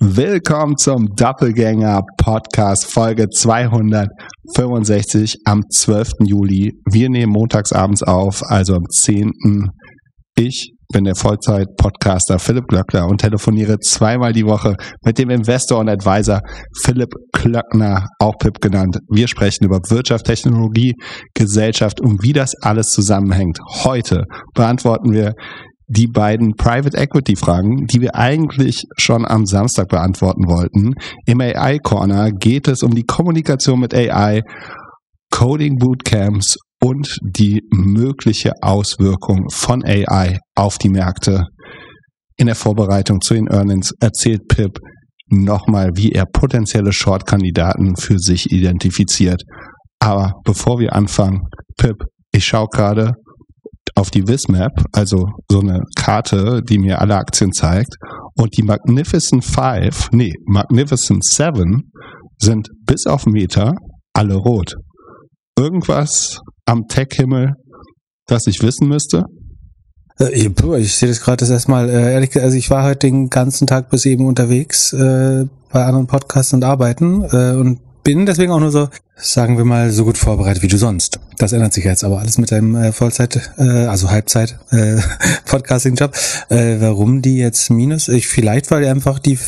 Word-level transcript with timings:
Willkommen 0.00 0.76
zum 0.76 1.08
Doppelgänger 1.16 2.02
Podcast 2.18 2.88
Folge 2.88 3.30
265 3.30 5.38
am 5.44 5.64
12. 5.68 6.10
Juli. 6.20 6.80
Wir 6.88 7.10
nehmen 7.10 7.32
montags 7.32 7.72
abends 7.72 8.04
auf, 8.04 8.44
also 8.44 8.76
am 8.76 8.84
10. 8.88 9.32
Ich 10.36 10.70
bin 10.92 11.02
der 11.02 11.16
Vollzeit-Podcaster 11.16 12.38
Philipp 12.38 12.68
Glöckner 12.68 13.08
und 13.08 13.20
telefoniere 13.20 13.80
zweimal 13.80 14.32
die 14.32 14.46
Woche 14.46 14.76
mit 15.04 15.18
dem 15.18 15.30
Investor 15.30 15.80
und 15.80 15.88
Advisor 15.88 16.42
Philipp 16.80 17.10
Klöckner, 17.32 18.06
auch 18.20 18.38
Pip 18.38 18.60
genannt. 18.60 19.00
Wir 19.10 19.26
sprechen 19.26 19.64
über 19.64 19.80
Wirtschaft, 19.88 20.26
Technologie, 20.26 20.94
Gesellschaft 21.34 22.00
und 22.00 22.22
wie 22.22 22.32
das 22.32 22.52
alles 22.62 22.90
zusammenhängt. 22.90 23.58
Heute 23.82 24.26
beantworten 24.54 25.10
wir 25.10 25.32
die 25.88 26.06
beiden 26.06 26.54
Private 26.54 26.96
Equity 26.96 27.34
Fragen, 27.34 27.86
die 27.86 28.00
wir 28.00 28.14
eigentlich 28.14 28.84
schon 28.98 29.26
am 29.26 29.46
Samstag 29.46 29.88
beantworten 29.88 30.46
wollten. 30.46 30.94
Im 31.26 31.40
AI 31.40 31.78
Corner 31.78 32.30
geht 32.30 32.68
es 32.68 32.82
um 32.82 32.94
die 32.94 33.04
Kommunikation 33.04 33.80
mit 33.80 33.94
AI, 33.94 34.42
Coding 35.30 35.78
Bootcamps 35.78 36.56
und 36.80 37.18
die 37.22 37.62
mögliche 37.70 38.52
Auswirkung 38.60 39.48
von 39.50 39.82
AI 39.84 40.38
auf 40.54 40.78
die 40.78 40.90
Märkte. 40.90 41.44
In 42.36 42.46
der 42.46 42.54
Vorbereitung 42.54 43.20
zu 43.20 43.34
den 43.34 43.48
Earnings 43.48 43.92
erzählt 44.00 44.46
Pip 44.48 44.78
nochmal, 45.30 45.90
wie 45.94 46.12
er 46.12 46.24
potenzielle 46.26 46.92
Short-Kandidaten 46.92 47.96
für 47.96 48.18
sich 48.18 48.52
identifiziert. 48.52 49.42
Aber 49.98 50.34
bevor 50.44 50.78
wir 50.78 50.94
anfangen, 50.94 51.40
Pip, 51.76 51.96
ich 52.30 52.44
schaue 52.44 52.68
gerade 52.70 53.14
auf 53.98 54.10
die 54.10 54.28
Wismap, 54.28 54.84
also 54.92 55.28
so 55.50 55.60
eine 55.60 55.82
Karte, 55.96 56.62
die 56.62 56.78
mir 56.78 57.00
alle 57.00 57.16
Aktien 57.16 57.52
zeigt. 57.52 57.96
Und 58.36 58.56
die 58.56 58.62
Magnificent 58.62 59.44
Five, 59.44 60.10
nee, 60.12 60.32
Magnificent 60.46 61.24
Seven 61.24 61.90
sind 62.38 62.68
bis 62.86 63.06
auf 63.06 63.26
Meter 63.26 63.74
alle 64.12 64.36
rot. 64.36 64.74
Irgendwas 65.58 66.38
am 66.64 66.84
Tech-Himmel, 66.88 67.54
das 68.26 68.46
ich 68.46 68.62
wissen 68.62 68.88
müsste? 68.88 69.24
Äh, 70.20 70.48
ich 70.78 70.94
sehe 70.94 71.08
das 71.08 71.20
gerade 71.20 71.38
das 71.38 71.50
erstmal, 71.50 71.88
äh, 71.88 72.12
ehrlich 72.12 72.30
gesagt, 72.30 72.44
also 72.44 72.56
ich 72.56 72.70
war 72.70 72.84
heute 72.84 73.08
den 73.08 73.28
ganzen 73.28 73.66
Tag 73.66 73.90
bis 73.90 74.06
eben 74.06 74.26
unterwegs 74.26 74.92
äh, 74.92 75.46
bei 75.72 75.84
anderen 75.84 76.06
Podcasts 76.06 76.52
und 76.52 76.62
Arbeiten 76.62 77.24
äh, 77.24 77.56
und 77.56 77.80
bin 78.02 78.26
deswegen 78.26 78.52
auch 78.52 78.60
nur 78.60 78.70
so, 78.70 78.88
sagen 79.16 79.58
wir 79.58 79.64
mal, 79.64 79.90
so 79.90 80.04
gut 80.04 80.18
vorbereitet 80.18 80.62
wie 80.62 80.68
du 80.68 80.76
sonst. 80.76 81.20
Das 81.38 81.52
ändert 81.52 81.72
sich 81.72 81.84
jetzt 81.84 82.04
aber 82.04 82.18
alles 82.18 82.38
mit 82.38 82.50
deinem 82.50 82.74
äh, 82.74 82.92
Vollzeit, 82.92 83.52
äh, 83.58 83.62
also 83.62 84.10
Halbzeit 84.10 84.58
äh, 84.70 85.00
Podcasting-Job. 85.46 86.14
Äh, 86.48 86.76
warum 86.80 87.22
die 87.22 87.38
jetzt 87.38 87.70
minus? 87.70 88.08
Ich 88.08 88.28
vielleicht, 88.28 88.70
weil 88.70 88.82
die 88.82 88.88
einfach 88.88 89.18
die 89.18 89.38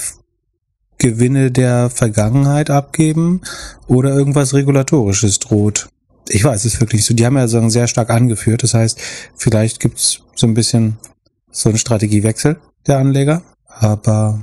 Gewinne 0.98 1.50
der 1.50 1.90
Vergangenheit 1.90 2.70
abgeben 2.70 3.40
oder 3.86 4.10
irgendwas 4.10 4.54
Regulatorisches 4.54 5.38
droht. 5.38 5.88
Ich 6.28 6.44
weiß 6.44 6.64
es 6.64 6.80
wirklich 6.80 7.04
so. 7.04 7.14
Die 7.14 7.26
haben 7.26 7.36
ja 7.36 7.48
so 7.48 7.66
sehr 7.70 7.86
stark 7.86 8.10
angeführt. 8.10 8.62
Das 8.62 8.74
heißt, 8.74 9.00
vielleicht 9.34 9.80
gibt's 9.80 10.20
so 10.36 10.46
ein 10.46 10.54
bisschen 10.54 10.98
so 11.50 11.70
einen 11.70 11.78
Strategiewechsel 11.78 12.58
der 12.86 12.98
Anleger. 12.98 13.42
Aber 13.66 14.40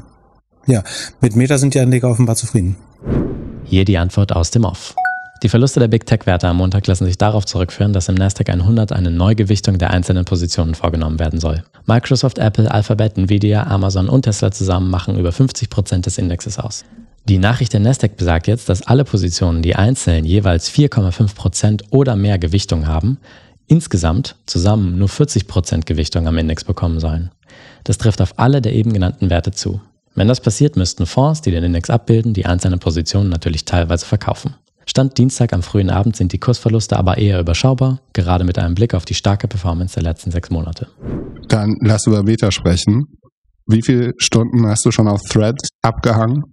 ja, 0.65 0.83
mit 1.21 1.35
Meta 1.35 1.57
sind 1.57 1.75
die 1.75 1.79
Anleger 1.79 2.09
offenbar 2.09 2.35
zufrieden. 2.35 2.75
Hier 3.69 3.83
die 3.83 3.97
Antwort 3.97 4.33
aus 4.33 4.49
dem 4.49 4.63
Off. 4.63 4.95
Die 5.43 5.49
Verluste 5.49 5.81
der 5.81 5.89
Big 5.89 6.05
Tech-Werte 6.05 6.47
am 6.47 6.57
Montag 6.57 6.87
lassen 6.87 7.05
sich 7.05 7.17
darauf 7.17 7.45
zurückführen, 7.45 7.91
dass 7.91 8.07
im 8.07 8.15
Nasdaq 8.15 8.49
100 8.49 8.93
eine 8.93 9.11
Neugewichtung 9.11 9.77
der 9.77 9.91
einzelnen 9.91 10.23
Positionen 10.23 10.73
vorgenommen 10.73 11.19
werden 11.19 11.41
soll. 11.41 11.63
Microsoft, 11.85 12.39
Apple, 12.39 12.71
Alphabet, 12.71 13.17
Nvidia, 13.17 13.67
Amazon 13.67 14.07
und 14.07 14.21
Tesla 14.21 14.51
zusammen 14.51 14.89
machen 14.89 15.19
über 15.19 15.33
50 15.33 15.69
Prozent 15.69 16.05
des 16.05 16.17
Indexes 16.17 16.57
aus. 16.57 16.85
Die 17.25 17.39
Nachricht 17.39 17.73
der 17.73 17.81
Nasdaq 17.81 18.15
besagt 18.15 18.47
jetzt, 18.47 18.69
dass 18.69 18.83
alle 18.83 19.03
Positionen, 19.03 19.61
die 19.61 19.75
einzeln 19.75 20.23
jeweils 20.23 20.71
4,5 20.71 21.35
Prozent 21.35 21.83
oder 21.89 22.15
mehr 22.15 22.39
Gewichtung 22.39 22.87
haben, 22.87 23.17
insgesamt 23.67 24.37
zusammen 24.45 24.97
nur 24.97 25.09
40 25.09 25.45
Prozent 25.45 25.85
Gewichtung 25.85 26.25
am 26.25 26.37
Index 26.37 26.63
bekommen 26.63 27.01
sollen. 27.01 27.31
Das 27.83 27.97
trifft 27.97 28.21
auf 28.21 28.39
alle 28.39 28.61
der 28.61 28.73
eben 28.73 28.93
genannten 28.93 29.29
Werte 29.29 29.51
zu. 29.51 29.81
Wenn 30.17 30.27
das 30.27 30.41
passiert, 30.41 30.75
müssten 30.75 31.05
Fonds, 31.05 31.41
die 31.41 31.51
den 31.51 31.63
Index 31.63 31.91
abbilden, 31.91 32.33
die 32.33 32.47
einzelnen 32.47 32.79
Positionen 32.79 33.29
natürlich 33.29 33.65
teilweise 33.65 34.03
verkaufen. 34.03 34.55
Stand 34.87 35.15
Dienstag 35.19 35.53
am 35.53 35.61
frühen 35.61 35.91
Abend 35.91 36.15
sind 36.15 36.33
die 36.33 36.39
Kursverluste 36.39 36.97
aber 36.97 37.19
eher 37.19 37.39
überschaubar, 37.39 38.01
gerade 38.13 38.43
mit 38.43 38.57
einem 38.57 38.73
Blick 38.73 38.95
auf 38.95 39.05
die 39.05 39.13
starke 39.13 39.47
Performance 39.47 39.93
der 39.93 40.01
letzten 40.01 40.31
sechs 40.31 40.49
Monate. 40.49 40.87
Dann 41.49 41.77
lass 41.81 42.07
über 42.07 42.23
Meta 42.23 42.49
sprechen. 42.49 43.05
Wie 43.67 43.83
viele 43.83 44.13
Stunden 44.17 44.65
hast 44.65 44.83
du 44.85 44.91
schon 44.91 45.07
auf 45.07 45.21
Threads 45.21 45.69
abgehangen? 45.83 46.45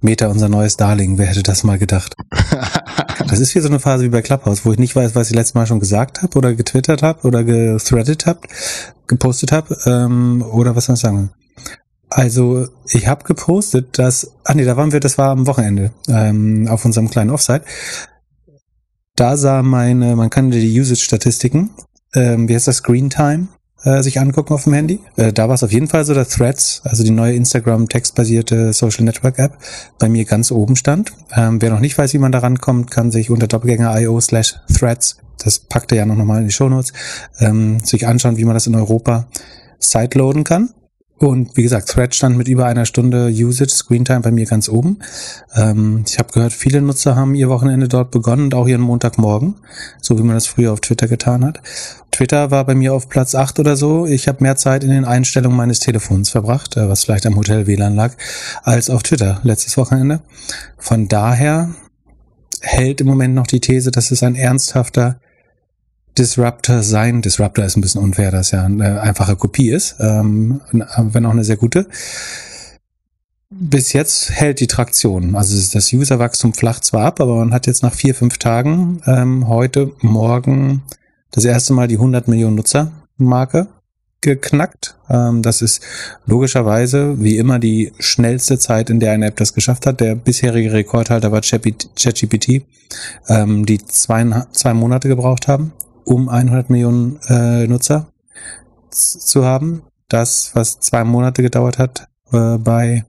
Meta, 0.00 0.28
unser 0.28 0.48
neues 0.48 0.76
Darling, 0.76 1.18
wer 1.18 1.26
hätte 1.26 1.42
das 1.42 1.64
mal 1.64 1.78
gedacht? 1.78 2.14
das 3.26 3.40
ist 3.40 3.52
wie 3.56 3.60
so 3.60 3.68
eine 3.68 3.80
Phase 3.80 4.04
wie 4.04 4.08
bei 4.08 4.22
Clubhouse, 4.22 4.64
wo 4.64 4.70
ich 4.70 4.78
nicht 4.78 4.94
weiß, 4.94 5.16
was 5.16 5.30
ich 5.30 5.34
letztes 5.34 5.54
Mal 5.54 5.66
schon 5.66 5.80
gesagt 5.80 6.22
habe 6.22 6.38
oder 6.38 6.54
getwittert 6.54 7.02
habe 7.02 7.26
oder 7.26 7.42
gethreadet 7.42 8.26
habe, 8.26 8.42
gepostet 9.08 9.50
habe 9.50 9.76
ähm, 9.86 10.44
oder 10.52 10.76
was 10.76 10.84
soll 10.84 10.94
ich 10.94 11.00
sagen. 11.00 11.30
Also 12.10 12.66
ich 12.88 13.06
habe 13.06 13.24
gepostet, 13.24 13.98
dass, 13.98 14.32
ah 14.44 14.54
nee, 14.54 14.64
da 14.64 14.76
waren 14.76 14.92
wir, 14.92 14.98
das 14.98 15.16
war 15.16 15.30
am 15.30 15.46
Wochenende 15.46 15.92
ähm, 16.08 16.66
auf 16.68 16.84
unserem 16.84 17.08
kleinen 17.08 17.30
Offsite. 17.30 17.62
Da 19.14 19.36
sah 19.36 19.62
meine, 19.62 20.16
man 20.16 20.28
kann 20.28 20.50
die 20.50 20.80
Usage-Statistiken, 20.80 21.70
ähm, 22.14 22.48
wie 22.48 22.54
heißt 22.54 22.66
das, 22.66 22.78
Screen 22.78 23.10
Time, 23.10 23.48
äh, 23.84 24.02
sich 24.02 24.18
angucken 24.18 24.52
auf 24.54 24.64
dem 24.64 24.72
Handy. 24.72 25.00
Äh, 25.16 25.32
da 25.32 25.48
war 25.48 25.54
es 25.54 25.62
auf 25.62 25.72
jeden 25.72 25.86
Fall 25.86 26.04
so, 26.04 26.12
dass 26.12 26.30
Threads, 26.30 26.82
also 26.84 27.04
die 27.04 27.12
neue 27.12 27.34
Instagram 27.34 27.88
textbasierte 27.88 28.72
Social 28.72 29.04
Network 29.04 29.38
App, 29.38 29.58
bei 29.98 30.08
mir 30.08 30.24
ganz 30.24 30.50
oben 30.50 30.74
stand. 30.74 31.12
Ähm, 31.36 31.62
wer 31.62 31.70
noch 31.70 31.80
nicht 31.80 31.96
weiß, 31.96 32.12
wie 32.12 32.18
man 32.18 32.32
da 32.32 32.40
rankommt, 32.40 32.90
kann 32.90 33.12
sich 33.12 33.30
unter 33.30 33.46
doppelgänger.io 33.46 34.20
slash 34.20 34.56
threads, 34.72 35.18
das 35.38 35.60
packt 35.60 35.92
er 35.92 35.98
ja 35.98 36.06
noch 36.06 36.16
nochmal 36.16 36.40
in 36.40 36.46
die 36.46 36.52
Shownotes, 36.52 36.92
ähm, 37.38 37.78
sich 37.80 38.06
anschauen, 38.06 38.36
wie 38.36 38.44
man 38.44 38.54
das 38.54 38.66
in 38.66 38.74
Europa 38.74 39.28
sideloaden 39.78 40.44
kann. 40.44 40.70
Und 41.20 41.54
wie 41.54 41.62
gesagt, 41.62 41.90
Thread 41.90 42.14
stand 42.14 42.38
mit 42.38 42.48
über 42.48 42.64
einer 42.64 42.86
Stunde 42.86 43.28
Usage, 43.28 43.74
Screentime 43.74 44.20
bei 44.20 44.30
mir 44.30 44.46
ganz 44.46 44.70
oben. 44.70 45.00
Ähm, 45.54 46.02
ich 46.08 46.18
habe 46.18 46.32
gehört, 46.32 46.54
viele 46.54 46.80
Nutzer 46.80 47.14
haben 47.14 47.34
ihr 47.34 47.50
Wochenende 47.50 47.88
dort 47.88 48.10
begonnen 48.10 48.44
und 48.44 48.54
auch 48.54 48.66
ihren 48.66 48.80
Montagmorgen, 48.80 49.56
so 50.00 50.18
wie 50.18 50.22
man 50.22 50.34
das 50.34 50.46
früher 50.46 50.72
auf 50.72 50.80
Twitter 50.80 51.08
getan 51.08 51.44
hat. 51.44 51.60
Twitter 52.10 52.50
war 52.50 52.64
bei 52.64 52.74
mir 52.74 52.94
auf 52.94 53.10
Platz 53.10 53.34
8 53.34 53.58
oder 53.60 53.76
so. 53.76 54.06
Ich 54.06 54.28
habe 54.28 54.42
mehr 54.42 54.56
Zeit 54.56 54.82
in 54.82 54.88
den 54.88 55.04
Einstellungen 55.04 55.58
meines 55.58 55.78
Telefons 55.78 56.30
verbracht, 56.30 56.78
äh, 56.78 56.88
was 56.88 57.04
vielleicht 57.04 57.26
am 57.26 57.36
Hotel 57.36 57.66
WLAN 57.66 57.94
lag, 57.94 58.14
als 58.62 58.88
auf 58.88 59.02
Twitter 59.02 59.40
letztes 59.42 59.76
Wochenende. 59.76 60.22
Von 60.78 61.06
daher 61.06 61.74
hält 62.62 63.02
im 63.02 63.06
Moment 63.06 63.34
noch 63.34 63.46
die 63.46 63.60
These, 63.60 63.90
dass 63.90 64.10
es 64.10 64.22
ein 64.22 64.36
ernsthafter 64.36 65.20
Disruptor 66.18 66.82
sein. 66.82 67.22
Disruptor 67.22 67.64
ist 67.64 67.76
ein 67.76 67.80
bisschen 67.80 68.02
unfair, 68.02 68.30
dass 68.30 68.50
ja 68.50 68.64
eine 68.64 69.00
einfache 69.00 69.36
Kopie 69.36 69.70
ist, 69.70 69.96
ähm, 70.00 70.60
wenn 70.72 71.26
auch 71.26 71.30
eine 71.30 71.44
sehr 71.44 71.56
gute. 71.56 71.86
Bis 73.52 73.92
jetzt 73.92 74.30
hält 74.30 74.60
die 74.60 74.68
Traktion. 74.68 75.34
Also 75.34 75.56
das 75.72 75.92
Userwachstum 75.92 76.54
flacht 76.54 76.84
zwar 76.84 77.06
ab, 77.06 77.20
aber 77.20 77.36
man 77.36 77.52
hat 77.52 77.66
jetzt 77.66 77.82
nach 77.82 77.94
vier, 77.94 78.14
fünf 78.14 78.38
Tagen 78.38 79.02
ähm, 79.06 79.48
heute, 79.48 79.92
morgen 80.00 80.82
das 81.32 81.44
erste 81.44 81.72
Mal 81.72 81.88
die 81.88 81.96
100 81.96 82.28
Millionen 82.28 82.56
Nutzer 82.56 82.92
Marke 83.16 83.66
geknackt. 84.20 84.96
Ähm, 85.08 85.42
das 85.42 85.62
ist 85.62 85.82
logischerweise 86.26 87.20
wie 87.20 87.38
immer 87.38 87.58
die 87.58 87.92
schnellste 87.98 88.58
Zeit, 88.58 88.88
in 88.88 89.00
der 89.00 89.12
eine 89.12 89.26
App 89.26 89.36
das 89.36 89.54
geschafft 89.54 89.86
hat. 89.86 90.00
Der 90.00 90.14
bisherige 90.14 90.72
Rekordhalter 90.72 91.32
war 91.32 91.40
ChatGPT, 91.40 92.62
ähm, 93.28 93.66
die 93.66 93.84
zwei, 93.84 94.44
zwei 94.52 94.74
Monate 94.74 95.08
gebraucht 95.08 95.48
haben 95.48 95.72
um 96.04 96.28
100 96.28 96.70
Millionen 96.70 97.18
äh, 97.28 97.66
Nutzer 97.66 98.12
zu 98.90 99.44
haben. 99.44 99.82
Das, 100.08 100.50
was 100.54 100.80
zwei 100.80 101.04
Monate 101.04 101.42
gedauert 101.42 101.78
hat 101.78 102.08
äh, 102.32 102.58
bei 102.58 103.04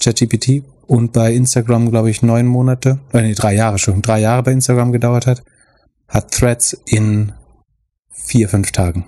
ChatGPT 0.00 0.62
und 0.86 1.12
bei 1.12 1.32
Instagram, 1.32 1.90
glaube 1.90 2.10
ich, 2.10 2.22
neun 2.22 2.46
Monate, 2.46 3.00
äh, 3.12 3.22
nee, 3.22 3.34
drei 3.34 3.54
Jahre 3.54 3.78
schon, 3.78 4.02
drei 4.02 4.20
Jahre 4.20 4.42
bei 4.42 4.52
Instagram 4.52 4.92
gedauert 4.92 5.26
hat, 5.26 5.42
hat 6.08 6.30
Threads 6.30 6.74
in 6.86 7.32
vier, 8.10 8.48
fünf 8.48 8.72
Tagen 8.72 9.06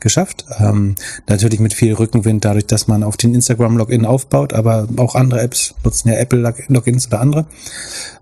geschafft. 0.00 0.44
Ähm, 0.58 0.94
natürlich 1.26 1.60
mit 1.60 1.74
viel 1.74 1.94
Rückenwind 1.94 2.44
dadurch, 2.44 2.66
dass 2.66 2.88
man 2.88 3.02
auf 3.02 3.16
den 3.16 3.34
Instagram-Login 3.34 4.04
aufbaut, 4.04 4.52
aber 4.52 4.88
auch 4.96 5.14
andere 5.14 5.40
Apps 5.40 5.74
nutzen 5.84 6.08
ja 6.08 6.14
Apple-Logins 6.16 7.06
oder 7.08 7.20
andere. 7.20 7.46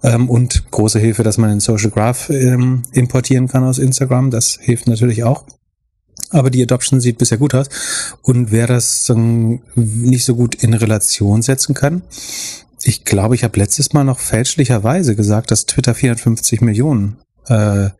Ähm, 0.03 0.29
und 0.29 0.71
große 0.71 0.99
Hilfe, 0.99 1.23
dass 1.23 1.39
man 1.39 1.51
den 1.51 1.61
Social 1.61 1.91
Graph 1.91 2.31
ähm, 2.31 2.83
importieren 2.93 3.49
kann 3.49 3.65
aus 3.65 3.79
Instagram. 3.79 4.31
Das 4.31 4.59
hilft 4.61 4.87
natürlich 4.87 5.25
auch. 5.25 5.45
Aber 6.31 6.51
die 6.51 6.63
Adoption 6.63 7.01
sieht 7.01 7.19
bisher 7.19 7.39
gut 7.39 7.55
aus. 7.55 7.69
Und 8.23 8.51
wer 8.51 8.67
das 8.67 9.09
ähm, 9.09 9.61
nicht 9.75 10.25
so 10.25 10.35
gut 10.35 10.55
in 10.57 10.75
Relation 10.75 11.43
setzen 11.43 11.75
kann, 11.75 12.03
ich 12.83 13.05
glaube, 13.05 13.35
ich 13.35 13.45
habe 13.45 13.59
letztes 13.59 13.93
Mal 13.93 14.05
noch 14.05 14.19
fälschlicherweise 14.19 15.17
gesagt, 15.17 15.51
dass 15.51 15.67
Twitter 15.67 15.95
450 15.95 16.61
Millionen 16.61 17.17
äh, 17.49 17.91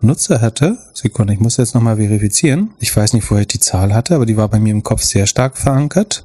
Nutzer 0.00 0.40
hatte. 0.40 0.78
Sekunde, 0.94 1.32
ich 1.32 1.40
muss 1.40 1.56
jetzt 1.56 1.74
nochmal 1.74 1.96
verifizieren. 1.96 2.70
Ich 2.78 2.94
weiß 2.96 3.12
nicht, 3.12 3.30
woher 3.30 3.42
ich 3.42 3.48
die 3.48 3.60
Zahl 3.60 3.94
hatte, 3.94 4.14
aber 4.14 4.26
die 4.26 4.36
war 4.36 4.48
bei 4.48 4.58
mir 4.58 4.72
im 4.72 4.82
Kopf 4.82 5.02
sehr 5.02 5.26
stark 5.26 5.56
verankert. 5.56 6.24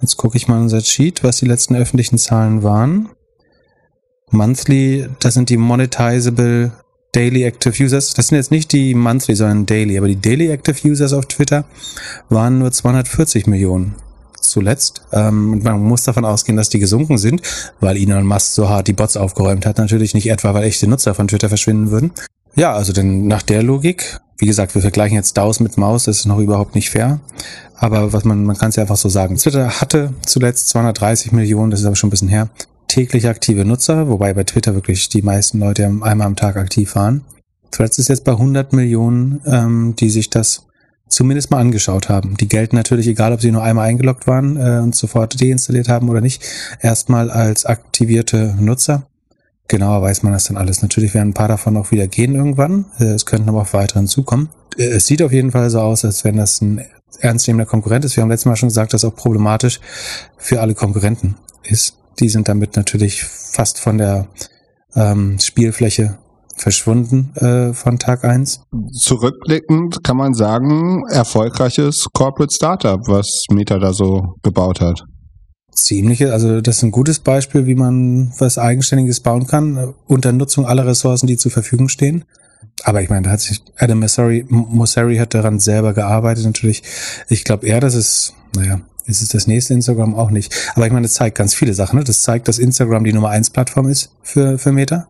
Jetzt 0.00 0.16
gucke 0.16 0.36
ich 0.36 0.48
mal 0.48 0.60
unser 0.60 0.80
Sheet, 0.80 1.24
was 1.24 1.38
die 1.38 1.46
letzten 1.46 1.76
öffentlichen 1.76 2.18
Zahlen 2.18 2.62
waren. 2.62 3.10
Monthly, 4.30 5.08
das 5.20 5.34
sind 5.34 5.50
die 5.50 5.56
monetizable 5.56 6.72
Daily 7.12 7.44
Active 7.44 7.82
Users. 7.82 8.12
Das 8.14 8.28
sind 8.28 8.36
jetzt 8.36 8.50
nicht 8.50 8.72
die 8.72 8.94
Monthly, 8.94 9.36
sondern 9.36 9.66
Daily. 9.66 9.96
Aber 9.96 10.08
die 10.08 10.20
Daily 10.20 10.50
Active 10.50 10.88
Users 10.88 11.12
auf 11.12 11.26
Twitter 11.26 11.64
waren 12.28 12.58
nur 12.58 12.72
240 12.72 13.46
Millionen 13.46 13.94
zuletzt. 14.40 15.02
Ähm, 15.12 15.62
man 15.62 15.80
muss 15.82 16.04
davon 16.04 16.24
ausgehen, 16.24 16.56
dass 16.56 16.68
die 16.68 16.78
gesunken 16.78 17.18
sind, 17.18 17.42
weil 17.80 17.96
Elon 17.96 18.26
Musk 18.26 18.52
so 18.52 18.68
hart 18.68 18.88
die 18.88 18.92
Bots 18.92 19.16
aufgeräumt 19.16 19.64
hat. 19.64 19.78
Natürlich 19.78 20.14
nicht 20.14 20.28
etwa, 20.28 20.54
weil 20.54 20.64
echte 20.64 20.86
Nutzer 20.86 21.14
von 21.14 21.28
Twitter 21.28 21.48
verschwinden 21.48 21.90
würden. 21.90 22.12
Ja, 22.56 22.72
also 22.72 22.92
denn 22.92 23.26
nach 23.26 23.42
der 23.42 23.62
Logik, 23.62 24.20
wie 24.38 24.46
gesagt, 24.46 24.74
wir 24.74 24.82
vergleichen 24.82 25.16
jetzt 25.16 25.36
DAOs 25.36 25.60
mit 25.60 25.76
Maus, 25.76 26.04
das 26.04 26.18
ist 26.18 26.26
noch 26.26 26.38
überhaupt 26.38 26.74
nicht 26.74 26.90
fair. 26.90 27.20
Aber 27.76 28.12
was 28.12 28.24
man, 28.24 28.44
man 28.44 28.56
kann 28.56 28.70
es 28.70 28.76
ja 28.76 28.82
einfach 28.82 28.96
so 28.96 29.08
sagen. 29.08 29.36
Twitter 29.36 29.80
hatte 29.80 30.14
zuletzt 30.24 30.68
230 30.68 31.32
Millionen, 31.32 31.70
das 31.70 31.80
ist 31.80 31.86
aber 31.86 31.96
schon 31.96 32.08
ein 32.08 32.10
bisschen 32.12 32.28
her, 32.28 32.48
täglich 32.86 33.28
aktive 33.28 33.64
Nutzer, 33.64 34.08
wobei 34.08 34.32
bei 34.34 34.44
Twitter 34.44 34.74
wirklich 34.74 35.08
die 35.08 35.22
meisten 35.22 35.58
Leute 35.58 35.86
einmal 35.86 36.22
am 36.22 36.36
Tag 36.36 36.56
aktiv 36.56 36.94
waren. 36.94 37.24
Threads 37.72 37.98
ist 37.98 38.08
jetzt 38.08 38.24
bei 38.24 38.32
100 38.32 38.72
Millionen, 38.72 39.40
ähm, 39.46 39.96
die 39.98 40.10
sich 40.10 40.30
das 40.30 40.66
zumindest 41.08 41.50
mal 41.50 41.58
angeschaut 41.58 42.08
haben. 42.08 42.36
Die 42.36 42.48
gelten 42.48 42.76
natürlich, 42.76 43.08
egal 43.08 43.32
ob 43.32 43.40
sie 43.40 43.50
nur 43.50 43.62
einmal 43.62 43.88
eingeloggt 43.88 44.26
waren 44.28 44.56
äh, 44.56 44.80
und 44.80 44.94
sofort 44.94 45.40
deinstalliert 45.40 45.88
haben 45.88 46.08
oder 46.08 46.20
nicht, 46.20 46.42
erstmal 46.80 47.30
als 47.30 47.66
aktivierte 47.66 48.54
Nutzer. 48.60 49.06
Genauer 49.68 50.02
weiß 50.02 50.22
man 50.22 50.32
das 50.32 50.44
dann 50.44 50.56
alles. 50.56 50.82
Natürlich 50.82 51.14
werden 51.14 51.30
ein 51.30 51.34
paar 51.34 51.48
davon 51.48 51.76
auch 51.76 51.90
wieder 51.90 52.06
gehen 52.06 52.34
irgendwann. 52.34 52.86
Äh, 52.98 53.14
es 53.14 53.26
könnten 53.26 53.48
aber 53.48 53.62
auch 53.62 53.72
weiteren 53.72 54.06
zukommen. 54.06 54.50
Äh, 54.76 54.84
es 54.84 55.06
sieht 55.06 55.22
auf 55.22 55.32
jeden 55.32 55.52
Fall 55.52 55.70
so 55.70 55.80
aus, 55.80 56.04
als 56.04 56.24
wenn 56.24 56.36
das 56.36 56.60
ein 56.60 56.84
ernstnehmender 57.20 57.66
Konkurrent 57.66 58.04
ist. 58.04 58.16
Wir 58.16 58.22
haben 58.22 58.30
letztes 58.30 58.46
Mal 58.46 58.56
schon 58.56 58.68
gesagt, 58.68 58.92
dass 58.92 59.04
auch 59.04 59.14
problematisch 59.14 59.80
für 60.36 60.60
alle 60.60 60.74
Konkurrenten 60.74 61.36
ist. 61.62 61.96
Die 62.20 62.28
sind 62.28 62.48
damit 62.48 62.76
natürlich 62.76 63.24
fast 63.24 63.78
von 63.80 63.98
der 63.98 64.28
ähm, 64.94 65.38
Spielfläche 65.40 66.18
verschwunden 66.56 67.34
äh, 67.36 67.72
von 67.72 67.98
Tag 67.98 68.24
eins. 68.24 68.62
Zurückblickend 68.92 70.04
kann 70.04 70.16
man 70.16 70.34
sagen, 70.34 71.02
erfolgreiches 71.10 72.06
Corporate 72.12 72.54
Startup, 72.54 73.00
was 73.06 73.44
Meta 73.50 73.78
da 73.78 73.92
so 73.92 74.34
gebaut 74.42 74.80
hat. 74.80 75.02
Ziemliche, 75.74 76.32
also 76.32 76.60
das 76.60 76.78
ist 76.78 76.82
ein 76.82 76.90
gutes 76.90 77.18
Beispiel, 77.18 77.66
wie 77.66 77.74
man 77.74 78.32
was 78.38 78.58
Eigenständiges 78.58 79.20
bauen 79.20 79.46
kann, 79.46 79.94
unter 80.06 80.32
Nutzung 80.32 80.66
aller 80.66 80.86
Ressourcen, 80.86 81.26
die 81.26 81.36
zur 81.36 81.50
Verfügung 81.50 81.88
stehen. 81.88 82.24
Aber 82.82 83.02
ich 83.02 83.10
meine, 83.10 83.22
da 83.22 83.30
hat 83.30 83.40
sich 83.40 83.62
Adam 83.76 84.00
Mosseri, 84.00 84.44
Mosseri 84.48 85.16
hat 85.16 85.34
daran 85.34 85.60
selber 85.60 85.92
gearbeitet, 85.92 86.44
natürlich. 86.44 86.82
Ich 87.28 87.44
glaube 87.44 87.66
eher, 87.66 87.80
dass 87.80 87.94
es, 87.94 88.34
naja, 88.56 88.80
ist 89.06 89.22
es 89.22 89.28
das 89.28 89.46
nächste 89.46 89.74
Instagram 89.74 90.14
auch 90.14 90.30
nicht. 90.30 90.54
Aber 90.74 90.86
ich 90.86 90.92
meine, 90.92 91.06
das 91.06 91.14
zeigt 91.14 91.36
ganz 91.36 91.54
viele 91.54 91.74
Sachen. 91.74 91.98
Ne? 91.98 92.04
Das 92.04 92.22
zeigt, 92.22 92.48
dass 92.48 92.58
Instagram 92.58 93.04
die 93.04 93.12
Nummer 93.12 93.30
eins 93.30 93.50
Plattform 93.50 93.88
ist 93.88 94.10
für, 94.22 94.58
für 94.58 94.72
Meta. 94.72 95.08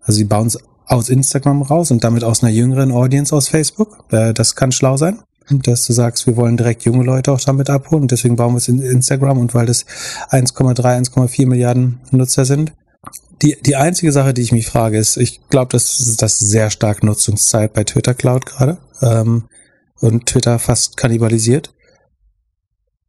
Also 0.00 0.18
sie 0.18 0.24
bauen 0.24 0.46
es 0.46 0.58
aus 0.86 1.08
Instagram 1.08 1.62
raus 1.62 1.90
und 1.90 2.02
damit 2.02 2.24
aus 2.24 2.42
einer 2.42 2.52
jüngeren 2.52 2.92
Audience 2.92 3.34
aus 3.34 3.48
Facebook. 3.48 4.04
Äh, 4.10 4.32
das 4.32 4.54
kann 4.54 4.72
schlau 4.72 4.96
sein 4.96 5.18
dass 5.50 5.86
du 5.86 5.92
sagst, 5.92 6.26
wir 6.26 6.36
wollen 6.36 6.56
direkt 6.56 6.84
junge 6.84 7.04
Leute 7.04 7.32
auch 7.32 7.40
damit 7.40 7.70
abholen. 7.70 8.08
Deswegen 8.08 8.36
bauen 8.36 8.54
wir 8.54 8.58
es 8.58 8.68
in 8.68 8.82
Instagram 8.82 9.38
und 9.38 9.54
weil 9.54 9.66
das 9.66 9.86
1,3, 10.30 10.80
1,4 10.80 11.46
Milliarden 11.46 12.00
Nutzer 12.10 12.44
sind. 12.44 12.72
Die, 13.42 13.56
die 13.60 13.76
einzige 13.76 14.12
Sache, 14.12 14.34
die 14.34 14.42
ich 14.42 14.52
mich 14.52 14.66
frage, 14.66 14.98
ist, 14.98 15.16
ich 15.16 15.46
glaube, 15.48 15.72
dass 15.72 16.16
das 16.16 16.38
sehr 16.38 16.70
stark 16.70 17.02
Nutzungszeit 17.02 17.72
bei 17.74 17.84
Twitter 17.84 18.14
Cloud 18.14 18.46
gerade 18.46 18.78
ähm, 19.02 19.44
und 20.00 20.26
Twitter 20.26 20.58
fast 20.58 20.96
kannibalisiert. 20.96 21.74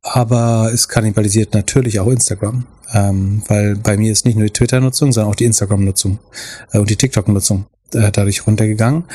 Aber 0.03 0.69
es 0.73 0.87
kannibalisiert 0.87 1.53
natürlich 1.53 1.99
auch 1.99 2.07
Instagram, 2.07 2.65
ähm, 2.93 3.41
weil 3.47 3.75
bei 3.75 3.97
mir 3.97 4.11
ist 4.11 4.25
nicht 4.25 4.37
nur 4.37 4.45
die 4.45 4.53
Twitter-Nutzung, 4.53 5.11
sondern 5.11 5.31
auch 5.31 5.35
die 5.35 5.45
Instagram-Nutzung 5.45 6.19
äh, 6.71 6.77
und 6.77 6.89
die 6.89 6.95
TikTok-Nutzung 6.95 7.65
äh, 7.93 8.11
dadurch 8.11 8.45
runtergegangen. 8.45 9.05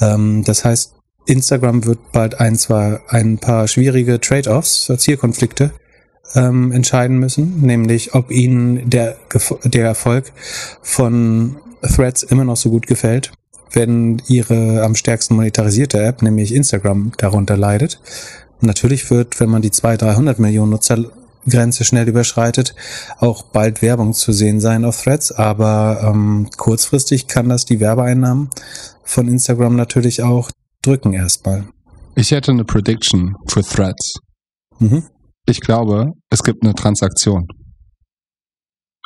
Ähm, 0.00 0.42
das 0.44 0.64
heißt, 0.64 0.94
Instagram 1.26 1.84
wird 1.84 2.12
bald 2.12 2.40
ein, 2.40 2.56
zwar 2.56 3.00
ein 3.08 3.38
paar 3.38 3.68
schwierige 3.68 4.20
Trade-offs, 4.20 4.92
Zielkonflikte 4.98 5.72
ähm, 6.34 6.72
entscheiden 6.72 7.18
müssen, 7.18 7.60
nämlich 7.60 8.14
ob 8.14 8.30
ihnen 8.30 8.88
der, 8.88 9.16
der 9.64 9.86
Erfolg 9.86 10.32
von 10.82 11.56
Threads 11.82 12.22
immer 12.22 12.44
noch 12.44 12.56
so 12.56 12.70
gut 12.70 12.86
gefällt, 12.86 13.32
wenn 13.72 14.20
ihre 14.28 14.82
am 14.82 14.94
stärksten 14.94 15.34
monetarisierte 15.34 16.02
App, 16.02 16.22
nämlich 16.22 16.54
Instagram, 16.54 17.12
darunter 17.16 17.56
leidet. 17.56 18.00
natürlich 18.60 19.10
wird, 19.10 19.40
wenn 19.40 19.48
man 19.48 19.62
die 19.62 19.70
200, 19.70 20.02
300 20.02 20.38
Millionen 20.38 20.72
Nutzergrenze 20.72 21.84
schnell 21.84 22.08
überschreitet, 22.08 22.74
auch 23.18 23.42
bald 23.42 23.82
Werbung 23.82 24.12
zu 24.12 24.32
sehen 24.32 24.60
sein 24.60 24.84
auf 24.84 25.02
Threads, 25.02 25.32
aber 25.32 26.10
ähm, 26.12 26.48
kurzfristig 26.56 27.26
kann 27.26 27.48
das 27.48 27.64
die 27.64 27.80
Werbeeinnahmen 27.80 28.50
von 29.02 29.28
Instagram 29.28 29.76
natürlich 29.76 30.22
auch 30.22 30.50
drücken 30.82 31.12
erstmal. 31.12 31.68
Ich 32.16 32.30
hätte 32.30 32.52
eine 32.52 32.64
Prediction 32.64 33.34
für 33.48 33.62
Threads. 33.62 34.14
Mhm. 34.78 35.04
Ich 35.46 35.60
glaube, 35.60 36.06
es 36.30 36.42
gibt 36.42 36.64
eine 36.64 36.74
Transaktion. 36.74 37.46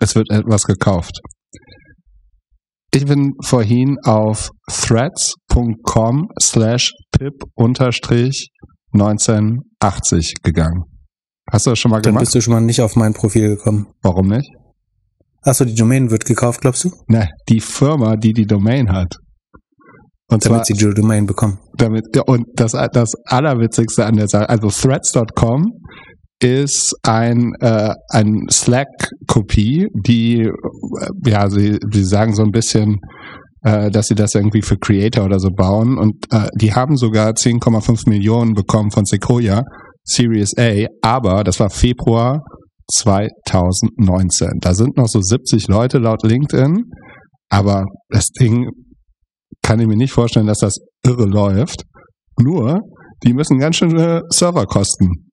Es 0.00 0.14
wird 0.14 0.30
etwas 0.30 0.64
gekauft. 0.64 1.20
Ich 2.92 3.06
bin 3.06 3.32
vorhin 3.42 3.96
auf 4.04 4.50
threads.com 4.70 6.28
slash 6.40 6.92
pip 7.10 7.34
unterstrich 7.54 8.48
1980 8.92 10.34
gegangen. 10.42 10.84
Hast 11.50 11.66
du 11.66 11.70
das 11.70 11.78
schon 11.78 11.90
mal 11.90 12.00
Dann 12.00 12.12
gemacht? 12.12 12.20
Dann 12.20 12.24
bist 12.24 12.34
du 12.34 12.40
schon 12.40 12.54
mal 12.54 12.60
nicht 12.60 12.80
auf 12.80 12.96
mein 12.96 13.12
Profil 13.12 13.48
gekommen. 13.56 13.88
Warum 14.02 14.28
nicht? 14.28 14.48
Achso, 15.42 15.64
die 15.64 15.74
Domain 15.74 16.10
wird 16.10 16.24
gekauft, 16.24 16.60
glaubst 16.60 16.84
du? 16.84 16.90
Ne, 17.08 17.28
die 17.48 17.60
Firma, 17.60 18.16
die 18.16 18.32
die 18.32 18.46
Domain 18.46 18.90
hat. 18.90 19.16
Und 20.34 20.44
damit 20.44 20.66
zwar, 20.66 20.76
sie 20.76 20.84
die 20.86 20.94
Domain 20.94 21.26
bekommen. 21.26 21.58
Damit, 21.76 22.04
ja, 22.14 22.22
und 22.26 22.46
das, 22.54 22.72
das 22.92 23.12
Allerwitzigste 23.26 24.04
an 24.04 24.16
der 24.16 24.28
Sache, 24.28 24.48
also 24.48 24.68
threads.com 24.68 25.72
ist 26.42 26.94
ein, 27.02 27.52
äh, 27.60 27.94
ein 28.10 28.46
Slack-Kopie, 28.50 29.88
die, 29.94 30.40
äh, 30.40 30.50
ja, 31.26 31.48
sie, 31.48 31.78
sie 31.90 32.04
sagen 32.04 32.34
so 32.34 32.42
ein 32.42 32.50
bisschen, 32.50 32.98
äh, 33.62 33.90
dass 33.90 34.08
sie 34.08 34.14
das 34.14 34.34
irgendwie 34.34 34.62
für 34.62 34.76
Creator 34.76 35.24
oder 35.24 35.38
so 35.38 35.50
bauen 35.50 35.96
und 35.98 36.26
äh, 36.30 36.48
die 36.60 36.74
haben 36.74 36.96
sogar 36.96 37.30
10,5 37.30 38.08
Millionen 38.08 38.52
bekommen 38.52 38.90
von 38.90 39.04
Sequoia, 39.04 39.62
Series 40.02 40.52
A, 40.58 40.86
aber 41.00 41.44
das 41.44 41.60
war 41.60 41.70
Februar 41.70 42.42
2019. 42.92 44.58
Da 44.60 44.74
sind 44.74 44.98
noch 44.98 45.08
so 45.08 45.20
70 45.22 45.68
Leute 45.68 45.98
laut 45.98 46.22
LinkedIn, 46.22 46.84
aber 47.48 47.86
das 48.10 48.26
Ding 48.38 48.68
kann 49.64 49.80
ich 49.80 49.86
mir 49.88 49.96
nicht 49.96 50.12
vorstellen, 50.12 50.46
dass 50.46 50.58
das 50.58 50.76
irre 51.02 51.24
läuft. 51.24 51.84
Nur, 52.38 52.82
die 53.24 53.32
müssen 53.32 53.58
ganz 53.58 53.76
schöne 53.76 54.22
Serverkosten 54.28 55.30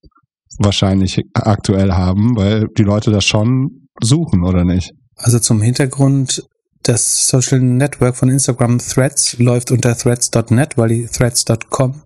wahrscheinlich 0.57 1.21
aktuell 1.33 1.91
haben, 1.91 2.35
weil 2.35 2.67
die 2.77 2.83
Leute 2.83 3.11
das 3.11 3.25
schon 3.25 3.87
suchen, 4.01 4.43
oder 4.43 4.63
nicht? 4.63 4.91
Also 5.15 5.39
zum 5.39 5.61
Hintergrund, 5.61 6.43
das 6.83 7.27
Social 7.27 7.59
Network 7.59 8.15
von 8.15 8.29
Instagram 8.29 8.79
Threads 8.79 9.37
läuft 9.37 9.69
unter 9.69 9.95
threads.net, 9.95 10.77
weil 10.77 10.89
die 10.89 11.05
threads.com, 11.07 12.01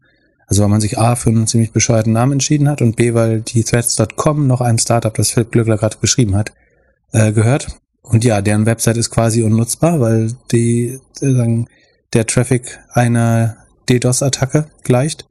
also 0.47 0.63
weil 0.63 0.69
man 0.69 0.81
sich 0.81 0.97
A 0.97 1.15
für 1.15 1.29
einen 1.29 1.47
ziemlich 1.47 1.71
bescheuerten 1.71 2.13
Namen 2.13 2.33
entschieden 2.33 2.67
hat 2.67 2.81
und 2.81 2.95
B, 2.95 3.13
weil 3.13 3.41
die 3.41 3.63
threads.com 3.63 4.47
noch 4.47 4.61
einem 4.61 4.79
Startup, 4.79 5.13
das 5.13 5.29
Philipp 5.29 5.51
Glückler 5.51 5.77
gerade 5.77 5.97
beschrieben 6.01 6.35
hat, 6.35 6.53
äh, 7.11 7.31
gehört. 7.31 7.67
Und 8.01 8.23
ja, 8.23 8.41
deren 8.41 8.65
Website 8.65 8.97
ist 8.97 9.11
quasi 9.11 9.43
unnutzbar, 9.43 9.99
weil 9.99 10.33
die 10.51 10.99
äh, 11.21 11.31
sagen, 11.31 11.67
der 12.15 12.25
Traffic 12.25 12.79
einer 12.93 13.57
DDoS-Attacke 13.89 14.67
gleicht. 14.83 15.25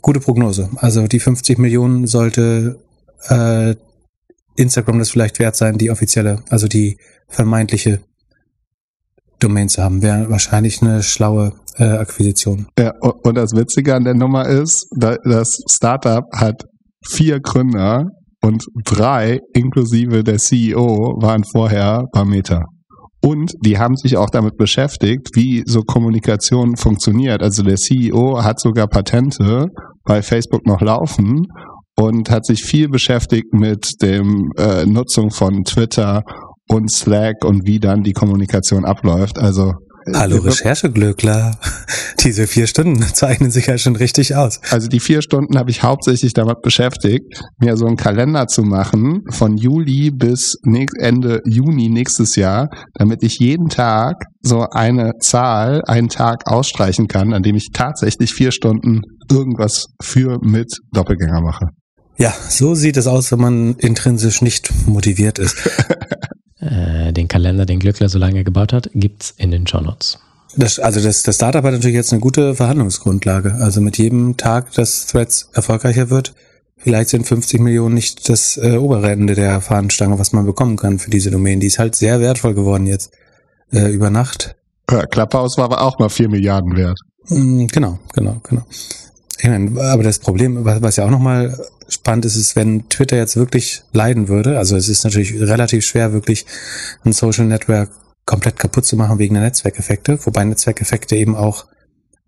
Gute 0.00 0.18
Prognose. 0.18 0.68
Also 0.76 1.06
die 1.06 1.20
50 1.20 1.58
Millionen 1.58 2.06
sollte 2.06 2.80
äh, 3.28 3.76
Instagram 4.56 4.98
das 4.98 5.10
vielleicht 5.10 5.38
wert 5.38 5.54
sein, 5.54 5.78
die 5.78 5.90
offizielle, 5.90 6.42
also 6.48 6.66
die 6.66 6.98
vermeintliche 7.28 8.00
Domain 9.38 9.68
zu 9.68 9.82
haben. 9.82 10.02
Wäre 10.02 10.28
wahrscheinlich 10.28 10.82
eine 10.82 11.02
schlaue 11.02 11.52
äh, 11.76 11.84
Akquisition. 11.84 12.66
Ja, 12.78 12.94
und 13.00 13.36
das 13.36 13.52
Witzige 13.52 13.94
an 13.94 14.04
der 14.04 14.14
Nummer 14.14 14.48
ist, 14.48 14.88
das 14.96 15.48
Startup 15.70 16.24
hat 16.34 16.64
vier 17.06 17.40
Gründer 17.40 18.06
und 18.42 18.64
drei, 18.84 19.40
inklusive 19.52 20.24
der 20.24 20.38
CEO, 20.38 21.16
waren 21.20 21.44
vorher 21.44 22.04
bei 22.12 22.24
Meta. 22.24 22.66
Und 23.22 23.52
die 23.60 23.78
haben 23.78 23.96
sich 23.96 24.16
auch 24.16 24.30
damit 24.30 24.56
beschäftigt, 24.56 25.28
wie 25.34 25.62
so 25.66 25.82
Kommunikation 25.82 26.76
funktioniert. 26.76 27.42
Also 27.42 27.62
der 27.62 27.76
CEO 27.76 28.42
hat 28.42 28.60
sogar 28.60 28.86
Patente 28.86 29.66
bei 30.04 30.22
Facebook 30.22 30.66
noch 30.66 30.80
laufen 30.80 31.46
und 31.96 32.30
hat 32.30 32.46
sich 32.46 32.64
viel 32.64 32.88
beschäftigt 32.88 33.52
mit 33.52 33.86
dem 34.00 34.52
äh, 34.56 34.86
Nutzung 34.86 35.30
von 35.30 35.64
Twitter 35.64 36.22
und 36.68 36.90
Slack 36.90 37.44
und 37.44 37.66
wie 37.66 37.78
dann 37.78 38.02
die 38.02 38.12
Kommunikation 38.12 38.86
abläuft. 38.86 39.38
Also 39.38 39.74
Hallo 40.14 40.38
Rechercheglöckler. 40.38 41.58
Diese 42.20 42.46
vier 42.46 42.66
Stunden 42.66 43.02
zeichnen 43.14 43.50
sich 43.50 43.66
ja 43.66 43.78
schon 43.78 43.96
richtig 43.96 44.34
aus. 44.34 44.60
Also 44.70 44.88
die 44.88 45.00
vier 45.00 45.22
Stunden 45.22 45.58
habe 45.58 45.70
ich 45.70 45.82
hauptsächlich 45.82 46.32
damit 46.32 46.62
beschäftigt, 46.62 47.42
mir 47.58 47.76
so 47.76 47.86
einen 47.86 47.96
Kalender 47.96 48.46
zu 48.46 48.62
machen 48.62 49.22
von 49.30 49.56
Juli 49.56 50.10
bis 50.10 50.56
Ende 50.64 51.40
Juni 51.46 51.88
nächstes 51.88 52.36
Jahr, 52.36 52.68
damit 52.94 53.22
ich 53.22 53.38
jeden 53.38 53.68
Tag 53.68 54.16
so 54.42 54.66
eine 54.70 55.12
Zahl, 55.20 55.82
einen 55.86 56.08
Tag 56.08 56.46
ausstreichen 56.46 57.06
kann, 57.06 57.32
an 57.32 57.42
dem 57.42 57.56
ich 57.56 57.68
tatsächlich 57.72 58.32
vier 58.32 58.52
Stunden 58.52 59.02
irgendwas 59.30 59.86
für 60.02 60.38
mit 60.42 60.72
Doppelgänger 60.92 61.40
mache. 61.40 61.66
Ja, 62.16 62.34
so 62.48 62.74
sieht 62.74 62.96
es 62.98 63.06
aus, 63.06 63.32
wenn 63.32 63.40
man 63.40 63.74
intrinsisch 63.76 64.42
nicht 64.42 64.70
motiviert 64.86 65.38
ist. 65.38 65.56
Äh, 66.60 67.12
den 67.12 67.28
Kalender, 67.28 67.64
den 67.64 67.78
Glückler 67.78 68.08
so 68.08 68.18
lange 68.18 68.44
gebaut 68.44 68.72
hat, 68.72 68.90
gibt's 68.94 69.34
in 69.38 69.50
den 69.50 69.66
Show 69.66 69.80
Notes. 69.80 70.18
Das, 70.56 70.78
also 70.78 71.00
das, 71.00 71.22
das 71.22 71.36
Startup 71.36 71.64
hat 71.64 71.72
natürlich 71.72 71.94
jetzt 71.94 72.12
eine 72.12 72.20
gute 72.20 72.54
Verhandlungsgrundlage. 72.54 73.54
Also 73.54 73.80
mit 73.80 73.98
jedem 73.98 74.36
Tag, 74.36 74.72
dass 74.72 75.06
Threads 75.06 75.48
erfolgreicher 75.52 76.10
wird, 76.10 76.34
vielleicht 76.76 77.10
sind 77.10 77.26
50 77.26 77.60
Millionen 77.60 77.94
nicht 77.94 78.28
das 78.28 78.56
äh, 78.56 78.76
obere 78.76 79.10
Ende 79.10 79.34
der 79.34 79.60
Fahnenstange, 79.60 80.18
was 80.18 80.32
man 80.32 80.44
bekommen 80.44 80.76
kann 80.76 80.98
für 80.98 81.10
diese 81.10 81.30
Domain. 81.30 81.60
Die 81.60 81.68
ist 81.68 81.78
halt 81.78 81.94
sehr 81.94 82.20
wertvoll 82.20 82.54
geworden 82.54 82.86
jetzt 82.86 83.12
äh, 83.72 83.88
über 83.90 84.10
Nacht. 84.10 84.56
Ja, 84.90 85.06
Klapphaus 85.06 85.56
war 85.56 85.64
aber 85.64 85.82
auch 85.82 85.98
mal 85.98 86.08
4 86.08 86.28
Milliarden 86.28 86.76
wert. 86.76 86.98
Mm, 87.28 87.66
genau, 87.66 87.98
genau, 88.12 88.40
genau. 88.42 88.64
Meine, 89.44 89.80
aber 89.80 90.02
das 90.02 90.18
Problem, 90.18 90.64
was, 90.64 90.82
was 90.82 90.96
ja 90.96 91.04
auch 91.04 91.10
nochmal 91.10 91.58
spannend 91.88 92.24
ist, 92.24 92.36
ist, 92.36 92.56
wenn 92.56 92.88
Twitter 92.88 93.16
jetzt 93.16 93.36
wirklich 93.36 93.82
leiden 93.92 94.28
würde. 94.28 94.58
Also 94.58 94.76
es 94.76 94.88
ist 94.88 95.04
natürlich 95.04 95.40
relativ 95.40 95.84
schwer, 95.84 96.12
wirklich 96.12 96.46
ein 97.04 97.12
Social 97.12 97.46
Network 97.46 97.90
komplett 98.26 98.58
kaputt 98.58 98.84
zu 98.84 98.96
machen 98.96 99.18
wegen 99.18 99.34
der 99.34 99.42
Netzwerkeffekte, 99.42 100.18
wobei 100.24 100.44
Netzwerkeffekte 100.44 101.16
eben 101.16 101.34
auch 101.34 101.66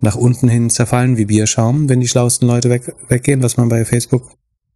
nach 0.00 0.16
unten 0.16 0.49
hin 0.49 0.69
zerfallen 0.69 1.16
wie 1.16 1.26
Bierschaum, 1.26 1.88
wenn 1.88 2.00
die 2.00 2.09
schlauesten 2.09 2.49
Leute 2.49 2.71
weg, 2.71 2.92
weggehen, 3.09 3.42
was 3.42 3.57
man 3.57 3.69
bei 3.69 3.85
Facebook, 3.85 4.33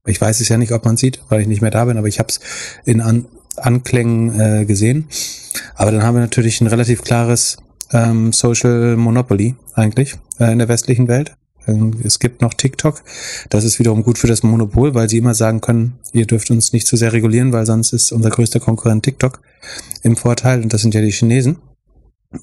ich 0.07 0.21
weiß 0.21 0.41
es 0.41 0.49
ja 0.49 0.57
nicht, 0.57 0.73
ob 0.73 0.85
man 0.85 0.97
sieht, 0.97 1.21
weil 1.29 1.41
ich 1.41 1.49
nicht 1.49 1.63
mehr 1.63 1.73
da 1.73 1.85
bin, 1.85 1.99
aber 1.99 2.07
ich 2.07 2.21
habe 2.21 2.29
es 2.29 2.41
in 2.85 3.01
An 3.01 3.27
Anklängen 3.57 4.39
äh, 4.39 4.65
gesehen. 4.67 5.09
Aber 5.75 5.91
dann 5.91 6.03
haben 6.03 6.15
wir 6.15 6.21
natürlich 6.21 6.61
ein 6.61 6.67
relativ 6.67 7.03
klares 7.03 7.57
ähm, 7.91 8.33
Social 8.33 8.97
Monopoly 8.97 9.55
eigentlich 9.75 10.17
äh, 10.39 10.53
in 10.53 10.59
der 10.59 10.69
westlichen 10.69 11.09
Welt. 11.09 11.35
Ähm, 11.67 12.01
es 12.05 12.19
gibt 12.19 12.43
noch 12.43 12.55
TikTok. 12.55 13.03
Das 13.51 13.65
ist 13.65 13.79
wiederum 13.79 14.03
gut 14.03 14.19
für 14.19 14.27
das 14.27 14.43
Monopol, 14.43 14.95
weil 14.95 15.09
sie 15.09 15.19
immer 15.19 15.35
sagen 15.35 15.61
können, 15.61 15.99
ihr 16.13 16.27
dürft 16.27 16.51
uns 16.51 16.73
nicht 16.73 16.87
zu 16.87 16.97
sehr 16.97 17.13
regulieren, 17.13 17.53
weil 17.53 17.67
sonst 17.67 17.93
ist 17.93 18.13
unser 18.13 18.31
größter 18.31 18.61
Konkurrent 18.61 19.05
TikTok 19.05 19.41
im 20.03 20.17
Vorteil 20.17 20.63
und 20.63 20.73
das 20.73 20.83
sind 20.83 20.95
ja 20.95 21.01
die 21.01 21.13
Chinesen. 21.13 21.59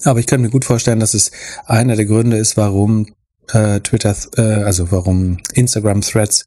Aber 0.04 0.18
ich 0.18 0.26
könnte 0.26 0.44
mir 0.46 0.50
gut 0.50 0.64
vorstellen, 0.64 1.00
dass 1.00 1.14
es 1.14 1.30
einer 1.66 1.96
der 1.96 2.06
Gründe 2.06 2.36
ist, 2.36 2.56
warum 2.56 3.06
äh, 3.52 3.80
Twitter, 3.80 4.16
äh, 4.36 4.64
also 4.64 4.90
warum 4.90 5.38
Instagram 5.52 6.00
Threads 6.00 6.46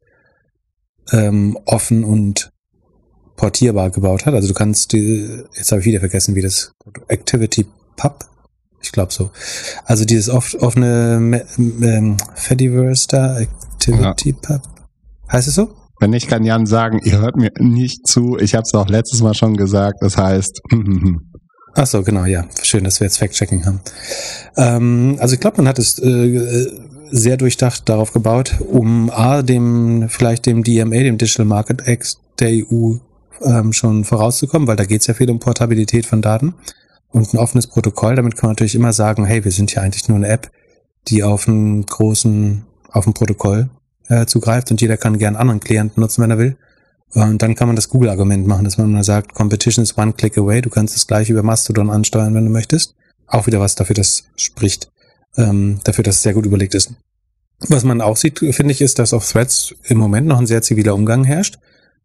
ähm, 1.12 1.58
offen 1.64 2.04
und 2.04 2.50
portierbar 3.36 3.90
gebaut 3.90 4.26
hat. 4.26 4.34
Also 4.34 4.48
du 4.48 4.54
kannst 4.54 4.92
die, 4.92 5.42
jetzt 5.56 5.70
habe 5.70 5.80
ich 5.80 5.86
wieder 5.86 6.00
vergessen, 6.00 6.34
wie 6.34 6.42
das 6.42 6.72
Activity 7.06 7.66
Pub 7.96 8.24
ich 8.80 8.92
glaube 8.92 9.12
so. 9.12 9.30
Also 9.84 10.04
dieses 10.04 10.30
offene 10.30 11.44
ähm, 11.58 12.16
Fediverse 12.34 13.06
da, 13.08 13.38
Activity 13.38 14.30
ja. 14.30 14.36
Pub. 14.40 14.62
Heißt 15.30 15.48
es 15.48 15.54
so? 15.54 15.74
Wenn 16.00 16.10
nicht, 16.10 16.28
kann 16.28 16.44
Jan 16.44 16.66
sagen, 16.66 17.00
ihr 17.02 17.18
hört 17.18 17.36
mir 17.36 17.50
nicht 17.58 18.06
zu. 18.06 18.38
Ich 18.38 18.54
habe 18.54 18.62
es 18.62 18.72
auch 18.74 18.88
letztes 18.88 19.20
Mal 19.20 19.34
schon 19.34 19.56
gesagt. 19.56 19.98
Das 20.00 20.16
heißt. 20.16 20.60
Ach 21.74 21.86
so, 21.86 22.02
genau, 22.02 22.24
ja. 22.24 22.44
Schön, 22.62 22.84
dass 22.84 23.00
wir 23.00 23.06
jetzt 23.06 23.18
Fact-Checking 23.18 23.66
haben. 23.66 23.80
Ähm, 24.56 25.16
also 25.20 25.34
ich 25.34 25.40
glaube, 25.40 25.58
man 25.58 25.68
hat 25.68 25.78
es 25.78 25.98
äh, 25.98 26.66
sehr 27.10 27.36
durchdacht 27.36 27.88
darauf 27.88 28.12
gebaut, 28.12 28.54
um 28.60 29.10
A, 29.10 29.42
dem, 29.42 30.08
vielleicht 30.08 30.46
dem 30.46 30.62
DMA, 30.62 31.02
dem 31.02 31.18
Digital 31.18 31.46
Market 31.46 31.86
Act 31.86 32.16
der 32.38 32.50
EU 32.50 32.94
ähm, 33.42 33.72
schon 33.72 34.04
vorauszukommen, 34.04 34.68
weil 34.68 34.76
da 34.76 34.84
geht 34.84 35.00
es 35.00 35.06
ja 35.08 35.14
viel 35.14 35.30
um 35.30 35.40
Portabilität 35.40 36.06
von 36.06 36.22
Daten 36.22 36.54
und 37.10 37.32
ein 37.32 37.38
offenes 37.38 37.66
Protokoll. 37.66 38.16
Damit 38.16 38.36
kann 38.36 38.48
man 38.48 38.52
natürlich 38.52 38.74
immer 38.74 38.92
sagen, 38.92 39.24
hey, 39.24 39.44
wir 39.44 39.52
sind 39.52 39.72
ja 39.74 39.82
eigentlich 39.82 40.08
nur 40.08 40.16
eine 40.16 40.28
App, 40.28 40.50
die 41.08 41.22
auf 41.22 41.48
einen 41.48 41.84
großen, 41.86 42.64
auf 42.90 43.06
ein 43.06 43.14
Protokoll 43.14 43.70
äh, 44.08 44.26
zugreift 44.26 44.70
und 44.70 44.80
jeder 44.80 44.96
kann 44.96 45.18
gern 45.18 45.36
anderen 45.36 45.60
Klienten 45.60 46.00
nutzen, 46.00 46.22
wenn 46.22 46.30
er 46.30 46.38
will. 46.38 46.56
Und 47.14 47.40
dann 47.40 47.54
kann 47.54 47.68
man 47.68 47.76
das 47.76 47.88
Google-Argument 47.88 48.46
machen, 48.46 48.64
dass 48.64 48.76
man 48.76 48.92
mal 48.92 49.04
sagt, 49.04 49.34
Competition 49.34 49.82
is 49.82 49.96
one 49.96 50.12
click 50.12 50.36
away. 50.36 50.60
Du 50.60 50.68
kannst 50.68 50.94
es 50.94 51.06
gleich 51.06 51.30
über 51.30 51.42
Mastodon 51.42 51.90
ansteuern, 51.90 52.34
wenn 52.34 52.44
du 52.44 52.50
möchtest. 52.50 52.94
Auch 53.26 53.46
wieder 53.46 53.60
was 53.60 53.74
dafür, 53.74 53.94
das 53.94 54.24
spricht, 54.36 54.90
ähm, 55.36 55.80
dafür, 55.84 56.04
dass 56.04 56.16
es 56.16 56.22
sehr 56.22 56.34
gut 56.34 56.44
überlegt 56.44 56.74
ist. 56.74 56.92
Was 57.68 57.82
man 57.84 58.00
auch 58.00 58.16
sieht, 58.16 58.38
finde 58.38 58.72
ich, 58.72 58.80
ist, 58.80 58.98
dass 58.98 59.14
auf 59.14 59.30
Threads 59.30 59.74
im 59.84 59.98
Moment 59.98 60.26
noch 60.26 60.38
ein 60.38 60.46
sehr 60.46 60.62
ziviler 60.62 60.94
Umgang 60.94 61.24
herrscht. 61.24 61.58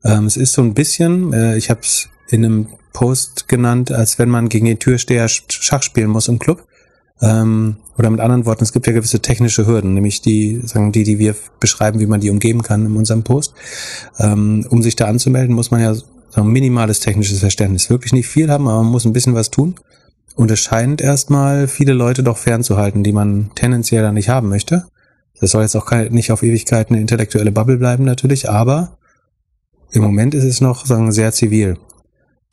Ähm, 0.03 0.25
es 0.25 0.37
ist 0.37 0.53
so 0.53 0.61
ein 0.61 0.73
bisschen, 0.73 1.31
äh, 1.33 1.57
ich 1.57 1.69
habe 1.69 1.81
es 1.81 2.09
in 2.29 2.43
einem 2.43 2.67
Post 2.93 3.47
genannt, 3.47 3.91
als 3.91 4.19
wenn 4.19 4.29
man 4.29 4.49
gegen 4.49 4.65
den 4.65 4.79
Türsteher 4.79 5.27
Schach 5.27 5.83
spielen 5.83 6.09
muss 6.09 6.27
im 6.27 6.39
Club. 6.39 6.65
Ähm, 7.21 7.77
oder 7.97 8.09
mit 8.09 8.19
anderen 8.19 8.45
Worten, 8.45 8.63
es 8.63 8.73
gibt 8.73 8.87
ja 8.87 8.93
gewisse 8.93 9.19
technische 9.19 9.67
Hürden, 9.67 9.93
nämlich 9.93 10.21
die, 10.21 10.61
sagen 10.63 10.91
die, 10.91 11.03
die 11.03 11.19
wir 11.19 11.35
beschreiben, 11.59 11.99
wie 11.99 12.05
man 12.05 12.21
die 12.21 12.29
umgeben 12.29 12.63
kann 12.63 12.85
in 12.85 12.95
unserem 12.95 13.23
Post. 13.23 13.53
Ähm, 14.19 14.65
um 14.69 14.81
sich 14.81 14.95
da 14.95 15.05
anzumelden, 15.05 15.55
muss 15.55 15.71
man 15.71 15.81
ja 15.81 15.93
sagen, 15.93 16.51
minimales 16.51 16.99
technisches 16.99 17.39
Verständnis. 17.39 17.89
Wirklich 17.89 18.13
nicht 18.13 18.27
viel 18.27 18.49
haben, 18.49 18.67
aber 18.67 18.83
man 18.83 18.91
muss 18.91 19.05
ein 19.05 19.13
bisschen 19.13 19.35
was 19.35 19.51
tun. 19.51 19.75
Und 20.35 20.49
es 20.49 20.59
scheint 20.59 21.01
erstmal 21.01 21.67
viele 21.67 21.93
Leute 21.93 22.23
doch 22.23 22.37
fernzuhalten, 22.37 23.03
die 23.03 23.11
man 23.11 23.51
tendenziell 23.55 24.01
da 24.01 24.11
nicht 24.11 24.29
haben 24.29 24.49
möchte. 24.49 24.85
Das 25.39 25.51
soll 25.51 25.61
jetzt 25.61 25.75
auch 25.75 25.91
nicht 26.09 26.31
auf 26.31 26.41
Ewigkeit 26.41 26.89
eine 26.89 27.01
intellektuelle 27.01 27.51
Bubble 27.51 27.77
bleiben 27.77 28.03
natürlich, 28.03 28.49
aber 28.49 28.97
im 29.91 30.01
Moment 30.01 30.33
ist 30.33 30.43
es 30.43 30.61
noch 30.61 30.85
sagen, 30.85 31.11
sehr 31.11 31.31
zivil 31.31 31.77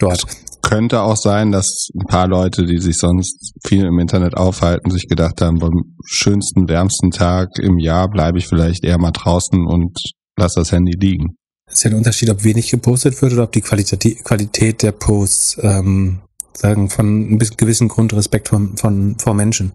dort. 0.02 0.24
Könnte 0.62 1.00
auch 1.02 1.16
sein, 1.16 1.52
dass 1.52 1.88
ein 1.94 2.06
paar 2.06 2.28
Leute, 2.28 2.66
die 2.66 2.78
sich 2.78 2.98
sonst 2.98 3.54
viel 3.66 3.84
im 3.84 3.98
Internet 3.98 4.36
aufhalten, 4.36 4.90
sich 4.90 5.08
gedacht 5.08 5.40
haben, 5.40 5.58
beim 5.58 5.96
schönsten, 6.04 6.68
wärmsten 6.68 7.10
Tag 7.10 7.48
im 7.60 7.78
Jahr 7.78 8.08
bleibe 8.08 8.38
ich 8.38 8.46
vielleicht 8.46 8.84
eher 8.84 8.98
mal 8.98 9.10
draußen 9.10 9.66
und 9.66 9.98
lasse 10.38 10.60
das 10.60 10.72
Handy 10.72 10.92
liegen. 10.98 11.36
Das 11.66 11.76
ist 11.76 11.84
ja 11.84 11.90
ein 11.90 11.96
Unterschied, 11.96 12.30
ob 12.30 12.44
wenig 12.44 12.70
gepostet 12.70 13.20
wird 13.22 13.32
oder 13.32 13.44
ob 13.44 13.52
die 13.52 13.60
Qualität, 13.60 14.24
Qualität 14.24 14.82
der 14.82 14.92
Posts 14.92 15.60
ähm, 15.62 16.20
sagen 16.52 16.90
von 16.90 17.06
einem 17.06 17.38
gewissen 17.38 17.88
Grundrespekt 17.88 18.48
von, 18.48 18.76
von 18.76 19.16
vor 19.18 19.34
Menschen 19.34 19.72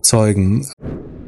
zeugen. 0.00 0.66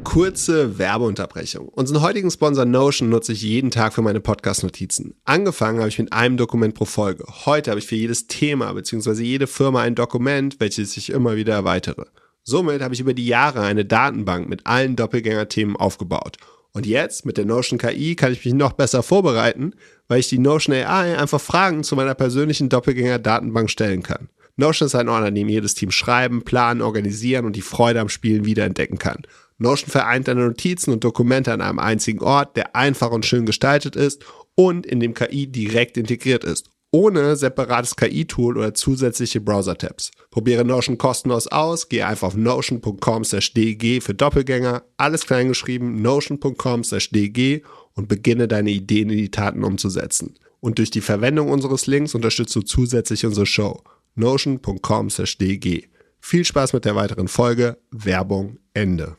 Kurze 0.03 0.79
Werbeunterbrechung. 0.79 1.69
Unseren 1.69 2.01
heutigen 2.01 2.31
Sponsor 2.31 2.65
Notion 2.65 3.09
nutze 3.09 3.33
ich 3.33 3.43
jeden 3.43 3.71
Tag 3.71 3.93
für 3.93 4.01
meine 4.01 4.19
Podcast-Notizen. 4.19 5.15
Angefangen 5.25 5.79
habe 5.79 5.89
ich 5.89 5.99
mit 5.99 6.11
einem 6.11 6.37
Dokument 6.37 6.73
pro 6.73 6.85
Folge. 6.85 7.23
Heute 7.45 7.69
habe 7.69 7.79
ich 7.79 7.87
für 7.87 7.95
jedes 7.95 8.27
Thema 8.27 8.73
bzw. 8.73 9.21
jede 9.21 9.47
Firma 9.47 9.81
ein 9.81 9.95
Dokument, 9.95 10.59
welches 10.59 10.97
ich 10.97 11.11
immer 11.11 11.35
wieder 11.35 11.53
erweitere. 11.53 12.05
Somit 12.43 12.81
habe 12.81 12.93
ich 12.93 12.99
über 12.99 13.13
die 13.13 13.27
Jahre 13.27 13.61
eine 13.61 13.85
Datenbank 13.85 14.49
mit 14.49 14.65
allen 14.65 14.95
Doppelgänger-Themen 14.95 15.75
aufgebaut. 15.75 16.37
Und 16.73 16.85
jetzt 16.85 17.25
mit 17.25 17.37
der 17.37 17.45
Notion 17.45 17.77
KI 17.77 18.15
kann 18.15 18.33
ich 18.33 18.43
mich 18.43 18.53
noch 18.53 18.73
besser 18.73 19.03
vorbereiten, 19.03 19.73
weil 20.07 20.19
ich 20.19 20.29
die 20.29 20.39
Notion 20.39 20.75
AI 20.75 21.17
einfach 21.17 21.41
Fragen 21.41 21.83
zu 21.83 21.95
meiner 21.95 22.15
persönlichen 22.15 22.69
Doppelgänger-Datenbank 22.69 23.69
stellen 23.69 24.03
kann. 24.03 24.29
Notion 24.57 24.87
ist 24.87 24.95
ein 24.95 25.09
Ort, 25.09 25.25
an 25.25 25.35
dem 25.35 25.49
jedes 25.49 25.75
Team 25.75 25.91
schreiben, 25.91 26.43
planen, 26.43 26.81
organisieren 26.81 27.45
und 27.45 27.55
die 27.55 27.61
Freude 27.61 27.99
am 27.99 28.09
Spielen 28.09 28.45
wiederentdecken 28.45 28.97
kann. 28.97 29.23
Notion 29.61 29.91
vereint 29.91 30.27
deine 30.27 30.45
Notizen 30.45 30.91
und 30.91 31.03
Dokumente 31.03 31.53
an 31.53 31.61
einem 31.61 31.77
einzigen 31.77 32.23
Ort, 32.23 32.57
der 32.57 32.75
einfach 32.75 33.11
und 33.11 33.27
schön 33.27 33.45
gestaltet 33.45 33.95
ist 33.95 34.25
und 34.55 34.87
in 34.87 34.99
dem 34.99 35.13
KI 35.13 35.45
direkt 35.47 35.97
integriert 35.97 36.43
ist, 36.43 36.71
ohne 36.91 37.35
separates 37.35 37.95
KI-Tool 37.95 38.57
oder 38.57 38.73
zusätzliche 38.73 39.39
Browser-Tabs. 39.39 40.11
Probiere 40.31 40.65
Notion 40.65 40.97
kostenlos 40.97 41.45
aus, 41.47 41.89
gehe 41.89 42.07
einfach 42.07 42.29
auf 42.29 42.35
notion.com/dg 42.35 44.01
für 44.01 44.15
Doppelgänger, 44.15 44.83
alles 44.97 45.27
kleingeschrieben, 45.27 46.01
notion.com/dg 46.01 47.61
und 47.93 48.07
beginne 48.07 48.47
deine 48.47 48.71
Ideen 48.71 49.11
in 49.11 49.17
die 49.17 49.31
Taten 49.31 49.63
umzusetzen. 49.63 50.39
Und 50.59 50.79
durch 50.79 50.89
die 50.89 51.01
Verwendung 51.01 51.49
unseres 51.49 51.85
Links 51.85 52.15
unterstützt 52.15 52.55
du 52.55 52.61
zusätzlich 52.61 53.27
unsere 53.27 53.45
Show 53.45 53.83
notion.com/dg. 54.15 55.87
Viel 56.19 56.45
Spaß 56.45 56.73
mit 56.73 56.85
der 56.85 56.95
weiteren 56.95 57.27
Folge. 57.27 57.77
Werbung 57.91 58.57
Ende. 58.73 59.17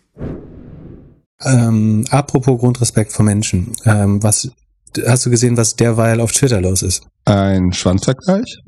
Ähm, 1.45 2.05
apropos 2.11 2.59
Grundrespekt 2.59 3.13
vor 3.13 3.25
Menschen. 3.25 3.73
Ähm, 3.85 4.23
was 4.23 4.51
hast 5.07 5.27
du 5.27 5.31
gesehen, 5.31 5.57
was 5.57 5.77
derweil 5.77 6.21
auf 6.21 6.33
Twitter 6.33 6.61
los 6.61 6.83
ist? 6.83 7.03
Ein 7.25 7.73
Schwanzvergleich? 7.73 8.59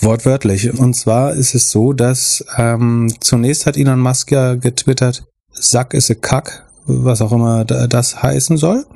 Wortwörtlich. 0.00 0.78
Und 0.78 0.94
zwar 0.94 1.32
ist 1.32 1.54
es 1.54 1.70
so, 1.70 1.92
dass 1.92 2.44
ähm, 2.56 3.12
zunächst 3.20 3.66
hat 3.66 3.76
Elon 3.76 4.00
Musk 4.00 4.30
ja 4.30 4.54
getwittert, 4.54 5.24
Sack 5.50 5.94
ist 5.94 6.10
a 6.10 6.14
Kack, 6.14 6.66
was 6.86 7.20
auch 7.20 7.32
immer 7.32 7.64
das 7.64 8.22
heißen 8.22 8.56
soll. 8.56 8.86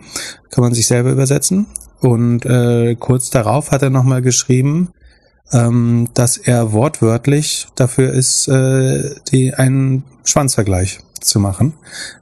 Kann 0.51 0.63
man 0.63 0.75
sich 0.75 0.87
selber 0.87 1.11
übersetzen. 1.11 1.67
Und 2.01 2.47
äh, 2.47 2.97
kurz 2.97 3.31
darauf 3.31 3.71
hat 3.71 3.83
er 3.83 3.91
nochmal 3.91 4.23
geschrieben, 4.23 4.91
ähm, 5.53 6.09
dass 6.15 6.37
er 6.37 6.73
wortwörtlich 6.73 7.69
dafür 7.75 8.13
ist, 8.13 8.49
äh, 8.49 9.15
die 9.31 9.55
einen 9.55 10.05
Schwanzvergleich 10.25 11.01
zu 11.25 11.41
machen, 11.41 11.75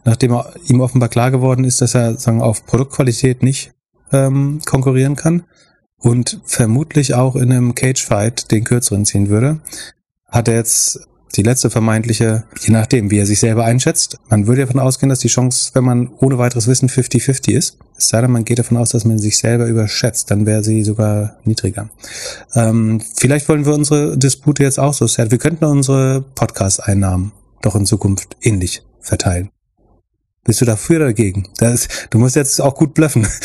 nachdem 0.05 0.33
er, 0.33 0.55
ihm 0.67 0.81
offenbar 0.81 1.09
klar 1.09 1.31
geworden 1.31 1.65
ist, 1.65 1.81
dass 1.81 1.95
er 1.95 2.17
sagen 2.17 2.43
auf 2.43 2.67
Produktqualität 2.67 3.43
nicht 3.43 3.73
ähm, 4.13 4.61
konkurrieren 4.67 5.17
kann 5.17 5.45
und 5.99 6.41
vermutlich 6.45 7.15
auch 7.15 7.37
in 7.37 7.53
einem 7.53 7.75
Cage-Fight 7.75 8.51
den 8.51 8.65
kürzeren 8.65 9.05
ziehen 9.05 9.29
würde, 9.29 9.61
hat 10.27 10.49
er 10.49 10.55
jetzt 10.55 11.01
die 11.37 11.43
letzte 11.43 11.71
vermeintliche, 11.71 12.45
je 12.61 12.73
nachdem, 12.73 13.11
wie 13.11 13.19
er 13.19 13.27
sich 13.27 13.41
selber 13.41 13.65
einschätzt. 13.65 14.19
Man 14.29 14.47
würde 14.47 14.63
davon 14.63 14.81
ausgehen, 14.81 15.11
dass 15.11 15.21
die 15.21 15.29
Chance, 15.29 15.71
wenn 15.75 15.85
man 15.85 16.09
ohne 16.19 16.39
weiteres 16.39 16.67
Wissen 16.67 16.89
50-50 16.89 17.53
ist. 17.53 17.79
Es 17.97 18.09
sei 18.09 18.21
denn, 18.21 18.31
man 18.31 18.45
geht 18.45 18.59
davon 18.59 18.77
aus, 18.77 18.91
dass 18.91 19.05
man 19.05 19.19
sich 19.19 19.39
selber 19.39 19.67
überschätzt, 19.67 20.31
dann 20.31 20.47
wäre 20.47 20.65
sie 20.65 20.83
sogar 20.83 21.39
niedriger. 21.45 21.91
Ähm, 22.55 23.01
vielleicht 23.15 23.49
wollen 23.49 23.65
wir 23.65 23.75
unsere 23.75 24.19
Dispute 24.19 24.63
jetzt 24.63 24.81
auch 24.81 24.95
so 24.95 25.07
set. 25.07 25.31
Wir 25.31 25.39
könnten 25.39 25.65
unsere 25.65 26.25
Podcast-Einnahmen 26.35 27.33
doch 27.63 27.77
in 27.77 27.87
Zukunft 27.87 28.37
ähnlich 28.43 28.83
verteilen. 29.01 29.51
Bist 30.45 30.61
du 30.61 30.65
dafür 30.65 30.97
oder 30.97 31.07
dagegen? 31.07 31.49
Das, 31.59 31.89
du 32.11 32.19
musst 32.19 32.37
jetzt 32.37 32.61
auch 32.61 32.75
gut 32.75 32.95
bluffen. 32.95 33.27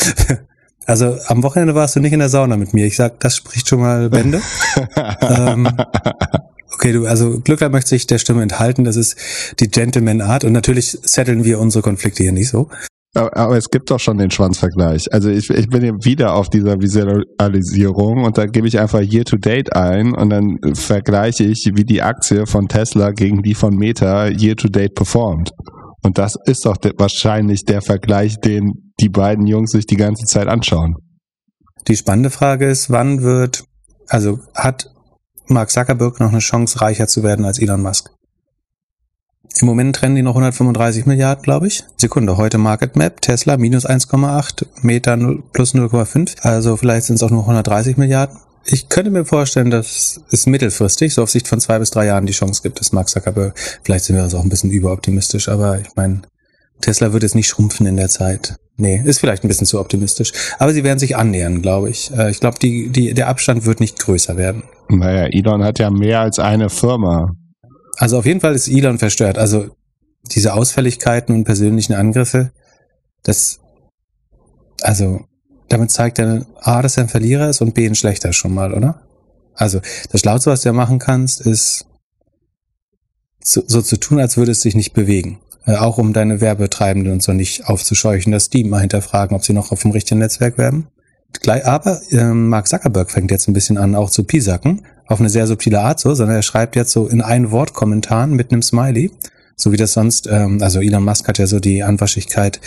Also 0.88 1.18
am 1.26 1.42
Wochenende 1.42 1.74
warst 1.74 1.96
du 1.96 2.00
nicht 2.00 2.12
in 2.12 2.20
der 2.20 2.28
Sauna 2.28 2.56
mit 2.56 2.72
mir. 2.72 2.86
Ich 2.86 2.94
sag, 2.94 3.18
das 3.18 3.34
spricht 3.34 3.68
schon 3.68 3.80
mal 3.80 4.08
Bände. 4.08 4.40
ähm, 5.20 5.68
okay, 6.72 6.92
du, 6.92 7.06
also 7.06 7.40
Glückler 7.40 7.70
möchte 7.70 7.90
sich 7.90 8.06
der 8.06 8.18
Stimme 8.18 8.42
enthalten. 8.42 8.84
Das 8.84 8.94
ist 8.94 9.16
die 9.58 9.66
Gentleman 9.66 10.20
Art 10.20 10.44
und 10.44 10.52
natürlich 10.52 10.96
setteln 11.02 11.42
wir 11.42 11.58
unsere 11.58 11.82
Konflikte 11.82 12.22
hier 12.22 12.30
nicht 12.30 12.50
so. 12.50 12.70
Aber, 13.16 13.56
es 13.56 13.70
gibt 13.70 13.90
doch 13.90 13.98
schon 13.98 14.18
den 14.18 14.30
Schwanzvergleich. 14.30 15.12
Also 15.12 15.30
ich, 15.30 15.48
ich 15.48 15.68
bin 15.68 15.82
eben 15.82 16.04
wieder 16.04 16.34
auf 16.34 16.50
dieser 16.50 16.80
Visualisierung 16.80 18.24
und 18.24 18.36
da 18.36 18.44
gebe 18.44 18.68
ich 18.68 18.78
einfach 18.78 19.00
Year 19.00 19.24
to 19.24 19.36
Date 19.38 19.74
ein 19.74 20.14
und 20.14 20.30
dann 20.30 20.58
vergleiche 20.74 21.44
ich, 21.44 21.70
wie 21.74 21.84
die 21.84 22.02
Aktie 22.02 22.46
von 22.46 22.68
Tesla 22.68 23.12
gegen 23.12 23.42
die 23.42 23.54
von 23.54 23.74
Meta 23.74 24.28
Year 24.28 24.54
to 24.54 24.68
Date 24.68 24.94
performt. 24.94 25.50
Und 26.02 26.18
das 26.18 26.34
ist 26.44 26.66
doch 26.66 26.76
wahrscheinlich 26.98 27.64
der 27.64 27.80
Vergleich, 27.80 28.38
den 28.38 28.92
die 29.00 29.08
beiden 29.08 29.46
Jungs 29.46 29.70
sich 29.70 29.86
die 29.86 29.96
ganze 29.96 30.26
Zeit 30.26 30.46
anschauen. 30.46 30.96
Die 31.88 31.96
spannende 31.96 32.30
Frage 32.30 32.66
ist, 32.68 32.90
wann 32.90 33.22
wird, 33.22 33.64
also 34.08 34.40
hat 34.54 34.90
Mark 35.48 35.70
Zuckerberg 35.70 36.20
noch 36.20 36.30
eine 36.30 36.40
Chance, 36.40 36.80
reicher 36.80 37.06
zu 37.06 37.22
werden 37.22 37.44
als 37.44 37.58
Elon 37.58 37.82
Musk? 37.82 38.10
Im 39.60 39.66
Moment 39.66 39.96
trennen 39.96 40.16
die 40.16 40.22
noch 40.22 40.32
135 40.32 41.06
Milliarden, 41.06 41.42
glaube 41.42 41.66
ich. 41.66 41.84
Sekunde, 41.96 42.36
heute 42.36 42.58
Market 42.58 42.96
Map, 42.96 43.20
Tesla 43.22 43.56
minus 43.56 43.86
1,8, 43.86 44.66
Meta 44.82 45.16
0, 45.16 45.42
plus 45.52 45.74
0,5. 45.74 46.40
Also 46.42 46.76
vielleicht 46.76 47.06
sind 47.06 47.16
es 47.16 47.22
auch 47.22 47.30
nur 47.30 47.42
130 47.42 47.96
Milliarden. 47.96 48.38
Ich 48.64 48.88
könnte 48.88 49.10
mir 49.10 49.24
vorstellen, 49.24 49.70
dass 49.70 50.20
es 50.30 50.46
mittelfristig, 50.46 51.14
so 51.14 51.22
auf 51.22 51.30
Sicht 51.30 51.46
von 51.46 51.60
zwei 51.60 51.78
bis 51.78 51.90
drei 51.90 52.06
Jahren, 52.06 52.26
die 52.26 52.32
Chance 52.32 52.62
gibt, 52.62 52.80
dass 52.80 52.92
Mark 52.92 53.08
Zuckerberg, 53.08 53.54
vielleicht 53.84 54.04
sind 54.04 54.16
wir 54.16 54.24
uns 54.24 54.34
auch 54.34 54.42
ein 54.42 54.48
bisschen 54.48 54.70
überoptimistisch, 54.70 55.48
aber 55.48 55.80
ich 55.80 55.94
meine, 55.94 56.22
Tesla 56.80 57.12
wird 57.12 57.22
jetzt 57.22 57.36
nicht 57.36 57.48
schrumpfen 57.48 57.86
in 57.86 57.96
der 57.96 58.08
Zeit. 58.08 58.56
Nee, 58.76 59.00
ist 59.04 59.20
vielleicht 59.20 59.42
ein 59.42 59.48
bisschen 59.48 59.66
zu 59.66 59.80
optimistisch. 59.80 60.32
Aber 60.58 60.72
sie 60.72 60.84
werden 60.84 60.98
sich 60.98 61.16
annähern, 61.16 61.62
glaube 61.62 61.88
ich. 61.88 62.10
Äh, 62.10 62.30
ich 62.30 62.40
glaube, 62.40 62.58
die, 62.58 62.90
die, 62.90 63.14
der 63.14 63.28
Abstand 63.28 63.64
wird 63.64 63.80
nicht 63.80 63.98
größer 63.98 64.36
werden. 64.36 64.64
Naja, 64.88 65.26
Elon 65.26 65.64
hat 65.64 65.78
ja 65.78 65.90
mehr 65.90 66.20
als 66.20 66.38
eine 66.38 66.68
Firma. 66.68 67.30
Also 67.96 68.18
auf 68.18 68.26
jeden 68.26 68.40
Fall 68.40 68.54
ist 68.54 68.68
Elon 68.68 68.98
verstört. 68.98 69.38
Also 69.38 69.70
diese 70.30 70.54
Ausfälligkeiten 70.54 71.34
und 71.34 71.44
persönlichen 71.44 71.94
Angriffe, 71.94 72.52
das, 73.22 73.60
also 74.82 75.24
damit 75.68 75.90
zeigt 75.90 76.18
er 76.18 76.46
A, 76.60 76.82
dass 76.82 76.96
er 76.96 77.04
ein 77.04 77.08
Verlierer 77.08 77.48
ist 77.48 77.60
und 77.60 77.74
B, 77.74 77.86
ein 77.86 77.94
Schlechter 77.94 78.32
schon 78.32 78.54
mal, 78.54 78.72
oder? 78.72 79.02
Also, 79.54 79.80
das 80.12 80.20
Schlauste, 80.20 80.50
was 80.50 80.60
du 80.60 80.68
ja 80.68 80.72
machen 80.74 80.98
kannst, 80.98 81.40
ist 81.40 81.86
so, 83.42 83.62
so 83.66 83.80
zu 83.80 83.96
tun, 83.96 84.20
als 84.20 84.36
würde 84.36 84.52
es 84.52 84.60
sich 84.60 84.74
nicht 84.74 84.92
bewegen. 84.92 85.40
Äh, 85.64 85.76
auch 85.76 85.98
um 85.98 86.12
deine 86.12 86.40
Werbetreibenden 86.40 87.12
und 87.12 87.22
so 87.22 87.32
nicht 87.32 87.66
aufzuscheuchen, 87.66 88.32
dass 88.32 88.50
die 88.50 88.64
mal 88.64 88.80
hinterfragen, 88.80 89.36
ob 89.36 89.44
sie 89.44 89.54
noch 89.54 89.72
auf 89.72 89.82
dem 89.82 89.92
richtigen 89.92 90.20
Netzwerk 90.20 90.58
werben. 90.58 90.88
Aber 91.64 92.00
äh, 92.10 92.24
Mark 92.24 92.68
Zuckerberg 92.68 93.10
fängt 93.10 93.30
jetzt 93.30 93.48
ein 93.48 93.54
bisschen 93.54 93.78
an, 93.78 93.94
auch 93.94 94.10
zu 94.10 94.24
pisacken, 94.24 94.86
auf 95.06 95.20
eine 95.20 95.28
sehr 95.28 95.46
subtile 95.46 95.80
Art 95.80 96.00
so, 96.00 96.14
sondern 96.14 96.36
er 96.36 96.42
schreibt 96.42 96.76
jetzt 96.76 96.92
so 96.92 97.06
in 97.06 97.20
ein 97.20 97.50
Wort 97.50 97.74
Kommentaren 97.74 98.34
mit 98.34 98.52
einem 98.52 98.62
Smiley, 98.62 99.10
so 99.56 99.72
wie 99.72 99.76
das 99.76 99.92
sonst, 99.92 100.28
ähm, 100.30 100.62
also 100.62 100.80
Elon 100.80 101.04
Musk 101.04 101.28
hat 101.28 101.38
ja 101.38 101.46
so 101.46 101.60
die 101.60 101.82
Anwaschigkeit, 101.82 102.60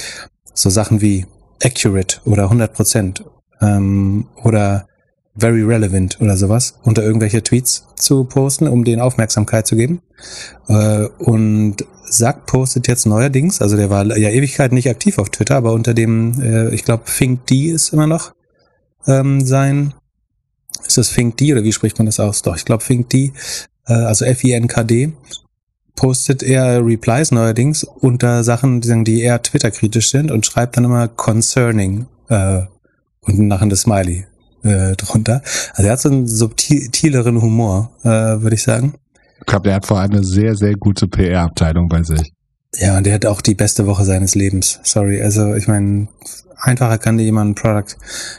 so 0.53 0.69
Sachen 0.69 1.01
wie 1.01 1.25
accurate 1.63 2.19
oder 2.25 2.43
100 2.43 2.73
Prozent 2.73 3.23
ähm, 3.61 4.27
oder 4.43 4.87
very 5.37 5.63
relevant 5.63 6.19
oder 6.19 6.35
sowas 6.35 6.79
unter 6.83 7.03
irgendwelche 7.03 7.43
Tweets 7.43 7.85
zu 7.95 8.23
posten, 8.25 8.67
um 8.67 8.83
denen 8.83 9.01
Aufmerksamkeit 9.01 9.67
zu 9.67 9.75
geben. 9.75 10.01
Äh, 10.67 11.05
und 11.19 11.77
Sack 12.05 12.45
postet 12.47 12.87
jetzt 12.87 13.05
neuerdings, 13.05 13.61
also 13.61 13.77
der 13.77 13.89
war 13.89 14.05
ja 14.17 14.29
Ewigkeit 14.29 14.71
nicht 14.71 14.89
aktiv 14.89 15.19
auf 15.19 15.29
Twitter, 15.29 15.55
aber 15.55 15.73
unter 15.73 15.93
dem, 15.93 16.41
äh, 16.41 16.73
ich 16.73 16.83
glaube, 16.83 17.03
Fink 17.05 17.45
D 17.47 17.67
ist 17.67 17.93
immer 17.93 18.07
noch 18.07 18.33
ähm, 19.05 19.45
sein. 19.45 19.93
Ist 20.85 20.97
das 20.97 21.09
Fink 21.09 21.37
D 21.37 21.53
oder 21.53 21.63
wie 21.63 21.73
spricht 21.73 21.97
man 21.97 22.05
das 22.05 22.19
aus? 22.19 22.41
Doch, 22.41 22.55
ich 22.55 22.65
glaube 22.65 22.83
Fink 22.83 23.09
D, 23.09 23.33
äh, 23.87 23.93
also 23.93 24.25
F-I-N-K-D 24.25 25.13
postet 25.95 26.43
er 26.43 26.85
Replies 26.85 27.31
neuerdings 27.31 27.83
unter 27.83 28.43
Sachen, 28.45 28.79
die 29.03 29.21
eher 29.21 29.41
Twitter-kritisch 29.41 30.11
sind 30.11 30.31
und 30.31 30.45
schreibt 30.45 30.77
dann 30.77 30.85
immer 30.85 31.09
concerning 31.09 32.07
äh, 32.29 32.61
und 33.21 33.39
nachher 33.39 33.67
das 33.67 33.81
Smiley 33.81 34.25
äh, 34.63 34.95
drunter. 34.95 35.41
Also 35.73 35.87
er 35.87 35.91
hat 35.91 35.99
so 35.99 36.09
einen 36.09 36.25
subtileren 36.25 37.41
Humor, 37.41 37.91
äh, 38.03 38.07
würde 38.07 38.55
ich 38.55 38.63
sagen. 38.63 38.93
Ich 39.39 39.45
glaube, 39.45 39.63
der 39.63 39.75
hat 39.75 39.85
vor 39.85 39.99
allem 39.99 40.11
eine 40.11 40.23
sehr, 40.23 40.55
sehr 40.55 40.75
gute 40.75 41.07
PR-Abteilung 41.07 41.89
bei 41.89 42.03
sich. 42.03 42.31
Ja, 42.75 42.97
und 42.97 43.05
der 43.05 43.13
hat 43.15 43.25
auch 43.25 43.41
die 43.41 43.55
beste 43.55 43.87
Woche 43.87 44.05
seines 44.05 44.35
Lebens. 44.35 44.79
Sorry, 44.83 45.21
also 45.21 45.55
ich 45.55 45.67
meine, 45.67 46.07
einfacher 46.55 46.97
kann 46.97 47.17
dir 47.17 47.23
jemand 47.23 47.47
einen 47.47 47.55
Product 47.55 47.97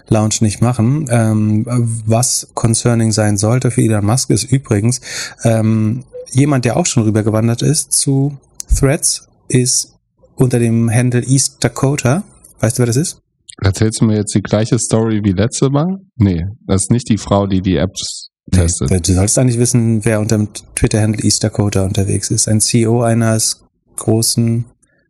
Launch 0.09 0.41
nicht 0.41 0.61
machen. 0.61 1.07
Ähm, 1.11 1.65
was 2.07 2.49
concerning 2.55 3.13
sein 3.13 3.37
sollte 3.37 3.71
für 3.71 3.83
Elon 3.83 4.07
Musk 4.07 4.31
ist 4.31 4.45
übrigens, 4.45 5.01
ähm, 5.43 6.05
jemand, 6.31 6.65
der 6.65 6.77
auch 6.77 6.87
schon 6.87 7.03
rübergewandert 7.03 7.63
ist 7.63 7.93
zu 7.93 8.39
Threads, 8.79 9.29
ist 9.49 9.97
unter 10.37 10.59
dem 10.59 10.91
Handle 10.91 11.23
East 11.23 11.57
Dakota. 11.63 12.23
Weißt 12.61 12.79
du, 12.79 12.81
wer 12.81 12.87
das 12.87 12.97
ist? 12.97 13.19
Erzählst 13.63 14.01
du 14.01 14.07
mir 14.07 14.17
jetzt 14.17 14.35
die 14.35 14.43
gleiche 14.43 14.79
Story 14.79 15.21
wie 15.23 15.33
letzte 15.33 15.69
Mal? 15.69 15.99
Nee, 16.17 16.47
das 16.67 16.83
ist 16.83 16.91
nicht 16.91 17.09
die 17.11 17.19
Frau, 17.19 17.47
die 17.47 17.61
die 17.61 17.77
Apps 17.77 18.31
testet. 18.51 18.91
Nee, 18.91 19.01
du 19.01 19.13
sollst 19.13 19.39
eigentlich 19.39 19.59
wissen, 19.59 20.05
wer 20.05 20.21
unter 20.21 20.39
dem 20.39 20.49
Twitter-Handle 20.75 21.23
East 21.25 21.45
Dakota 21.45 21.85
unterwegs 21.85 22.31
ist. 22.31 22.49
Ein 22.49 22.61
CEO 22.61 23.03
eines 23.03 23.65
großen 24.01 24.65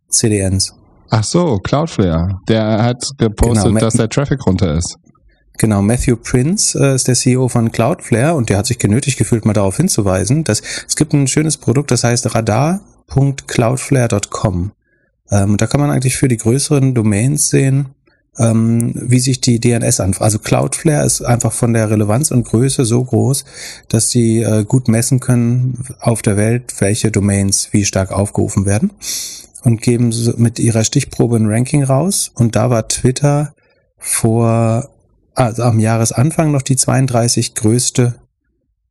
CDNs. 0.09 0.75
Ach 1.09 1.25
so, 1.25 1.57
Cloudflare. 1.59 2.39
Der 2.49 2.83
hat 2.83 3.03
gepostet, 3.19 3.69
genau, 3.69 3.81
dass 3.81 3.95
der 3.95 4.09
Traffic 4.09 4.45
runter 4.47 4.77
ist. 4.77 4.97
Genau, 5.59 5.83
Matthew 5.83 6.17
Prince 6.17 6.79
äh, 6.79 6.95
ist 6.95 7.09
der 7.09 7.15
CEO 7.15 7.49
von 7.49 7.73
Cloudflare 7.73 8.35
und 8.35 8.49
der 8.49 8.57
hat 8.59 8.67
sich 8.67 8.79
genötigt 8.79 9.19
gefühlt, 9.19 9.45
mal 9.45 9.53
darauf 9.53 9.77
hinzuweisen, 9.77 10.45
dass 10.45 10.63
es 10.87 10.95
gibt 10.97 11.13
ein 11.13 11.27
schönes 11.27 11.59
Produkt, 11.59 11.91
das 11.91 12.05
heißt 12.05 12.35
radar.cloudflare.com. 12.35 14.73
Ähm, 15.31 15.59
da 15.59 15.67
kann 15.67 15.81
man 15.81 15.91
eigentlich 15.91 16.17
für 16.17 16.29
die 16.29 16.39
größeren 16.39 16.95
Domains 16.95 17.49
sehen, 17.49 17.95
ähm, 18.39 18.93
wie 18.95 19.21
sich 19.21 19.41
die 19.41 19.61
DNS 19.61 20.01
anfragen. 20.01 20.25
Also 20.25 20.39
Cloudflare 20.39 21.05
ist 21.05 21.23
einfach 21.23 21.53
von 21.53 21.73
der 21.73 21.91
Relevanz 21.91 22.31
und 22.31 22.45
Größe 22.45 22.85
so 22.85 23.05
groß, 23.05 23.45
dass 23.89 24.11
sie 24.11 24.43
äh, 24.43 24.65
gut 24.65 24.89
messen 24.89 25.21
können 25.21 25.85
auf 26.01 26.23
der 26.23 26.37
Welt, 26.37 26.75
welche 26.79 27.11
Domains 27.11 27.69
wie 27.73 27.85
stark 27.85 28.13
aufgerufen 28.13 28.67
werden 28.67 28.93
und 29.65 29.83
geben 29.83 30.15
mit 30.37 30.59
ihrer 30.59 30.85
Stichprobe 30.85 31.37
ein 31.37 31.47
Ranking 31.47 31.83
raus. 31.83 32.31
Und 32.35 32.57
da 32.57 32.71
war 32.71 32.89
Twitter 32.89 33.55
vor 33.99 34.89
also 35.35 35.63
am 35.63 35.79
Jahresanfang 35.79 36.51
noch 36.51 36.63
die 36.63 36.77
32 36.77 37.55
größte 37.55 38.17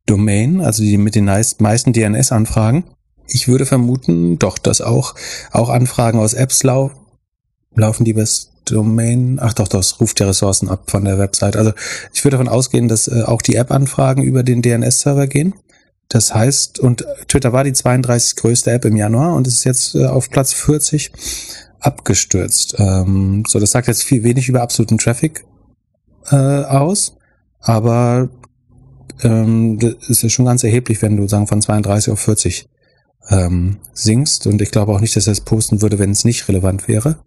Domain, 0.06 0.60
also 0.60 0.82
die 0.82 0.96
mit 0.96 1.14
den 1.14 1.26
meisten 1.26 1.92
DNS-Anfragen. 1.92 2.84
Ich 3.28 3.46
würde 3.46 3.66
vermuten, 3.66 4.38
doch, 4.38 4.58
dass 4.58 4.80
auch, 4.80 5.14
auch 5.52 5.68
Anfragen 5.68 6.18
aus 6.18 6.34
Apps 6.34 6.64
lau 6.64 6.90
laufen, 7.74 8.04
die 8.04 8.14
bis 8.14 8.49
Domain, 8.70 9.38
ach 9.40 9.54
doch, 9.54 9.68
das 9.68 10.00
ruft 10.00 10.20
ja 10.20 10.26
Ressourcen 10.26 10.68
ab 10.68 10.90
von 10.90 11.04
der 11.04 11.18
Website. 11.18 11.56
Also 11.56 11.72
ich 12.12 12.24
würde 12.24 12.36
davon 12.36 12.48
ausgehen, 12.48 12.88
dass 12.88 13.08
äh, 13.08 13.22
auch 13.22 13.42
die 13.42 13.56
App-Anfragen 13.56 14.22
über 14.22 14.42
den 14.42 14.62
DNS-Server 14.62 15.26
gehen. 15.26 15.54
Das 16.08 16.34
heißt, 16.34 16.80
und 16.80 17.04
Twitter 17.28 17.52
war 17.52 17.64
die 17.64 17.72
32 17.72 18.36
größte 18.36 18.72
App 18.72 18.84
im 18.84 18.96
Januar 18.96 19.34
und 19.34 19.46
ist 19.46 19.64
jetzt 19.64 19.94
äh, 19.94 20.06
auf 20.06 20.30
Platz 20.30 20.52
40 20.52 21.12
abgestürzt. 21.78 22.74
Ähm, 22.78 23.44
so, 23.46 23.58
das 23.58 23.70
sagt 23.70 23.88
jetzt 23.88 24.02
viel 24.02 24.22
wenig 24.24 24.48
über 24.48 24.62
absoluten 24.62 24.98
Traffic 24.98 25.44
äh, 26.30 26.36
aus, 26.36 27.16
aber 27.60 28.28
ähm, 29.22 29.78
das 29.78 30.22
ist 30.22 30.32
schon 30.32 30.46
ganz 30.46 30.64
erheblich, 30.64 31.00
wenn 31.02 31.16
du 31.16 31.28
sagen 31.28 31.46
von 31.46 31.62
32 31.62 32.12
auf 32.12 32.20
40 32.20 32.68
ähm, 33.28 33.78
sinkst. 33.92 34.46
Und 34.46 34.60
ich 34.62 34.70
glaube 34.70 34.92
auch 34.92 35.00
nicht, 35.00 35.16
dass 35.16 35.26
er 35.26 35.32
es 35.32 35.40
posten 35.40 35.82
würde, 35.82 35.98
wenn 35.98 36.10
es 36.10 36.24
nicht 36.24 36.48
relevant 36.48 36.88
wäre. 36.88 37.18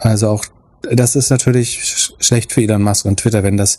Also 0.00 0.28
auch 0.28 0.44
das 0.82 1.14
ist 1.14 1.30
natürlich 1.30 1.84
sch 1.84 2.14
schlecht 2.18 2.52
für 2.52 2.62
Elon 2.62 2.82
Musk 2.82 3.04
und 3.04 3.20
Twitter, 3.20 3.42
wenn 3.42 3.56
das 3.56 3.78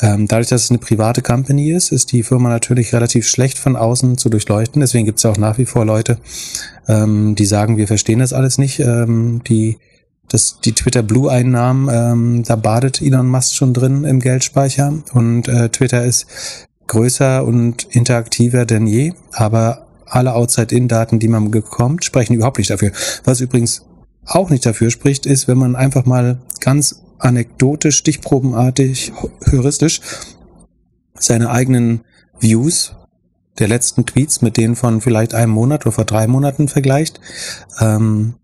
Ähm, 0.00 0.26
dadurch, 0.26 0.48
dass 0.48 0.64
es 0.64 0.70
eine 0.70 0.78
private 0.78 1.22
Company 1.22 1.70
ist, 1.70 1.92
ist 1.92 2.10
die 2.10 2.24
Firma 2.24 2.48
natürlich 2.48 2.92
relativ 2.92 3.28
schlecht 3.28 3.56
von 3.58 3.76
außen 3.76 4.18
zu 4.18 4.30
durchleuchten. 4.30 4.80
Deswegen 4.80 5.04
gibt 5.04 5.18
es 5.18 5.26
auch 5.26 5.36
nach 5.36 5.58
wie 5.58 5.66
vor 5.66 5.84
Leute, 5.84 6.18
ähm, 6.88 7.36
die 7.36 7.44
sagen, 7.44 7.76
wir 7.76 7.86
verstehen 7.86 8.18
das 8.18 8.32
alles 8.32 8.58
nicht. 8.58 8.80
Ähm, 8.80 9.42
die 9.46 9.78
das, 10.28 10.60
die 10.60 10.72
Twitter 10.72 11.02
Blue-Einnahmen, 11.02 11.88
ähm, 11.92 12.42
da 12.42 12.56
badet 12.56 13.02
Elon 13.02 13.28
Musk 13.28 13.54
schon 13.54 13.74
drin 13.74 14.04
im 14.04 14.18
Geldspeicher 14.18 14.94
und 15.12 15.46
äh, 15.46 15.68
Twitter 15.68 16.04
ist 16.04 16.26
größer 16.86 17.44
und 17.44 17.84
interaktiver 17.90 18.64
denn 18.64 18.86
je, 18.86 19.12
aber 19.32 19.86
alle 20.06 20.34
Outside-In-Daten, 20.34 21.18
die 21.18 21.28
man 21.28 21.50
bekommt, 21.50 22.04
sprechen 22.04 22.34
überhaupt 22.34 22.58
nicht 22.58 22.70
dafür. 22.70 22.92
Was 23.24 23.40
übrigens 23.40 23.84
auch 24.24 24.50
nicht 24.50 24.64
dafür 24.64 24.90
spricht, 24.90 25.26
ist, 25.26 25.48
wenn 25.48 25.58
man 25.58 25.76
einfach 25.76 26.04
mal 26.04 26.40
ganz 26.60 27.02
anekdotisch, 27.18 27.96
stichprobenartig, 27.96 29.12
heuristisch 29.50 30.00
seine 31.14 31.50
eigenen 31.50 32.02
Views 32.38 32.94
der 33.58 33.68
letzten 33.68 34.06
Tweets 34.06 34.42
mit 34.42 34.56
denen 34.56 34.76
von 34.76 35.00
vielleicht 35.00 35.34
einem 35.34 35.52
Monat 35.52 35.84
oder 35.84 35.92
vor 35.92 36.04
drei 36.04 36.26
Monaten 36.26 36.68
vergleicht. 36.68 37.20
Ähm, 37.80 38.34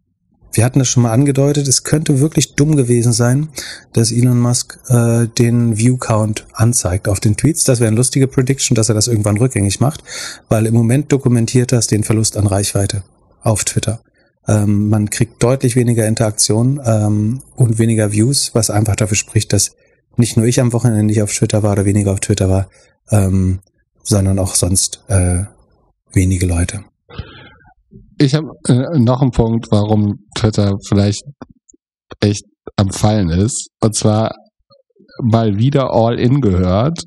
wir 0.52 0.64
hatten 0.64 0.78
das 0.78 0.88
schon 0.88 1.02
mal 1.02 1.12
angedeutet, 1.12 1.68
es 1.68 1.84
könnte 1.84 2.20
wirklich 2.20 2.54
dumm 2.54 2.76
gewesen 2.76 3.12
sein, 3.12 3.48
dass 3.92 4.10
Elon 4.10 4.40
Musk 4.40 4.78
äh, 4.88 5.26
den 5.26 5.76
View-Count 5.76 6.46
anzeigt 6.52 7.06
auf 7.08 7.20
den 7.20 7.36
Tweets. 7.36 7.64
Das 7.64 7.80
wäre 7.80 7.88
eine 7.88 7.96
lustige 7.96 8.28
Prediction, 8.28 8.74
dass 8.74 8.88
er 8.88 8.94
das 8.94 9.08
irgendwann 9.08 9.36
rückgängig 9.36 9.80
macht, 9.80 10.02
weil 10.48 10.66
im 10.66 10.74
Moment 10.74 11.12
dokumentiert 11.12 11.72
das 11.72 11.86
den 11.86 12.02
Verlust 12.02 12.36
an 12.36 12.46
Reichweite 12.46 13.02
auf 13.42 13.64
Twitter. 13.64 14.00
Ähm, 14.48 14.88
man 14.88 15.10
kriegt 15.10 15.42
deutlich 15.42 15.76
weniger 15.76 16.06
Interaktion 16.06 16.80
ähm, 16.84 17.42
und 17.54 17.78
weniger 17.78 18.12
Views, 18.12 18.54
was 18.54 18.70
einfach 18.70 18.96
dafür 18.96 19.16
spricht, 19.16 19.52
dass 19.52 19.76
nicht 20.16 20.36
nur 20.36 20.46
ich 20.46 20.60
am 20.60 20.72
Wochenende 20.72 21.04
nicht 21.04 21.22
auf 21.22 21.32
Twitter 21.32 21.62
war 21.62 21.72
oder 21.72 21.84
weniger 21.84 22.12
auf 22.12 22.20
Twitter 22.20 22.48
war, 22.48 22.68
ähm, 23.10 23.60
sondern 24.02 24.38
auch 24.38 24.54
sonst 24.54 25.04
äh, 25.08 25.44
wenige 26.12 26.46
Leute. 26.46 26.84
Ich 28.18 28.34
habe 28.34 28.48
äh, 28.66 28.98
noch 28.98 29.20
einen 29.20 29.30
Punkt, 29.30 29.66
warum 29.70 30.26
Twitter 30.34 30.76
vielleicht 30.88 31.22
echt 32.20 32.44
am 32.76 32.90
Fallen 32.90 33.28
ist. 33.28 33.68
Und 33.80 33.94
zwar, 33.94 34.34
weil 35.18 35.58
wieder 35.58 35.92
All 35.92 36.18
In 36.18 36.40
gehört 36.40 37.04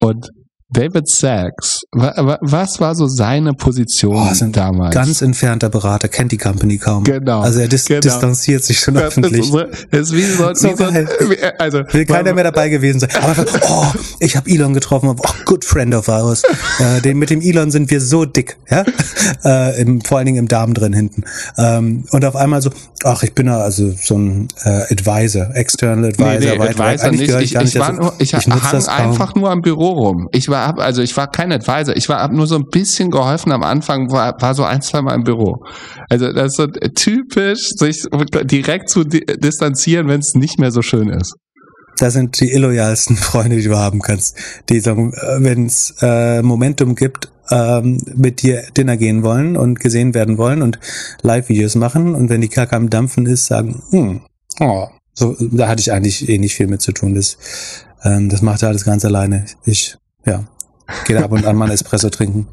und 0.00 0.30
David 0.72 1.06
Sachs, 1.06 1.82
was 1.92 2.80
war 2.80 2.94
so 2.94 3.06
seine 3.06 3.52
Position 3.52 4.16
oh, 4.16 4.46
damals? 4.50 4.94
Ganz 4.94 5.20
entfernter 5.20 5.68
Berater, 5.68 6.08
kennt 6.08 6.32
die 6.32 6.38
Company 6.38 6.78
kaum. 6.78 7.04
Genau. 7.04 7.42
Also 7.42 7.60
er 7.60 7.68
dis 7.68 7.84
genau. 7.84 8.00
distanziert 8.00 8.64
sich 8.64 8.80
schon 8.80 8.94
das 8.94 9.04
öffentlich. 9.04 9.42
Ist, 9.42 9.52
so, 9.52 9.60
ist 9.60 10.12
wie 10.14 10.22
so, 10.22 10.54
so, 10.54 10.70
wie 10.70 10.76
so 10.76 11.46
also 11.58 11.82
will 11.92 12.06
keiner 12.06 12.32
mehr 12.32 12.44
dabei 12.44 12.70
gewesen 12.70 13.00
sein. 13.00 13.10
Aber 13.20 13.44
oh, 13.68 13.86
ich 14.18 14.34
habe 14.34 14.50
Elon 14.50 14.72
getroffen, 14.72 15.10
oh, 15.10 15.34
good 15.44 15.64
friend 15.64 15.94
of 15.94 16.08
ours. 16.08 16.42
äh, 16.78 17.02
den, 17.02 17.18
mit 17.18 17.28
dem 17.28 17.42
Elon 17.42 17.70
sind 17.70 17.90
wir 17.90 18.00
so 18.00 18.24
dick, 18.24 18.56
ja, 18.70 18.84
äh, 19.44 19.80
im, 19.82 20.00
vor 20.00 20.18
allen 20.18 20.26
Dingen 20.26 20.38
im 20.38 20.48
Darm 20.48 20.72
drin 20.72 20.94
hinten. 20.94 21.24
Ähm, 21.58 22.04
und 22.12 22.24
auf 22.24 22.34
einmal 22.34 22.62
so, 22.62 22.70
ach, 23.04 23.22
ich 23.22 23.34
bin 23.34 23.46
da 23.46 23.58
also 23.58 23.92
so 23.92 24.16
ein 24.16 24.48
äh, 24.64 24.90
Advisor, 24.90 25.54
external 25.54 26.06
Advisor. 26.06 26.38
Nee, 26.38 26.46
nee, 26.46 26.58
weit, 26.58 26.80
Advisor 26.80 27.06
weit. 27.06 27.12
nicht. 27.12 27.30
Ich, 27.30 27.54
ich, 27.54 27.60
ich, 27.60 27.78
war 27.78 27.92
nur, 27.92 28.14
ich, 28.18 28.32
ich 28.32 28.46
hang 28.48 28.86
einfach 28.86 29.34
nur 29.34 29.50
am 29.50 29.60
Büro 29.60 29.90
rum. 29.90 30.28
Ich 30.32 30.48
war 30.48 30.61
hab, 30.66 30.78
also 30.78 31.02
ich 31.02 31.16
war 31.16 31.30
kein 31.30 31.52
Advisor, 31.52 31.96
ich 31.96 32.08
war 32.08 32.20
hab 32.20 32.32
nur 32.32 32.46
so 32.46 32.56
ein 32.56 32.66
bisschen 32.70 33.10
geholfen 33.10 33.52
am 33.52 33.62
Anfang, 33.62 34.10
war, 34.10 34.40
war 34.40 34.54
so 34.54 34.64
ein, 34.64 34.82
zwei 34.82 35.02
Mal 35.02 35.14
im 35.14 35.24
Büro. 35.24 35.64
Also 36.08 36.32
das 36.32 36.52
ist 36.52 36.56
so 36.56 36.66
typisch, 36.66 37.70
sich 37.76 38.04
direkt 38.44 38.88
zu 38.88 39.04
distanzieren, 39.04 40.08
wenn 40.08 40.20
es 40.20 40.34
nicht 40.34 40.58
mehr 40.58 40.70
so 40.70 40.82
schön 40.82 41.08
ist. 41.08 41.34
Das 41.98 42.14
sind 42.14 42.40
die 42.40 42.52
illoyalsten 42.52 43.16
Freunde, 43.16 43.56
die 43.56 43.64
du 43.64 43.76
haben 43.76 44.00
kannst. 44.00 44.36
Die 44.68 44.80
sagen, 44.80 45.12
äh, 45.12 45.42
wenn 45.42 45.66
es 45.66 45.94
äh, 46.00 46.42
Momentum 46.42 46.94
gibt, 46.94 47.30
ähm, 47.50 48.00
mit 48.14 48.42
dir 48.42 48.64
Dinner 48.76 48.96
gehen 48.96 49.22
wollen 49.22 49.56
und 49.56 49.78
gesehen 49.80 50.14
werden 50.14 50.38
wollen 50.38 50.62
und 50.62 50.78
Live-Videos 51.22 51.74
machen 51.74 52.14
und 52.14 52.30
wenn 52.30 52.40
die 52.40 52.48
Kacke 52.48 52.76
am 52.76 52.88
Dampfen 52.88 53.26
ist, 53.26 53.46
sagen, 53.46 53.82
hm, 53.90 54.22
oh, 54.60 54.88
so, 55.14 55.36
da 55.38 55.68
hatte 55.68 55.80
ich 55.80 55.92
eigentlich 55.92 56.28
eh 56.28 56.38
nicht 56.38 56.54
viel 56.54 56.66
mit 56.66 56.80
zu 56.80 56.92
tun. 56.92 57.14
Das, 57.14 57.36
ähm, 58.02 58.28
das 58.28 58.42
macht 58.42 58.62
er 58.62 58.68
alles 58.68 58.84
ganz 58.84 59.04
alleine. 59.04 59.44
Ich, 59.64 59.96
ja, 60.26 60.44
Geht 61.06 61.16
ab 61.16 61.32
und 61.32 61.44
an 61.44 61.56
mal 61.56 61.66
ein 61.66 61.70
Espresso 61.72 62.10
trinken. 62.10 62.48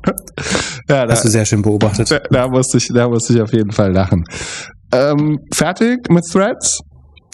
Ja, 0.88 1.06
da, 1.06 1.14
Hast 1.14 1.26
du 1.26 1.30
sehr 1.30 1.46
schön 1.46 1.62
beobachtet. 1.62 2.10
Da, 2.10 2.20
da, 2.32 2.48
musste 2.48 2.78
ich, 2.78 2.88
da 2.88 3.08
musste 3.08 3.34
ich 3.34 3.42
auf 3.42 3.54
jeden 3.54 3.72
Fall 3.72 3.92
lachen. 3.92 4.26
Ähm, 4.92 5.40
fertig 5.54 6.10
mit 6.10 6.26
Threads? 6.26 6.80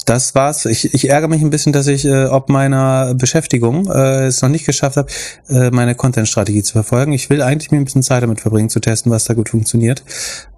Das 0.05 0.35
war's. 0.35 0.65
Ich, 0.65 0.93
ich 0.93 1.09
ärgere 1.09 1.29
mich 1.29 1.41
ein 1.41 1.49
bisschen, 1.49 1.73
dass 1.73 1.87
ich 1.87 2.05
äh, 2.05 2.25
ob 2.25 2.49
meiner 2.49 3.15
Beschäftigung 3.15 3.89
äh, 3.89 4.25
es 4.25 4.41
noch 4.41 4.49
nicht 4.49 4.65
geschafft 4.65 4.97
habe, 4.97 5.09
äh, 5.47 5.71
meine 5.71 5.95
Content-Strategie 5.95 6.63
zu 6.63 6.73
verfolgen. 6.73 7.13
Ich 7.13 7.29
will 7.29 7.41
eigentlich 7.41 7.71
mir 7.71 7.77
ein 7.77 7.85
bisschen 7.85 8.03
Zeit 8.03 8.21
damit 8.21 8.41
verbringen, 8.41 8.69
zu 8.69 8.79
testen, 8.79 9.11
was 9.11 9.25
da 9.25 9.33
gut 9.33 9.49
funktioniert. 9.49 10.03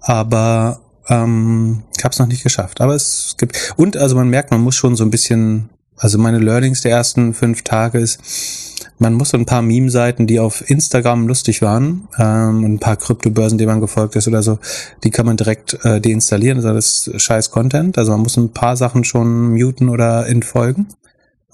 Aber 0.00 0.80
ähm, 1.08 1.84
ich 1.96 2.04
habe 2.04 2.12
es 2.12 2.18
noch 2.18 2.26
nicht 2.26 2.42
geschafft. 2.42 2.80
Aber 2.80 2.94
es 2.94 3.36
gibt 3.38 3.74
und 3.76 3.96
also 3.96 4.16
man 4.16 4.28
merkt, 4.28 4.50
man 4.50 4.60
muss 4.60 4.76
schon 4.76 4.96
so 4.96 5.04
ein 5.04 5.10
bisschen. 5.10 5.70
Also 5.96 6.18
meine 6.18 6.38
Learnings 6.38 6.82
der 6.82 6.92
ersten 6.92 7.34
fünf 7.34 7.62
Tage 7.62 7.98
ist, 7.98 8.20
man 8.98 9.14
muss 9.14 9.30
so 9.30 9.38
ein 9.38 9.46
paar 9.46 9.62
Meme-Seiten, 9.62 10.26
die 10.26 10.40
auf 10.40 10.68
Instagram 10.68 11.28
lustig 11.28 11.62
waren, 11.62 12.08
ähm, 12.18 12.64
ein 12.64 12.78
paar 12.78 12.96
Kryptobörsen, 12.96 13.58
denen 13.58 13.70
man 13.70 13.80
gefolgt 13.80 14.16
ist 14.16 14.28
oder 14.28 14.42
so, 14.42 14.58
die 15.04 15.10
kann 15.10 15.26
man 15.26 15.36
direkt 15.36 15.84
äh, 15.84 16.00
deinstallieren. 16.00 16.58
Also 16.58 16.74
das 16.74 17.06
ist 17.06 17.22
scheiß 17.22 17.50
Content. 17.50 17.98
Also 17.98 18.12
man 18.12 18.22
muss 18.22 18.36
ein 18.36 18.52
paar 18.52 18.76
Sachen 18.76 19.04
schon 19.04 19.52
muten 19.52 19.88
oder 19.88 20.26
entfolgen. 20.26 20.88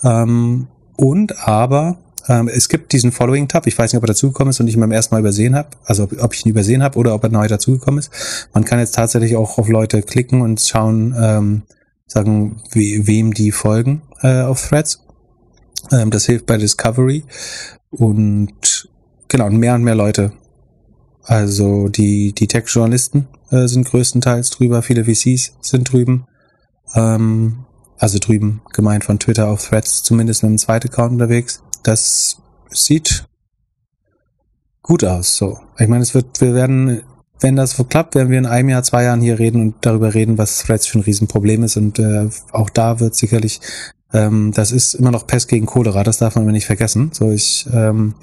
Ähm, 0.02 0.68
und 0.96 1.46
aber 1.46 1.98
ähm, 2.28 2.48
es 2.48 2.68
gibt 2.68 2.92
diesen 2.92 3.12
Following-Tab. 3.12 3.66
Ich 3.66 3.78
weiß 3.78 3.92
nicht, 3.92 3.98
ob 3.98 4.04
er 4.04 4.08
dazugekommen 4.08 4.50
ist 4.50 4.60
und 4.60 4.68
ich 4.68 4.74
ihn 4.74 4.80
beim 4.80 4.92
ersten 4.92 5.14
Mal 5.14 5.20
übersehen 5.20 5.54
habe. 5.54 5.68
Also 5.84 6.04
ob, 6.04 6.22
ob 6.22 6.34
ich 6.34 6.46
ihn 6.46 6.50
übersehen 6.50 6.82
habe 6.82 6.98
oder 6.98 7.14
ob 7.14 7.22
er 7.24 7.30
neu 7.30 7.46
dazugekommen 7.46 7.98
ist. 7.98 8.10
Man 8.54 8.64
kann 8.64 8.78
jetzt 8.78 8.94
tatsächlich 8.94 9.36
auch 9.36 9.58
auf 9.58 9.68
Leute 9.68 10.02
klicken 10.02 10.40
und 10.40 10.60
schauen, 10.60 11.14
ähm, 11.20 11.62
sagen, 12.06 12.62
wie, 12.70 13.06
wem 13.06 13.34
die 13.34 13.50
folgen 13.50 14.02
äh, 14.22 14.42
auf 14.42 14.66
Threads. 14.66 15.03
Ähm, 15.92 16.10
das 16.10 16.26
hilft 16.26 16.46
bei 16.46 16.56
Discovery 16.56 17.24
und 17.90 18.88
genau, 19.28 19.50
mehr 19.50 19.74
und 19.74 19.84
mehr 19.84 19.94
Leute. 19.94 20.32
Also 21.22 21.88
die, 21.88 22.32
die 22.32 22.46
Tech-Journalisten 22.46 23.28
äh, 23.50 23.66
sind 23.66 23.86
größtenteils 23.86 24.50
drüber, 24.50 24.82
viele 24.82 25.04
VCs 25.04 25.56
sind 25.60 25.92
drüben. 25.92 26.26
Ähm, 26.94 27.64
also 27.98 28.18
drüben 28.18 28.60
gemeint 28.72 29.04
von 29.04 29.18
Twitter 29.18 29.48
auf 29.48 29.68
Threads, 29.68 30.02
zumindest 30.02 30.42
mit 30.42 30.50
einem 30.50 30.58
zweiten 30.58 30.88
Account 30.88 31.12
unterwegs. 31.12 31.62
Das 31.82 32.38
sieht 32.70 33.26
gut 34.82 35.04
aus. 35.04 35.36
So, 35.36 35.58
ich 35.78 35.88
meine, 35.88 36.02
es 36.02 36.14
wird, 36.14 36.40
wir 36.40 36.54
werden, 36.54 37.02
wenn 37.40 37.56
das 37.56 37.82
klappt, 37.88 38.14
werden 38.14 38.30
wir 38.30 38.38
in 38.38 38.46
einem 38.46 38.68
Jahr, 38.68 38.82
zwei 38.82 39.04
Jahren 39.04 39.20
hier 39.20 39.38
reden 39.38 39.60
und 39.60 39.76
darüber 39.80 40.12
reden, 40.14 40.38
was 40.38 40.58
Threads 40.58 40.86
für 40.86 40.98
ein 40.98 41.02
Riesenproblem 41.02 41.62
ist. 41.62 41.76
Und 41.76 41.98
äh, 41.98 42.28
auch 42.52 42.70
da 42.70 43.00
wird 43.00 43.14
sicherlich 43.14 43.60
ähm, 44.14 44.52
das 44.54 44.72
ist 44.72 44.94
immer 44.94 45.10
noch 45.10 45.26
Pest 45.26 45.48
gegen 45.48 45.66
Cholera, 45.66 46.02
das 46.04 46.18
darf 46.18 46.36
man 46.36 46.46
nicht 46.46 46.66
vergessen. 46.66 47.10
So, 47.12 47.30
ich, 47.30 47.66
ähm, 47.72 48.14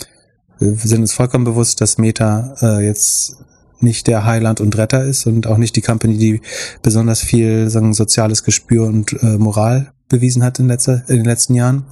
wir 0.59 0.75
sind 0.75 1.01
uns 1.01 1.13
vollkommen 1.13 1.43
bewusst, 1.43 1.81
dass 1.81 1.97
Meta 1.97 2.55
äh, 2.61 2.85
jetzt 2.85 3.37
nicht 3.81 4.07
der 4.07 4.25
Heiland 4.25 4.61
und 4.61 4.77
Retter 4.77 5.03
ist 5.03 5.25
und 5.27 5.47
auch 5.47 5.57
nicht 5.57 5.75
die 5.75 5.81
Company, 5.81 6.17
die 6.17 6.41
besonders 6.81 7.19
viel 7.19 7.69
sagen, 7.69 7.93
soziales 7.93 8.43
Gespür 8.43 8.87
und 8.87 9.13
äh, 9.21 9.37
Moral 9.37 9.91
bewiesen 10.07 10.43
hat 10.43 10.59
in, 10.59 10.67
letzter, 10.67 11.03
in 11.07 11.17
den 11.17 11.25
letzten 11.25 11.55
Jahren. 11.55 11.85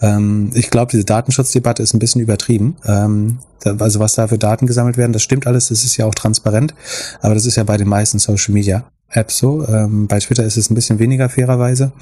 Ähm, 0.00 0.50
ich 0.54 0.70
glaube, 0.70 0.90
diese 0.90 1.04
Datenschutzdebatte 1.04 1.82
ist 1.82 1.94
ein 1.94 2.00
bisschen 2.00 2.20
übertrieben. 2.20 2.76
Ähm, 2.84 3.38
da, 3.60 3.76
also 3.76 4.00
was 4.00 4.14
da 4.14 4.28
für 4.28 4.38
Daten 4.38 4.66
gesammelt 4.66 4.96
werden, 4.96 5.12
das 5.12 5.22
stimmt 5.22 5.46
alles, 5.46 5.68
das 5.68 5.84
ist 5.84 5.96
ja 5.96 6.06
auch 6.06 6.14
transparent, 6.14 6.74
aber 7.20 7.34
das 7.34 7.46
ist 7.46 7.56
ja 7.56 7.64
bei 7.64 7.76
den 7.76 7.88
meisten 7.88 8.18
Social 8.18 8.52
Media 8.52 8.84
Apps 9.08 9.38
so. 9.38 9.66
Ähm, 9.66 10.06
bei 10.06 10.18
Twitter 10.18 10.44
ist 10.44 10.56
es 10.56 10.70
ein 10.70 10.74
bisschen 10.74 10.98
weniger 10.98 11.28
fairerweise. 11.28 11.92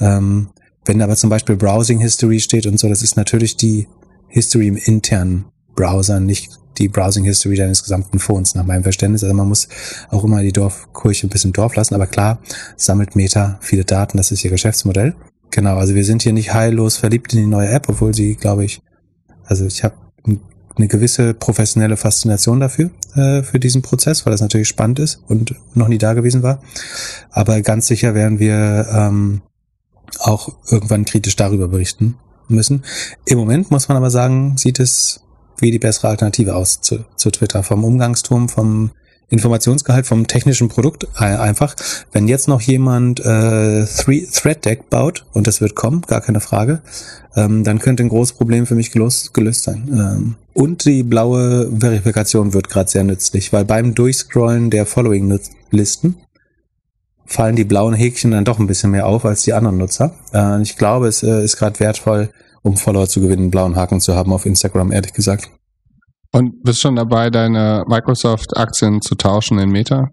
Ähm, 0.00 0.48
wenn 0.84 1.00
aber 1.02 1.16
zum 1.16 1.30
Beispiel 1.30 1.56
Browsing 1.56 1.98
History 1.98 2.40
steht 2.40 2.66
und 2.66 2.78
so, 2.78 2.88
das 2.88 3.02
ist 3.02 3.16
natürlich 3.16 3.56
die 3.56 3.88
History 4.28 4.68
im 4.68 4.76
internen 4.76 5.46
Browser, 5.74 6.20
nicht 6.20 6.58
die 6.78 6.88
Browsing 6.88 7.24
History 7.24 7.56
deines 7.56 7.82
gesamten 7.82 8.18
Phones, 8.18 8.54
nach 8.54 8.66
meinem 8.66 8.82
Verständnis. 8.82 9.22
Also 9.22 9.34
man 9.34 9.48
muss 9.48 9.68
auch 10.10 10.24
immer 10.24 10.42
die 10.42 10.52
Dorfkirche 10.52 11.26
ein 11.26 11.30
bisschen 11.30 11.52
Dorf 11.52 11.76
lassen, 11.76 11.94
aber 11.94 12.06
klar, 12.06 12.40
sammelt 12.76 13.16
Meta 13.16 13.58
viele 13.60 13.84
Daten, 13.84 14.16
das 14.16 14.32
ist 14.32 14.44
ihr 14.44 14.50
Geschäftsmodell. 14.50 15.14
Genau, 15.50 15.76
also 15.76 15.94
wir 15.94 16.04
sind 16.04 16.22
hier 16.22 16.32
nicht 16.32 16.52
heillos 16.52 16.96
verliebt 16.96 17.32
in 17.32 17.40
die 17.40 17.46
neue 17.46 17.68
App, 17.68 17.88
obwohl 17.88 18.12
sie, 18.12 18.34
glaube 18.34 18.64
ich, 18.64 18.82
also 19.44 19.66
ich 19.66 19.84
habe 19.84 19.94
eine 20.76 20.88
gewisse 20.88 21.34
professionelle 21.34 21.96
Faszination 21.96 22.60
dafür, 22.60 22.90
äh, 23.14 23.42
für 23.42 23.60
diesen 23.60 23.82
Prozess, 23.82 24.26
weil 24.26 24.32
das 24.32 24.40
natürlich 24.40 24.68
spannend 24.68 24.98
ist 24.98 25.22
und 25.28 25.54
noch 25.74 25.88
nie 25.88 25.98
da 25.98 26.14
gewesen 26.14 26.42
war. 26.42 26.60
Aber 27.30 27.60
ganz 27.60 27.86
sicher 27.86 28.14
werden 28.14 28.40
wir 28.40 28.88
ähm, 28.90 29.42
auch 30.18 30.54
irgendwann 30.70 31.04
kritisch 31.04 31.36
darüber 31.36 31.68
berichten 31.68 32.16
müssen. 32.48 32.84
Im 33.24 33.38
Moment 33.38 33.70
muss 33.70 33.88
man 33.88 33.96
aber 33.96 34.10
sagen, 34.10 34.56
sieht 34.56 34.80
es 34.80 35.20
wie 35.58 35.70
die 35.70 35.78
bessere 35.78 36.08
Alternative 36.08 36.54
aus 36.54 36.80
zu, 36.80 37.04
zu 37.16 37.30
Twitter. 37.30 37.62
Vom 37.62 37.84
Umgangston, 37.84 38.48
vom 38.48 38.90
Informationsgehalt 39.30 40.06
vom 40.06 40.26
technischen 40.26 40.68
Produkt 40.68 41.08
einfach. 41.18 41.74
Wenn 42.12 42.28
jetzt 42.28 42.46
noch 42.46 42.60
jemand 42.60 43.20
äh, 43.20 43.86
Three 43.86 44.26
Thread 44.30 44.64
Deck 44.64 44.90
baut, 44.90 45.24
und 45.32 45.46
das 45.46 45.60
wird 45.60 45.74
kommen, 45.74 46.02
gar 46.02 46.20
keine 46.20 46.40
Frage, 46.40 46.82
ähm, 47.34 47.64
dann 47.64 47.78
könnte 47.78 48.02
ein 48.02 48.10
großes 48.10 48.36
Problem 48.36 48.66
für 48.66 48.74
mich 48.74 48.92
gelöst, 48.92 49.34
gelöst 49.34 49.64
sein. 49.64 49.88
Ähm, 49.90 50.34
und 50.52 50.84
die 50.84 51.02
blaue 51.02 51.70
Verifikation 51.80 52.52
wird 52.54 52.68
gerade 52.68 52.90
sehr 52.90 53.02
nützlich, 53.02 53.52
weil 53.52 53.64
beim 53.64 53.94
Durchscrollen 53.94 54.70
der 54.70 54.86
Following-Listen 54.86 56.16
fallen 57.34 57.56
die 57.56 57.64
blauen 57.64 57.94
Häkchen 57.94 58.30
dann 58.30 58.44
doch 58.44 58.60
ein 58.60 58.68
bisschen 58.68 58.92
mehr 58.92 59.06
auf 59.06 59.24
als 59.24 59.42
die 59.42 59.52
anderen 59.52 59.76
Nutzer. 59.76 60.14
Äh, 60.32 60.62
ich 60.62 60.76
glaube, 60.76 61.08
es 61.08 61.22
äh, 61.22 61.42
ist 61.42 61.56
gerade 61.56 61.80
wertvoll, 61.80 62.30
um 62.62 62.76
Follower 62.76 63.08
zu 63.08 63.20
gewinnen, 63.20 63.42
einen 63.42 63.50
blauen 63.50 63.76
Haken 63.76 64.00
zu 64.00 64.14
haben 64.14 64.32
auf 64.32 64.46
Instagram, 64.46 64.92
ehrlich 64.92 65.12
gesagt. 65.12 65.50
Und 66.30 66.62
bist 66.62 66.80
schon 66.80 66.96
dabei, 66.96 67.30
deine 67.30 67.84
Microsoft-Aktien 67.88 69.00
zu 69.02 69.14
tauschen 69.16 69.58
in 69.58 69.70
Meta? 69.70 70.10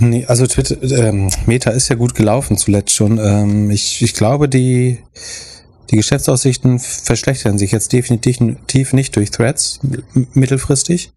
Nee, 0.00 0.24
also 0.26 0.46
Twitter, 0.46 0.82
ähm, 0.82 1.30
Meta 1.46 1.70
ist 1.70 1.88
ja 1.88 1.96
gut 1.96 2.14
gelaufen 2.14 2.56
zuletzt 2.56 2.94
schon. 2.94 3.18
Ähm, 3.18 3.70
ich, 3.70 4.02
ich 4.02 4.14
glaube, 4.14 4.48
die, 4.48 4.98
die 5.90 5.96
Geschäftsaussichten 5.96 6.78
verschlechtern 6.78 7.58
sich 7.58 7.72
jetzt 7.72 7.92
definitiv 7.92 8.92
nicht 8.92 9.16
durch 9.16 9.30
Threads 9.30 9.80
mittelfristig. 10.34 11.12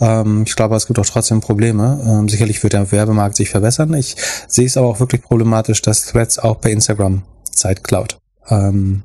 Ähm, 0.00 0.44
ich 0.46 0.56
glaube, 0.56 0.76
es 0.76 0.86
gibt 0.86 0.98
auch 0.98 1.06
trotzdem 1.06 1.40
Probleme. 1.40 2.00
Ähm, 2.06 2.28
sicherlich 2.28 2.62
wird 2.62 2.72
der 2.72 2.90
Werbemarkt 2.90 3.36
sich 3.36 3.50
verbessern. 3.50 3.94
Ich 3.94 4.16
sehe 4.48 4.66
es 4.66 4.76
aber 4.76 4.88
auch 4.88 5.00
wirklich 5.00 5.22
problematisch, 5.22 5.82
dass 5.82 6.06
Threads 6.06 6.38
auch 6.38 6.56
bei 6.56 6.70
Instagram 6.70 7.22
Zeit 7.50 7.84
klaut. 7.84 8.18
Ähm, 8.48 9.02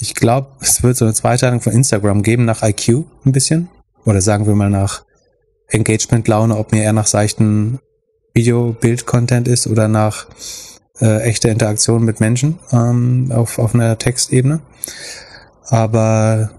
ich 0.00 0.14
glaube, 0.14 0.48
es 0.60 0.82
wird 0.82 0.96
so 0.96 1.04
eine 1.04 1.14
Zweiteilung 1.14 1.60
von 1.60 1.72
Instagram 1.72 2.22
geben 2.22 2.44
nach 2.44 2.62
IQ 2.62 3.04
ein 3.24 3.32
bisschen. 3.32 3.68
Oder 4.04 4.20
sagen 4.20 4.46
wir 4.46 4.54
mal 4.54 4.70
nach 4.70 5.04
Engagement-Laune, 5.68 6.56
ob 6.56 6.72
mir 6.72 6.82
eher 6.82 6.92
nach 6.92 7.06
seichten 7.06 7.78
Video-Bild-Content 8.34 9.48
ist 9.48 9.66
oder 9.66 9.88
nach 9.88 10.26
äh, 11.00 11.22
echter 11.22 11.50
Interaktion 11.50 12.04
mit 12.04 12.20
Menschen 12.20 12.58
ähm, 12.72 13.30
auf, 13.34 13.58
auf 13.58 13.74
einer 13.74 13.98
Textebene. 13.98 14.60
Aber 15.68 16.50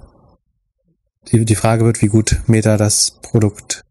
die, 1.28 1.46
die 1.46 1.56
Frage 1.56 1.86
wird, 1.86 2.02
wie 2.02 2.08
gut 2.08 2.42
Meta 2.48 2.78
das 2.78 3.12
Produkt 3.22 3.84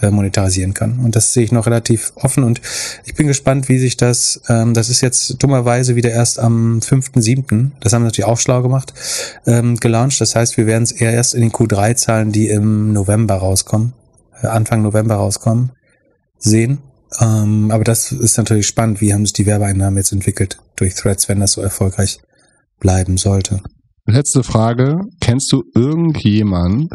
äh, 0.00 0.10
monetarisieren 0.10 0.74
kann. 0.74 1.00
Und 1.00 1.16
das 1.16 1.32
sehe 1.32 1.44
ich 1.44 1.52
noch 1.52 1.66
relativ 1.66 2.12
offen 2.16 2.44
und 2.44 2.60
ich 3.04 3.14
bin 3.14 3.26
gespannt, 3.26 3.68
wie 3.68 3.78
sich 3.78 3.96
das, 3.96 4.40
ähm, 4.48 4.74
das 4.74 4.88
ist 4.88 5.00
jetzt 5.00 5.42
dummerweise 5.42 5.96
wieder 5.96 6.10
erst 6.10 6.38
am 6.38 6.78
5.7., 6.78 7.72
das 7.80 7.92
haben 7.92 8.02
wir 8.02 8.06
natürlich 8.06 8.24
auch 8.28 8.38
schlau 8.38 8.62
gemacht, 8.62 8.94
ähm, 9.46 9.76
gelauncht. 9.76 10.20
Das 10.20 10.34
heißt, 10.34 10.56
wir 10.56 10.66
werden 10.66 10.84
es 10.84 10.92
eher 10.92 11.12
erst 11.12 11.34
in 11.34 11.42
den 11.42 11.52
Q3-Zahlen, 11.52 12.32
die 12.32 12.48
im 12.48 12.92
November 12.92 13.34
rauskommen, 13.36 13.92
äh, 14.42 14.46
Anfang 14.46 14.82
November 14.82 15.16
rauskommen, 15.16 15.72
sehen. 16.38 16.78
Ähm, 17.20 17.70
aber 17.70 17.84
das 17.84 18.12
ist 18.12 18.38
natürlich 18.38 18.66
spannend, 18.66 19.00
wie 19.00 19.12
haben 19.12 19.26
sich 19.26 19.32
die 19.32 19.46
Werbeeinnahmen 19.46 19.96
jetzt 19.96 20.12
entwickelt 20.12 20.58
durch 20.76 20.94
Threads, 20.94 21.28
wenn 21.28 21.40
das 21.40 21.52
so 21.52 21.60
erfolgreich 21.60 22.20
bleiben 22.78 23.18
sollte. 23.18 23.62
Letzte 24.10 24.42
Frage. 24.42 24.98
Kennst 25.20 25.52
du 25.52 25.62
irgendjemand, 25.72 26.90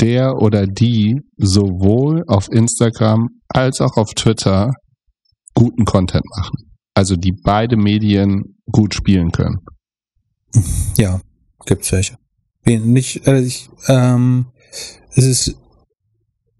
der 0.00 0.36
oder 0.36 0.66
die 0.66 1.20
sowohl 1.36 2.24
auf 2.26 2.48
Instagram 2.50 3.28
als 3.48 3.82
auch 3.82 3.98
auf 3.98 4.14
Twitter 4.14 4.72
guten 5.52 5.84
Content 5.84 6.24
machen? 6.34 6.70
Also 6.94 7.16
die 7.16 7.32
beide 7.32 7.76
Medien 7.76 8.56
gut 8.70 8.94
spielen 8.94 9.30
können. 9.30 9.58
Ja, 10.96 11.20
gibt's 11.66 11.92
welche. 11.92 12.16
Nicht, 12.64 13.26
äh, 13.26 13.40
ich, 13.40 13.68
ähm, 13.88 14.46
es 15.14 15.26
ist, 15.26 15.56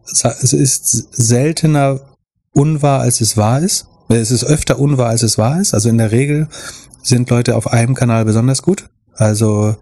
es 0.05 0.53
ist 0.53 1.15
seltener 1.15 1.99
unwahr, 2.53 3.01
als 3.01 3.23
es 3.23 3.39
wahr 3.39 3.61
ist. 3.61 3.87
Es 4.11 4.31
ist 4.31 4.45
öfter 4.45 4.79
unwahr, 4.79 5.09
als 5.09 5.23
es 5.23 5.39
wahr 5.39 5.59
ist. 5.59 5.73
Also 5.73 5.89
in 5.89 5.97
der 5.97 6.13
Regel 6.13 6.49
sind 7.03 7.31
Leute 7.31 7.57
auf 7.57 7.69
einem 7.69 7.95
Kanal 7.95 8.27
besonders 8.27 8.61
gut. 8.61 8.91
Also 9.15 9.77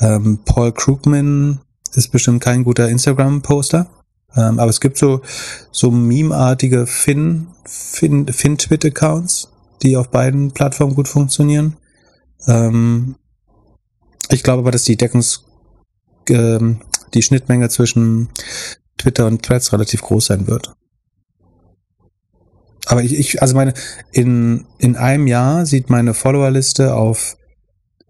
ähm, 0.00 0.40
Paul 0.44 0.72
Krugman 0.72 1.60
ist 1.94 2.12
bestimmt 2.12 2.42
kein 2.42 2.64
guter 2.64 2.88
Instagram-Poster. 2.88 3.90
Ähm, 4.36 4.58
aber 4.58 4.70
es 4.70 4.80
gibt 4.80 4.98
so, 4.98 5.22
so 5.70 5.90
meme-artige 5.90 6.86
Fin, 6.86 7.48
Fin, 7.64 8.28
Fin-Twit-Accounts, 8.28 9.50
die 9.82 9.96
auf 9.96 10.10
beiden 10.10 10.52
Plattformen 10.52 10.94
gut 10.94 11.08
funktionieren. 11.08 11.76
Ähm, 12.46 13.16
ich 14.28 14.42
glaube 14.42 14.60
aber, 14.60 14.70
dass 14.70 14.84
die 14.84 14.96
Deckungs, 14.96 15.44
ähm, 16.28 16.82
die 17.14 17.22
Schnittmenge 17.22 17.68
zwischen 17.70 18.28
Twitter 18.98 19.26
und 19.26 19.42
Threads 19.42 19.72
relativ 19.72 20.02
groß 20.02 20.26
sein 20.26 20.46
wird. 20.46 20.74
Aber 22.86 23.02
ich, 23.02 23.18
ich 23.18 23.42
also 23.42 23.54
meine, 23.54 23.74
in, 24.12 24.66
in 24.78 24.96
einem 24.96 25.26
Jahr 25.26 25.66
sieht 25.66 25.90
meine 25.90 26.14
Followerliste 26.14 26.94
auf 26.94 27.36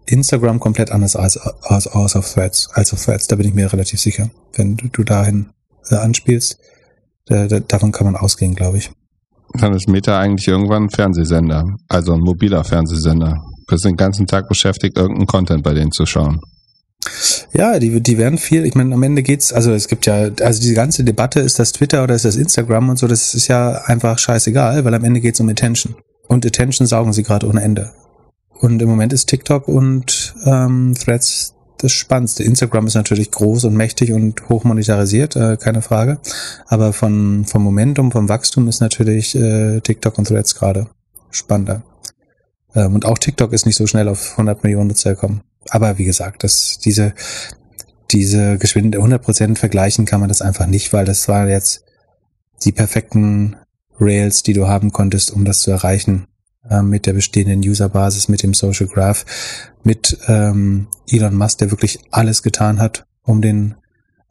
Instagram 0.07 0.61
komplett 0.61 0.91
anders 0.91 1.17
als, 1.17 1.37
als, 1.37 1.87
als 1.87 2.17
auf 2.17 2.33
Threads, 2.33 2.69
als 2.73 2.93
auf 2.93 3.05
Threads. 3.05 3.27
Da 3.27 3.37
bin 3.37 3.49
ich 3.49 3.55
mir 3.55 3.73
relativ 3.73 4.01
sicher. 4.01 4.31
Wenn 4.55 4.77
du, 4.77 4.89
du 4.89 5.05
dahin 5.05 5.51
äh, 5.91 5.97
anspielst, 5.97 6.59
da, 7.27 7.47
da, 7.47 7.61
davon 7.61 7.93
kann 7.93 8.07
man 8.07 8.17
ausgehen, 8.17 8.55
glaube 8.55 8.79
ich. 8.79 8.91
Dann 9.55 9.75
ist 9.75 9.89
Meta 9.89 10.19
eigentlich 10.19 10.49
irgendwann 10.49 10.85
ein 10.85 10.91
Fernsehsender, 10.91 11.65
also 11.89 12.13
ein 12.13 12.21
mobiler 12.21 12.65
Fernsehsender. 12.65 13.43
Du 13.67 13.75
bist 13.75 13.85
den 13.85 13.97
ganzen 13.97 14.27
Tag 14.27 14.49
beschäftigt, 14.49 14.97
irgendeinen 14.97 15.27
Content 15.27 15.63
bei 15.63 15.75
denen 15.75 15.93
zu 15.93 16.07
schauen. 16.07 16.41
Ja, 17.53 17.79
die, 17.79 18.01
die 18.01 18.19
werden 18.19 18.39
viel, 18.39 18.65
ich 18.65 18.75
meine, 18.75 18.95
am 18.95 19.03
Ende 19.03 19.23
geht's, 19.23 19.53
also 19.53 19.73
es 19.73 19.89
gibt 19.89 20.07
ja, 20.07 20.31
also 20.41 20.61
diese 20.61 20.75
ganze 20.75 21.05
Debatte, 21.05 21.41
ist 21.41 21.59
das 21.59 21.73
Twitter 21.73 22.03
oder 22.03 22.15
ist 22.15 22.25
das 22.25 22.37
Instagram 22.37 22.91
und 22.91 22.99
so, 22.99 23.07
das 23.07 23.35
ist 23.35 23.49
ja 23.49 23.83
einfach 23.87 24.19
scheißegal, 24.19 24.85
weil 24.85 24.95
am 24.95 25.05
Ende 25.05 25.21
geht's 25.21 25.41
um 25.41 25.49
Attention. 25.49 25.95
Und 26.29 26.45
Attention 26.45 26.87
saugen 26.87 27.13
sie 27.13 27.23
gerade 27.23 27.49
ohne 27.49 27.63
Ende. 27.63 27.93
Und 28.61 28.81
im 28.81 28.89
Moment 28.89 29.13
ist 29.13 29.27
TikTok 29.27 29.69
und 29.69 30.35
ähm, 30.45 30.95
Threads 30.99 31.55
das 31.79 31.93
Spannendste. 31.93 32.43
Instagram 32.43 32.87
ist 32.87 32.95
natürlich 32.95 33.31
groß 33.31 33.65
und 33.65 33.75
mächtig 33.75 34.13
und 34.13 34.49
hoch 34.49 34.65
monetarisiert, 34.65 35.37
äh, 35.37 35.57
keine 35.57 35.83
Frage. 35.83 36.19
Aber 36.67 36.93
von, 36.93 37.45
vom 37.45 37.63
Momentum, 37.63 38.13
vom 38.13 38.29
Wachstum 38.29 38.69
ist 38.69 38.81
natürlich 38.81 39.35
äh, 39.35 39.81
TikTok 39.81 40.17
und 40.19 40.29
Threads 40.29 40.55
gerade 40.55 40.89
spannender. 41.31 41.83
Ähm, 42.75 42.95
und 42.95 43.05
auch 43.05 43.19
TikTok 43.19 43.53
ist 43.53 43.67
nicht 43.67 43.77
so 43.77 43.87
schnell 43.87 44.09
auf 44.09 44.33
100 44.33 44.63
Millionen 44.65 44.89
Nutzer 44.89 45.15
gekommen. 45.15 45.43
Aber 45.69 45.99
wie 45.99 46.05
gesagt, 46.05 46.45
das, 46.45 46.79
diese, 46.79 47.15
diese 48.11 48.57
Geschwindigkeit 48.59 49.21
100% 49.21 49.57
vergleichen 49.57 50.07
kann 50.07 50.21
man 50.21 50.29
das 50.29 50.43
einfach 50.43 50.67
nicht, 50.67 50.93
weil 50.93 51.05
das 51.05 51.29
war 51.29 51.49
jetzt 51.49 51.85
die 52.65 52.73
perfekten 52.73 53.57
Rails, 54.01 54.43
die 54.43 54.53
du 54.53 54.67
haben 54.69 54.93
konntest, 54.93 55.31
um 55.31 55.45
das 55.45 55.61
zu 55.61 55.71
erreichen 55.71 56.27
äh, 56.71 56.83
mit 56.83 57.07
der 57.07 57.13
bestehenden 57.13 57.61
Userbasis, 57.61 58.29
mit 58.29 58.43
dem 58.43 58.55
Social 58.55 58.87
Graph, 58.87 59.25
mit 59.83 60.19
ähm, 60.27 60.89
Elon 61.09 61.35
Musk, 61.35 61.59
der 61.59 61.71
wirklich 61.71 62.01
alles 62.11 62.43
getan 62.43 62.81
hat, 62.81 63.07
um 63.23 63.43
den, 63.43 63.75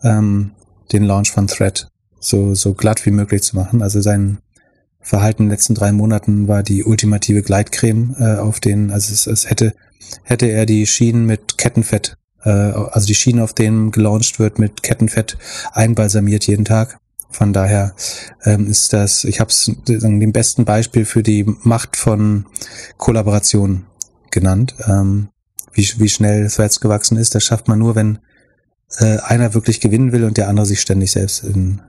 ähm, 0.03 0.51
den 0.91 1.03
Launch 1.03 1.31
von 1.31 1.47
Thread 1.47 1.89
so, 2.19 2.55
so 2.55 2.73
glatt 2.73 3.05
wie 3.05 3.11
möglich 3.11 3.43
zu 3.43 3.55
machen. 3.55 3.81
Also 3.81 4.01
sein 4.01 4.39
Verhalten 4.99 5.43
in 5.43 5.49
den 5.49 5.51
letzten 5.51 5.75
drei 5.75 5.91
Monaten 5.91 6.47
war 6.47 6.63
die 6.63 6.83
ultimative 6.83 7.43
Gleitcreme 7.43 8.15
äh, 8.19 8.37
auf 8.37 8.59
den, 8.59 8.91
also 8.91 9.13
es, 9.13 9.27
es 9.27 9.49
hätte, 9.49 9.73
hätte 10.23 10.47
er 10.47 10.65
die 10.65 10.87
Schienen 10.87 11.25
mit 11.25 11.57
Kettenfett, 11.57 12.17
äh, 12.43 12.49
also 12.49 13.05
die 13.05 13.15
Schienen, 13.15 13.41
auf 13.41 13.53
denen 13.53 13.91
gelauncht 13.91 14.39
wird, 14.39 14.57
mit 14.57 14.81
Kettenfett 14.81 15.37
einbalsamiert 15.71 16.47
jeden 16.47 16.65
Tag. 16.65 16.97
Von 17.35 17.51
daher 17.51 17.93
ähm, 18.45 18.67
ist 18.67 18.93
das, 18.93 19.25
ich 19.25 19.41
habe 19.41 19.49
es 19.49 19.69
dem 19.87 20.31
besten 20.31 20.63
Beispiel 20.63 21.03
für 21.03 21.21
die 21.21 21.43
Macht 21.63 21.97
von 21.97 22.45
Kollaboration 22.95 23.85
genannt. 24.31 24.73
Ähm, 24.87 25.27
wie, 25.73 25.85
wie 25.97 26.07
schnell 26.07 26.47
Threads 26.49 26.79
gewachsen 26.79 27.17
ist, 27.17 27.35
das 27.35 27.43
schafft 27.43 27.67
man 27.67 27.79
nur, 27.79 27.95
wenn 27.95 28.19
äh, 28.99 29.17
einer 29.17 29.53
wirklich 29.53 29.81
gewinnen 29.81 30.13
will 30.13 30.23
und 30.23 30.37
der 30.37 30.47
andere 30.47 30.65
sich 30.65 30.79
ständig 30.79 31.11
selbst 31.11 31.43
in 31.43 31.81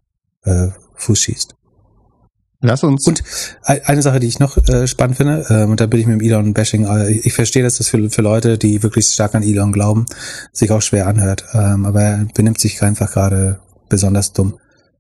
äh, 0.43 0.69
Fuß 0.97 1.21
schießt. 1.21 1.55
Lass 2.61 2.83
uns. 2.83 3.07
Und 3.07 3.23
eine 3.63 4.03
Sache, 4.03 4.19
die 4.19 4.27
ich 4.27 4.41
noch 4.41 4.57
äh, 4.69 4.89
spannend 4.89 5.17
finde, 5.17 5.47
äh, 5.49 5.65
und 5.65 5.81
da 5.81 5.87
bin 5.87 6.01
ich 6.01 6.07
mit 6.07 6.21
dem 6.21 6.27
Elon-Bashing, 6.27 6.87
äh, 6.87 7.11
ich 7.13 7.35
verstehe, 7.35 7.63
dass 7.63 7.77
das 7.77 7.87
für, 7.87 8.11
für 8.11 8.23
Leute, 8.23 8.59
die 8.59 8.83
wirklich 8.83 9.07
stark 9.07 9.37
an 9.37 9.45
Elon 9.45 9.71
glauben, 9.71 10.07
sich 10.53 10.73
auch 10.73 10.83
schwer 10.83 11.07
anhört. 11.07 11.45
Ähm, 11.55 11.85
aber 11.87 12.03
er 12.03 12.27
benimmt 12.35 12.59
sich 12.59 12.83
einfach 12.83 13.13
gerade 13.13 13.61
besonders 13.89 14.33
dumm. 14.33 14.59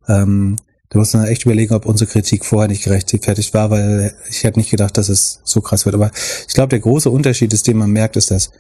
Ähm, 0.09 0.57
da 0.89 0.99
muss 0.99 1.15
man 1.15 1.27
echt 1.27 1.45
überlegen, 1.45 1.75
ob 1.75 1.87
unsere 1.87 2.11
Kritik 2.11 2.45
vorher 2.45 2.69
nicht 2.69 2.85
gerechtfertigt 2.85 3.53
war, 3.55 3.71
weil 3.71 4.15
ich 4.31 4.45
hätte 4.45 4.59
nicht 4.59 4.71
gedacht, 4.71 4.97
dass 4.97 5.09
es 5.09 5.41
so 5.45 5.61
krass 5.61 5.85
wird. 5.85 5.95
Aber 5.95 6.11
ich 6.47 6.55
glaube, 6.55 6.69
der 6.69 6.81
große 6.81 7.11
Unterschied 7.11 7.53
ist, 7.53 7.67
den 7.67 7.77
man 7.77 7.91
merkt, 7.91 8.17
ist, 8.17 8.31
dass 8.31 8.51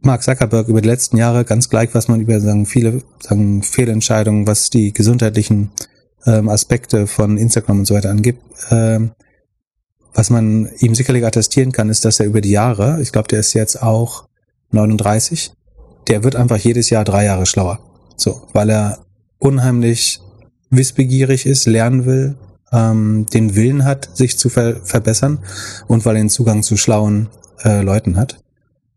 Mark 0.00 0.22
Zuckerberg 0.22 0.68
über 0.68 0.80
die 0.80 0.88
letzten 0.88 1.16
Jahre 1.16 1.44
ganz 1.44 1.68
gleich, 1.68 1.94
was 1.94 2.08
man 2.08 2.20
über 2.20 2.40
sagen, 2.40 2.66
viele 2.66 3.02
sagen, 3.20 3.62
Fehlentscheidungen, 3.62 4.46
was 4.46 4.70
die 4.70 4.92
gesundheitlichen 4.92 5.70
ähm, 6.26 6.48
Aspekte 6.48 7.06
von 7.06 7.38
Instagram 7.38 7.80
und 7.80 7.84
so 7.86 7.94
weiter 7.94 8.10
angibt, 8.10 8.42
ähm, 8.70 9.12
was 10.14 10.30
man 10.30 10.70
ihm 10.78 10.94
sicherlich 10.94 11.24
attestieren 11.24 11.72
kann, 11.72 11.90
ist, 11.90 12.04
dass 12.04 12.20
er 12.20 12.26
über 12.26 12.40
die 12.40 12.50
Jahre, 12.50 13.00
ich 13.02 13.12
glaube, 13.12 13.28
der 13.28 13.40
ist 13.40 13.52
jetzt 13.52 13.82
auch 13.82 14.28
39, 14.70 15.52
der 16.08 16.22
wird 16.22 16.36
einfach 16.36 16.58
jedes 16.58 16.90
Jahr 16.90 17.04
drei 17.04 17.24
Jahre 17.24 17.46
schlauer. 17.46 17.80
So, 18.16 18.46
weil 18.52 18.70
er 18.70 19.03
unheimlich 19.38 20.20
wissbegierig 20.70 21.46
ist, 21.46 21.66
lernen 21.66 22.04
will, 22.06 22.36
ähm, 22.72 23.26
den 23.32 23.54
Willen 23.54 23.84
hat, 23.84 24.16
sich 24.16 24.38
zu 24.38 24.48
ver 24.48 24.80
verbessern 24.84 25.38
und 25.86 26.04
weil 26.04 26.16
er 26.16 26.22
den 26.22 26.30
Zugang 26.30 26.62
zu 26.62 26.76
schlauen 26.76 27.28
äh, 27.62 27.82
Leuten 27.82 28.16
hat. 28.16 28.40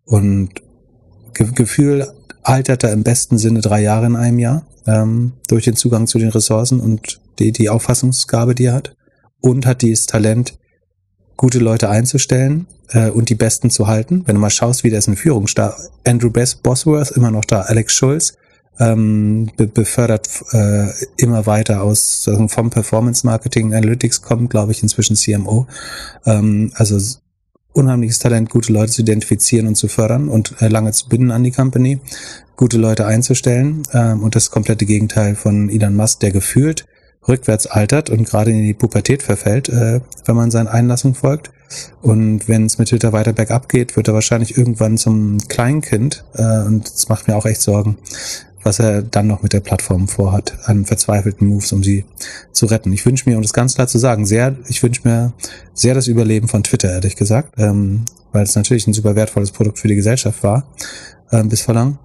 Und 0.05 0.49
Ge 1.33 1.51
Gefühl 1.53 2.07
altert 2.41 2.83
er 2.83 2.93
im 2.93 3.03
besten 3.03 3.37
Sinne 3.37 3.61
drei 3.61 3.81
Jahre 3.81 4.07
in 4.07 4.15
einem 4.15 4.39
Jahr 4.39 4.65
ähm, 4.87 5.33
durch 5.47 5.65
den 5.65 5.75
Zugang 5.75 6.07
zu 6.07 6.17
den 6.17 6.29
Ressourcen 6.29 6.79
und 6.79 7.19
die, 7.39 7.51
die 7.51 7.69
Auffassungsgabe, 7.69 8.55
die 8.55 8.65
er 8.65 8.73
hat. 8.73 8.95
Und 9.39 9.67
hat 9.67 9.83
dieses 9.83 10.07
Talent, 10.07 10.57
gute 11.35 11.59
Leute 11.59 11.89
einzustellen 11.89 12.65
äh, 12.89 13.11
und 13.11 13.29
die 13.29 13.35
Besten 13.35 13.69
zu 13.69 13.85
halten. 13.85 14.23
Wenn 14.25 14.35
du 14.35 14.41
mal 14.41 14.49
schaust, 14.49 14.83
wie 14.83 14.89
der 14.89 14.99
ist 14.99 15.07
in 15.07 15.15
Führung 15.15 15.45
Andrew 16.05 16.31
Bess 16.31 16.55
Bosworth 16.55 17.11
immer 17.11 17.29
noch 17.29 17.45
da, 17.45 17.61
Alex 17.61 17.93
Schulz 17.93 18.33
ähm, 18.79 19.51
be 19.57 19.67
befördert 19.67 20.29
äh, 20.51 20.87
immer 21.17 21.45
weiter 21.45 21.81
aus 21.81 22.27
also 22.27 22.47
vom 22.47 22.69
Performance 22.69 23.25
Marketing 23.25 23.73
Analytics 23.73 24.21
kommt, 24.21 24.49
glaube 24.49 24.71
ich, 24.71 24.83
inzwischen 24.83 25.15
CMO. 25.15 25.67
Ähm, 26.25 26.71
also 26.75 26.99
unheimliches 27.73 28.19
Talent, 28.19 28.49
gute 28.49 28.73
Leute 28.73 28.91
zu 28.91 29.01
identifizieren 29.01 29.67
und 29.67 29.75
zu 29.75 29.87
fördern 29.87 30.29
und 30.29 30.55
äh, 30.61 30.67
lange 30.67 30.91
zu 30.91 31.07
binden 31.07 31.31
an 31.31 31.43
die 31.43 31.51
Company, 31.51 31.99
gute 32.55 32.77
Leute 32.77 33.05
einzustellen 33.05 33.83
ähm, 33.93 34.23
und 34.23 34.35
das 34.35 34.51
komplette 34.51 34.85
Gegenteil 34.85 35.35
von 35.35 35.69
Elon 35.69 35.95
Musk, 35.95 36.19
der 36.21 36.31
gefühlt 36.31 36.85
rückwärts 37.27 37.67
altert 37.67 38.09
und 38.09 38.27
gerade 38.27 38.51
in 38.51 38.63
die 38.63 38.73
Pubertät 38.73 39.21
verfällt, 39.21 39.69
äh, 39.69 40.01
wenn 40.25 40.35
man 40.35 40.51
seinen 40.51 40.67
Einlassungen 40.67 41.15
folgt. 41.15 41.51
Und 42.01 42.47
wenn 42.47 42.65
es 42.65 42.77
mit 42.77 42.87
Twitter 42.87 43.11
weiter 43.11 43.33
bergab 43.33 43.67
geht, 43.67 43.97
wird 43.97 44.07
er 44.07 44.13
wahrscheinlich 44.13 44.57
irgendwann 44.57 44.97
zum 44.97 45.37
Kleinkind 45.49 46.23
äh, 46.35 46.61
und 46.61 46.91
das 46.91 47.09
macht 47.09 47.27
mir 47.27 47.35
auch 47.35 47.45
echt 47.45 47.61
Sorgen, 47.61 47.97
was 48.67 48.79
er 48.79 49.01
dann 49.01 49.27
noch 49.27 49.43
mit 49.43 49.53
der 49.53 49.61
Plattform 49.61 50.09
vorhat, 50.09 50.57
an 50.65 50.83
verzweifelten 50.83 51.47
Moves, 51.47 51.71
um 51.71 51.83
sie 51.83 52.03
zu 52.51 52.65
retten. 52.65 52.91
Ich 52.91 53.05
wünsche 53.05 53.27
mir, 53.29 53.37
um 53.37 53.41
das 53.41 53.53
ganz 53.53 53.75
klar 53.75 53.87
zu 53.87 53.97
sagen, 53.97 54.25
sehr, 54.25 54.57
ich 54.67 54.83
wünsche 54.83 55.07
mir 55.07 55.31
sehr 55.73 55.93
das 55.93 56.07
Überleben 56.07 56.49
von 56.49 56.63
Twitter, 56.63 56.91
ehrlich 56.91 57.15
gesagt, 57.15 57.53
ähm, 57.57 58.03
weil 58.33 58.43
es 58.43 58.55
natürlich 58.55 58.85
ein 58.85 58.93
super 58.93 59.15
wertvolles 59.15 59.51
Produkt 59.51 59.79
für 59.79 59.87
die 59.87 59.95
Gesellschaft 59.95 60.43
war, 60.43 60.67
äh, 61.31 61.43
bis 61.45 61.61
vor 61.61 61.75
lang. 61.75 61.97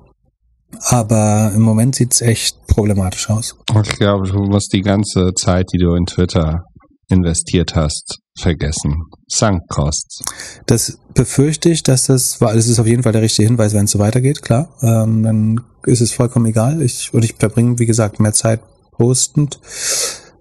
Aber 0.85 1.51
im 1.53 1.63
Moment 1.63 1.97
sieht 1.97 2.15
es 2.15 2.21
echt 2.21 2.65
problematisch 2.69 3.29
aus. 3.29 3.57
Ich 3.83 3.99
glaube, 3.99 4.31
du 4.31 4.39
musst 4.45 4.73
die 4.73 4.83
ganze 4.83 5.35
Zeit, 5.35 5.67
die 5.73 5.79
du 5.79 5.95
in 5.97 6.07
Twitter 6.07 6.65
investiert 7.13 7.77
hast, 7.77 8.19
vergessen. 8.39 9.03
Sunk 9.29 9.69
Costs. 9.69 10.23
Das 10.67 10.99
befürchte 11.15 11.69
ich, 11.69 11.83
dass 11.83 12.07
das 12.07 12.41
war, 12.41 12.55
es 12.55 12.67
ist 12.67 12.79
auf 12.79 12.87
jeden 12.87 13.03
Fall 13.03 13.13
der 13.13 13.23
richtige 13.23 13.47
Hinweis, 13.47 13.75
wenn 13.75 13.85
es 13.85 13.91
so 13.91 13.99
weitergeht, 13.99 14.43
klar. 14.43 14.75
Ähm, 14.83 15.23
dann 15.23 15.61
ist 15.85 16.01
es 16.01 16.13
vollkommen 16.13 16.47
egal. 16.47 16.83
Ich, 16.83 17.13
und 17.13 17.25
ich 17.25 17.35
verbringe, 17.35 17.79
wie 17.79 17.87
gesagt, 17.87 18.19
mehr 18.19 18.33
Zeit 18.33 18.61
postend. 18.93 19.61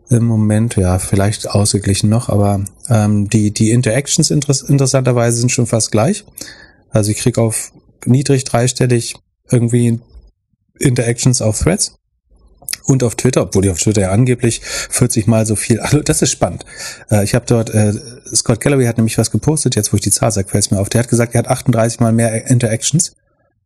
Im 0.10 0.26
Moment, 0.26 0.76
ja, 0.76 1.00
vielleicht 1.00 1.50
ausgeglichen 1.50 2.10
noch, 2.10 2.28
aber 2.28 2.66
ähm, 2.90 3.30
die, 3.30 3.52
die 3.52 3.72
Interactions 3.72 4.30
interess 4.30 4.62
interessanterweise 4.62 5.38
sind 5.38 5.52
schon 5.52 5.68
fast 5.68 5.92
gleich. 5.92 6.26
Also 6.90 7.12
ich 7.12 7.18
krieg 7.18 7.38
auf 7.38 7.72
niedrig 8.06 8.44
dreistellig 8.44 9.16
irgendwie 9.50 10.00
Interactions 10.80 11.42
auf 11.42 11.60
Threads 11.60 11.96
und 12.86 13.04
auf 13.04 13.16
Twitter, 13.16 13.44
obwohl 13.44 13.62
die 13.62 13.70
auf 13.70 13.80
Twitter 13.80 14.02
ja 14.02 14.12
angeblich 14.12 14.62
40 14.62 15.28
mal 15.28 15.46
so 15.46 15.56
viel, 15.56 15.80
also 15.80 16.02
das 16.02 16.22
ist 16.22 16.32
spannend. 16.32 16.66
Äh, 17.10 17.24
ich 17.24 17.36
habe 17.36 17.46
dort, 17.46 17.70
äh, 17.70 17.94
Scott 18.34 18.60
Galloway 18.60 18.86
hat 18.86 18.98
nämlich 18.98 19.18
was 19.18 19.32
gepostet, 19.32 19.76
jetzt 19.76 19.94
wo 19.94 19.98
ich 19.98 20.02
die 20.02 20.12
Zahl 20.12 20.32
sage, 20.32 20.50
fällt 20.50 20.72
mir 20.72 20.80
auf. 20.80 20.90
Der 20.90 21.00
hat 21.00 21.10
gesagt, 21.10 21.34
er 21.34 21.40
hat 21.40 21.48
38 21.48 22.00
mal 22.00 22.12
mehr 22.12 22.48
Interactions 22.48 23.16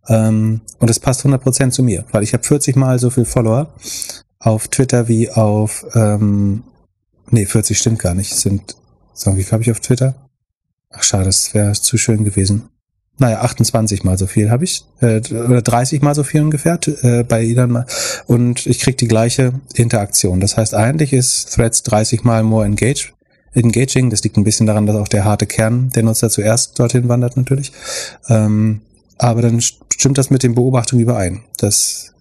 ähm, 0.07 0.61
und 0.79 0.89
das 0.89 0.99
passt 0.99 1.25
100% 1.25 1.71
zu 1.71 1.83
mir, 1.83 2.05
weil 2.11 2.23
ich 2.23 2.33
habe 2.33 2.43
40 2.43 2.75
mal 2.75 2.99
so 2.99 3.09
viel 3.09 3.25
Follower 3.25 3.73
auf 4.39 4.67
Twitter 4.67 5.07
wie 5.07 5.29
auf, 5.29 5.85
ähm, 5.95 6.63
nee, 7.29 7.45
40 7.45 7.77
stimmt 7.77 7.99
gar 7.99 8.13
nicht, 8.13 8.35
sind, 8.35 8.75
so, 9.13 9.35
wie 9.37 9.43
viel 9.43 9.53
habe 9.53 9.63
ich 9.63 9.71
auf 9.71 9.79
Twitter? 9.79 10.29
Ach 10.91 11.03
schade, 11.03 11.25
das 11.25 11.53
wäre 11.53 11.73
zu 11.73 11.97
schön 11.97 12.23
gewesen 12.23 12.69
naja, 13.17 13.41
28 13.41 14.03
mal 14.03 14.17
so 14.17 14.27
viel 14.27 14.49
habe 14.49 14.63
ich, 14.65 14.83
äh, 14.99 15.21
oder 15.31 15.61
30 15.61 16.01
mal 16.01 16.15
so 16.15 16.23
viel 16.23 16.41
ungefähr 16.41 16.79
äh, 17.01 17.23
bei 17.23 17.45
Elon 17.45 17.85
und 18.27 18.65
ich 18.65 18.79
krieg 18.79 18.97
die 18.97 19.07
gleiche 19.07 19.53
Interaktion. 19.73 20.39
Das 20.39 20.57
heißt, 20.57 20.73
eigentlich 20.73 21.13
ist 21.13 21.53
Threads 21.53 21.83
30 21.83 22.23
mal 22.23 22.43
more 22.43 22.65
engaged, 22.65 23.13
engaging. 23.53 24.09
Das 24.09 24.23
liegt 24.23 24.37
ein 24.37 24.43
bisschen 24.43 24.67
daran, 24.67 24.85
dass 24.85 24.97
auch 24.97 25.07
der 25.07 25.23
harte 25.23 25.45
Kern 25.45 25.89
der 25.91 26.03
Nutzer 26.03 26.29
zuerst 26.29 26.77
dorthin 26.77 27.07
wandert 27.07 27.37
natürlich. 27.37 27.71
Ähm, 28.27 28.81
aber 29.17 29.41
dann 29.41 29.61
stimmt 29.61 30.17
das 30.17 30.29
mit 30.29 30.43
den 30.43 30.55
Beobachtungen 30.55 31.01
überein. 31.01 31.41
Das, 31.57 32.13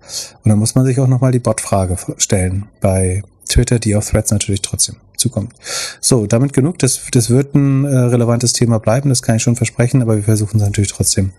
und 0.44 0.48
dann 0.50 0.60
muss 0.60 0.76
man 0.76 0.84
sich 0.84 1.00
auch 1.00 1.08
nochmal 1.08 1.32
die 1.32 1.40
Bot-Frage 1.40 1.96
stellen 2.18 2.66
bei 2.80 3.22
Twitter, 3.48 3.80
die 3.80 3.96
auf 3.96 4.08
Threads 4.08 4.30
natürlich 4.30 4.62
trotzdem 4.62 4.96
zukommt. 5.24 5.54
So, 6.00 6.26
damit 6.26 6.52
genug. 6.52 6.78
Das, 6.78 7.00
das 7.10 7.30
wird 7.30 7.54
ein 7.54 7.84
äh, 7.84 7.96
relevantes 7.96 8.52
Thema 8.52 8.78
bleiben, 8.78 9.08
das 9.08 9.22
kann 9.22 9.36
ich 9.36 9.42
schon 9.42 9.56
versprechen, 9.56 10.02
aber 10.02 10.16
wir 10.16 10.22
versuchen 10.22 10.58
es 10.58 10.62
natürlich 10.62 10.92
trotzdem 10.92 11.32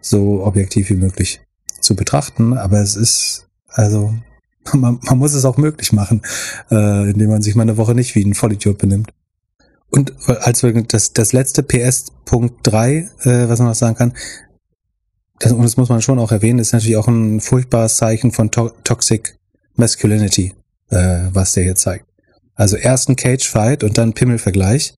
so 0.00 0.44
objektiv 0.44 0.90
wie 0.90 0.96
möglich 0.96 1.40
zu 1.80 1.94
betrachten. 1.94 2.56
Aber 2.56 2.80
es 2.80 2.96
ist, 2.96 3.46
also, 3.68 4.12
man, 4.72 4.98
man 5.02 5.18
muss 5.18 5.34
es 5.34 5.44
auch 5.44 5.56
möglich 5.56 5.92
machen, 5.92 6.22
äh, 6.70 7.10
indem 7.10 7.30
man 7.30 7.42
sich 7.42 7.54
mal 7.54 7.62
eine 7.62 7.76
Woche 7.76 7.94
nicht 7.94 8.14
wie 8.16 8.24
ein 8.24 8.34
Vollidiot 8.34 8.78
benimmt. 8.78 9.12
Und 9.90 10.14
als 10.26 10.62
wir 10.62 10.72
das, 10.82 11.12
das 11.12 11.32
letzte 11.32 11.62
PS 11.62 12.06
Punkt 12.24 12.58
3, 12.62 12.96
äh, 13.22 13.48
was 13.48 13.58
man 13.58 13.68
noch 13.68 13.74
sagen 13.74 13.96
kann, 13.96 14.12
das, 15.40 15.52
und 15.52 15.62
das 15.62 15.76
muss 15.76 15.88
man 15.88 16.02
schon 16.02 16.18
auch 16.18 16.32
erwähnen, 16.32 16.58
ist 16.58 16.72
natürlich 16.72 16.96
auch 16.96 17.08
ein 17.08 17.40
furchtbares 17.40 17.96
Zeichen 17.96 18.30
von 18.30 18.50
to 18.50 18.70
Toxic 18.84 19.38
Masculinity, 19.74 20.52
äh, 20.90 21.28
was 21.32 21.52
der 21.52 21.64
hier 21.64 21.74
zeigt. 21.74 22.09
Also 22.54 22.76
erst 22.76 23.08
ein 23.08 23.16
Cage-Fight 23.16 23.84
und 23.84 23.98
dann 23.98 24.12
Pimmelvergleich. 24.12 24.94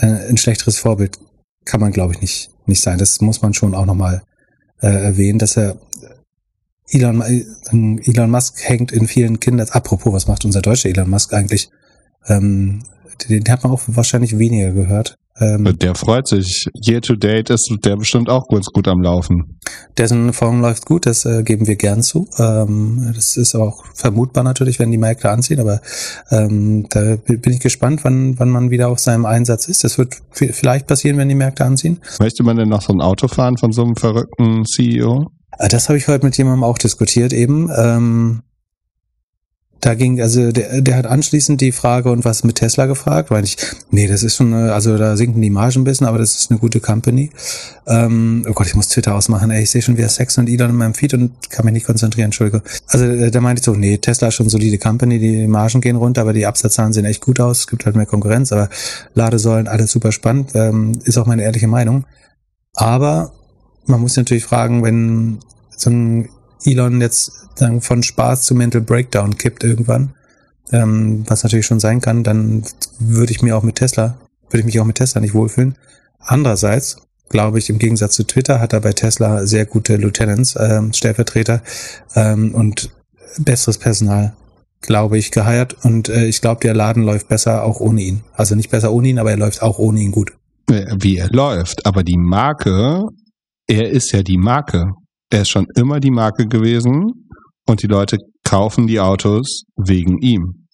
Äh, 0.00 0.28
ein 0.28 0.36
schlechteres 0.36 0.78
Vorbild 0.78 1.18
kann 1.64 1.80
man, 1.80 1.92
glaube 1.92 2.14
ich, 2.14 2.20
nicht, 2.20 2.50
nicht 2.66 2.82
sein. 2.82 2.98
Das 2.98 3.20
muss 3.20 3.42
man 3.42 3.54
schon 3.54 3.74
auch 3.74 3.86
nochmal 3.86 4.22
äh, 4.80 4.88
erwähnen, 4.88 5.38
dass 5.38 5.56
er 5.56 5.76
Elon, 6.88 7.20
äh, 7.22 7.44
Elon 8.10 8.30
Musk 8.30 8.56
hängt 8.62 8.92
in 8.92 9.06
vielen 9.06 9.40
Kindern. 9.40 9.68
Apropos, 9.70 10.12
was 10.12 10.26
macht 10.26 10.44
unser 10.44 10.62
deutscher 10.62 10.88
Elon 10.88 11.10
Musk 11.10 11.32
eigentlich? 11.32 11.70
Ähm, 12.26 12.82
den, 13.28 13.44
hat 13.48 13.62
man 13.62 13.72
auch 13.72 13.82
wahrscheinlich 13.86 14.38
weniger 14.38 14.72
gehört. 14.72 15.16
Ähm, 15.40 15.78
der 15.78 15.94
freut 15.94 16.28
sich. 16.28 16.68
Year 16.74 17.00
to 17.00 17.16
date 17.16 17.48
ist 17.48 17.74
der 17.84 17.96
bestimmt 17.96 18.28
auch 18.28 18.48
ganz 18.48 18.66
gut 18.66 18.86
am 18.86 19.00
Laufen. 19.00 19.58
Dessen 19.96 20.32
Form 20.34 20.60
läuft 20.60 20.84
gut, 20.84 21.06
das 21.06 21.24
äh, 21.24 21.42
geben 21.42 21.66
wir 21.66 21.76
gern 21.76 22.02
zu. 22.02 22.28
Ähm, 22.38 23.12
das 23.14 23.38
ist 23.38 23.54
auch 23.54 23.84
vermutbar 23.94 24.44
natürlich, 24.44 24.78
wenn 24.78 24.90
die 24.90 24.98
Märkte 24.98 25.30
anziehen, 25.30 25.58
aber 25.58 25.80
ähm, 26.30 26.86
da 26.90 27.16
bin 27.16 27.52
ich 27.52 27.60
gespannt, 27.60 28.04
wann, 28.04 28.38
wann 28.38 28.50
man 28.50 28.70
wieder 28.70 28.88
auf 28.88 28.98
seinem 28.98 29.24
Einsatz 29.24 29.68
ist. 29.68 29.84
Das 29.84 29.96
wird 29.96 30.16
vielleicht 30.32 30.86
passieren, 30.86 31.16
wenn 31.16 31.30
die 31.30 31.34
Märkte 31.34 31.64
anziehen. 31.64 32.00
Möchte 32.20 32.42
man 32.42 32.58
denn 32.58 32.68
noch 32.68 32.82
so 32.82 32.92
ein 32.92 33.00
Auto 33.00 33.26
fahren 33.26 33.56
von 33.56 33.72
so 33.72 33.84
einem 33.84 33.96
verrückten 33.96 34.66
CEO? 34.66 35.30
Äh, 35.58 35.68
das 35.68 35.88
habe 35.88 35.96
ich 35.96 36.08
heute 36.08 36.26
mit 36.26 36.36
jemandem 36.36 36.64
auch 36.64 36.76
diskutiert 36.76 37.32
eben. 37.32 37.70
Ähm, 37.74 38.42
da 39.82 39.94
ging, 39.94 40.20
also 40.20 40.52
der, 40.52 40.80
der 40.80 40.96
hat 40.96 41.06
anschließend 41.06 41.60
die 41.60 41.72
Frage 41.72 42.10
und 42.12 42.24
was 42.24 42.44
mit 42.44 42.56
Tesla 42.56 42.86
gefragt, 42.86 43.32
weil 43.32 43.42
ich, 43.42 43.56
nee, 43.90 44.06
das 44.06 44.22
ist 44.22 44.36
schon, 44.36 44.54
also 44.54 44.96
da 44.96 45.16
sinken 45.16 45.42
die 45.42 45.50
Margen 45.50 45.80
ein 45.80 45.84
bisschen, 45.84 46.06
aber 46.06 46.18
das 46.18 46.36
ist 46.36 46.52
eine 46.52 46.60
gute 46.60 46.78
Company. 46.78 47.30
Ähm, 47.88 48.46
oh 48.48 48.52
Gott, 48.52 48.68
ich 48.68 48.76
muss 48.76 48.88
Twitter 48.88 49.16
ausmachen, 49.16 49.50
ey, 49.50 49.64
ich 49.64 49.70
sehe 49.70 49.82
schon 49.82 49.96
wieder 49.96 50.08
Sex 50.08 50.38
und 50.38 50.48
Elon 50.48 50.70
in 50.70 50.76
meinem 50.76 50.94
Feed 50.94 51.14
und 51.14 51.32
kann 51.50 51.64
mich 51.64 51.74
nicht 51.74 51.86
konzentrieren, 51.86 52.26
Entschuldige. 52.26 52.62
Also 52.86 53.04
äh, 53.06 53.32
da 53.32 53.40
meinte 53.40 53.58
ich 53.58 53.64
so, 53.64 53.74
nee, 53.74 53.98
Tesla 53.98 54.28
ist 54.28 54.34
schon 54.34 54.48
solide 54.48 54.78
Company, 54.78 55.18
die 55.18 55.48
Margen 55.48 55.80
gehen 55.80 55.96
runter, 55.96 56.20
aber 56.20 56.32
die 56.32 56.46
Absatzzahlen 56.46 56.92
sehen 56.92 57.04
echt 57.04 57.20
gut 57.20 57.40
aus, 57.40 57.58
es 57.58 57.66
gibt 57.66 57.84
halt 57.84 57.96
mehr 57.96 58.06
Konkurrenz, 58.06 58.52
aber 58.52 58.68
Ladesäulen, 59.14 59.66
alles 59.66 59.90
super 59.90 60.12
spannend, 60.12 60.52
ähm, 60.54 60.92
ist 61.04 61.18
auch 61.18 61.26
meine 61.26 61.42
ehrliche 61.42 61.66
Meinung. 61.66 62.04
Aber 62.74 63.32
man 63.86 64.00
muss 64.00 64.16
natürlich 64.16 64.44
fragen, 64.44 64.84
wenn 64.84 65.40
so 65.76 65.90
ein 65.90 66.28
Elon 66.66 67.00
jetzt 67.00 67.32
sagen, 67.56 67.80
von 67.80 68.02
Spaß 68.02 68.42
zu 68.42 68.54
Mental 68.54 68.80
Breakdown 68.80 69.36
kippt 69.36 69.64
irgendwann, 69.64 70.14
ähm, 70.70 71.24
was 71.28 71.42
natürlich 71.42 71.66
schon 71.66 71.80
sein 71.80 72.00
kann, 72.00 72.24
dann 72.24 72.64
würde 72.98 73.32
ich 73.32 73.42
mir 73.42 73.56
auch 73.56 73.62
mit 73.62 73.76
Tesla, 73.76 74.18
würde 74.44 74.60
ich 74.60 74.64
mich 74.66 74.80
auch 74.80 74.84
mit 74.84 74.96
Tesla 74.96 75.20
nicht 75.20 75.34
wohlfühlen. 75.34 75.76
Andererseits 76.18 76.96
glaube 77.32 77.58
ich, 77.58 77.68
im 77.68 77.78
Gegensatz 77.78 78.14
zu 78.14 78.24
Twitter 78.24 78.60
hat 78.60 78.72
er 78.72 78.80
bei 78.80 78.92
Tesla 78.92 79.44
sehr 79.44 79.66
gute 79.66 79.96
Lieutenants, 79.96 80.54
ähm, 80.60 80.92
Stellvertreter 80.92 81.62
ähm, 82.14 82.54
und 82.54 82.90
besseres 83.38 83.78
Personal, 83.78 84.34
glaube 84.82 85.18
ich, 85.18 85.32
geheiert. 85.32 85.84
Und 85.84 86.08
äh, 86.08 86.26
ich 86.26 86.40
glaube, 86.40 86.60
der 86.60 86.74
Laden 86.74 87.02
läuft 87.02 87.28
besser 87.28 87.64
auch 87.64 87.80
ohne 87.80 88.02
ihn. 88.02 88.22
Also 88.34 88.54
nicht 88.54 88.70
besser 88.70 88.92
ohne 88.92 89.08
ihn, 89.08 89.18
aber 89.18 89.32
er 89.32 89.38
läuft 89.38 89.62
auch 89.62 89.78
ohne 89.78 90.00
ihn 90.00 90.12
gut. 90.12 90.32
Wie 90.68 91.16
er 91.16 91.28
läuft. 91.30 91.84
Aber 91.86 92.04
die 92.04 92.16
Marke, 92.16 93.08
er 93.66 93.90
ist 93.90 94.12
ja 94.12 94.22
die 94.22 94.38
Marke. 94.38 94.92
Er 95.32 95.40
ist 95.40 95.48
schon 95.48 95.66
immer 95.76 95.98
die 95.98 96.10
Marke 96.10 96.46
gewesen 96.46 97.10
und 97.66 97.82
die 97.82 97.86
Leute 97.86 98.18
kaufen 98.44 98.86
die 98.86 99.00
Autos 99.00 99.62
wegen 99.76 100.18
ihm. 100.18 100.66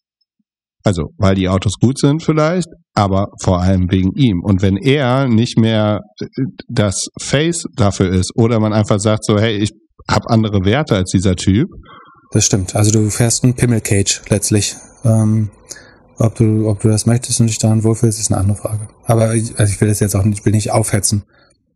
Also, 0.83 1.11
weil 1.17 1.37
die 1.37 1.49
Autos 1.49 1.75
gut 1.81 1.97
sind 1.97 2.25
vielleicht, 2.25 2.67
aber 2.93 3.29
vor 3.41 3.61
allem 3.61 3.89
wegen 3.89 4.11
ihm. 4.17 4.41
Und 4.43 4.61
wenn 4.61 4.77
er 4.77 5.29
nicht 5.29 5.59
mehr 5.59 6.01
äh, 6.21 6.27
das 6.69 7.07
Face 7.21 7.67
dafür 7.77 8.11
ist 8.11 8.33
oder 8.35 8.59
man 8.59 8.73
einfach 8.73 8.99
sagt 8.99 9.25
so, 9.25 9.39
hey, 9.39 9.59
ich 9.59 9.71
habe 10.11 10.29
andere 10.29 10.65
Werte 10.65 10.97
als 10.97 11.13
dieser 11.13 11.37
Typ, 11.37 11.69
Das 12.33 12.45
stimmt. 12.45 12.75
Also 12.75 12.91
du 12.91 13.09
fährst 13.11 13.45
ein 13.45 13.55
Pimmelcage 13.55 14.23
letztlich. 14.29 14.75
Ähm, 15.05 15.51
ob 16.19 16.35
du, 16.35 16.69
ob 16.69 16.81
du 16.81 16.89
das 16.89 17.07
möchtest 17.07 17.41
und 17.41 17.47
dich 17.47 17.59
daran 17.59 17.85
wohlfühlst, 17.85 18.19
ist 18.19 18.33
eine 18.33 18.41
andere 18.41 18.57
Frage. 18.57 18.89
Aber 19.05 19.37
ich, 19.37 19.57
also 19.57 19.73
ich 19.73 19.81
will 19.81 19.89
das 19.89 20.01
jetzt 20.01 20.17
auch 20.17 20.25
nicht, 20.25 20.45
will 20.45 20.53
nicht 20.53 20.73
aufhetzen. 20.73 21.23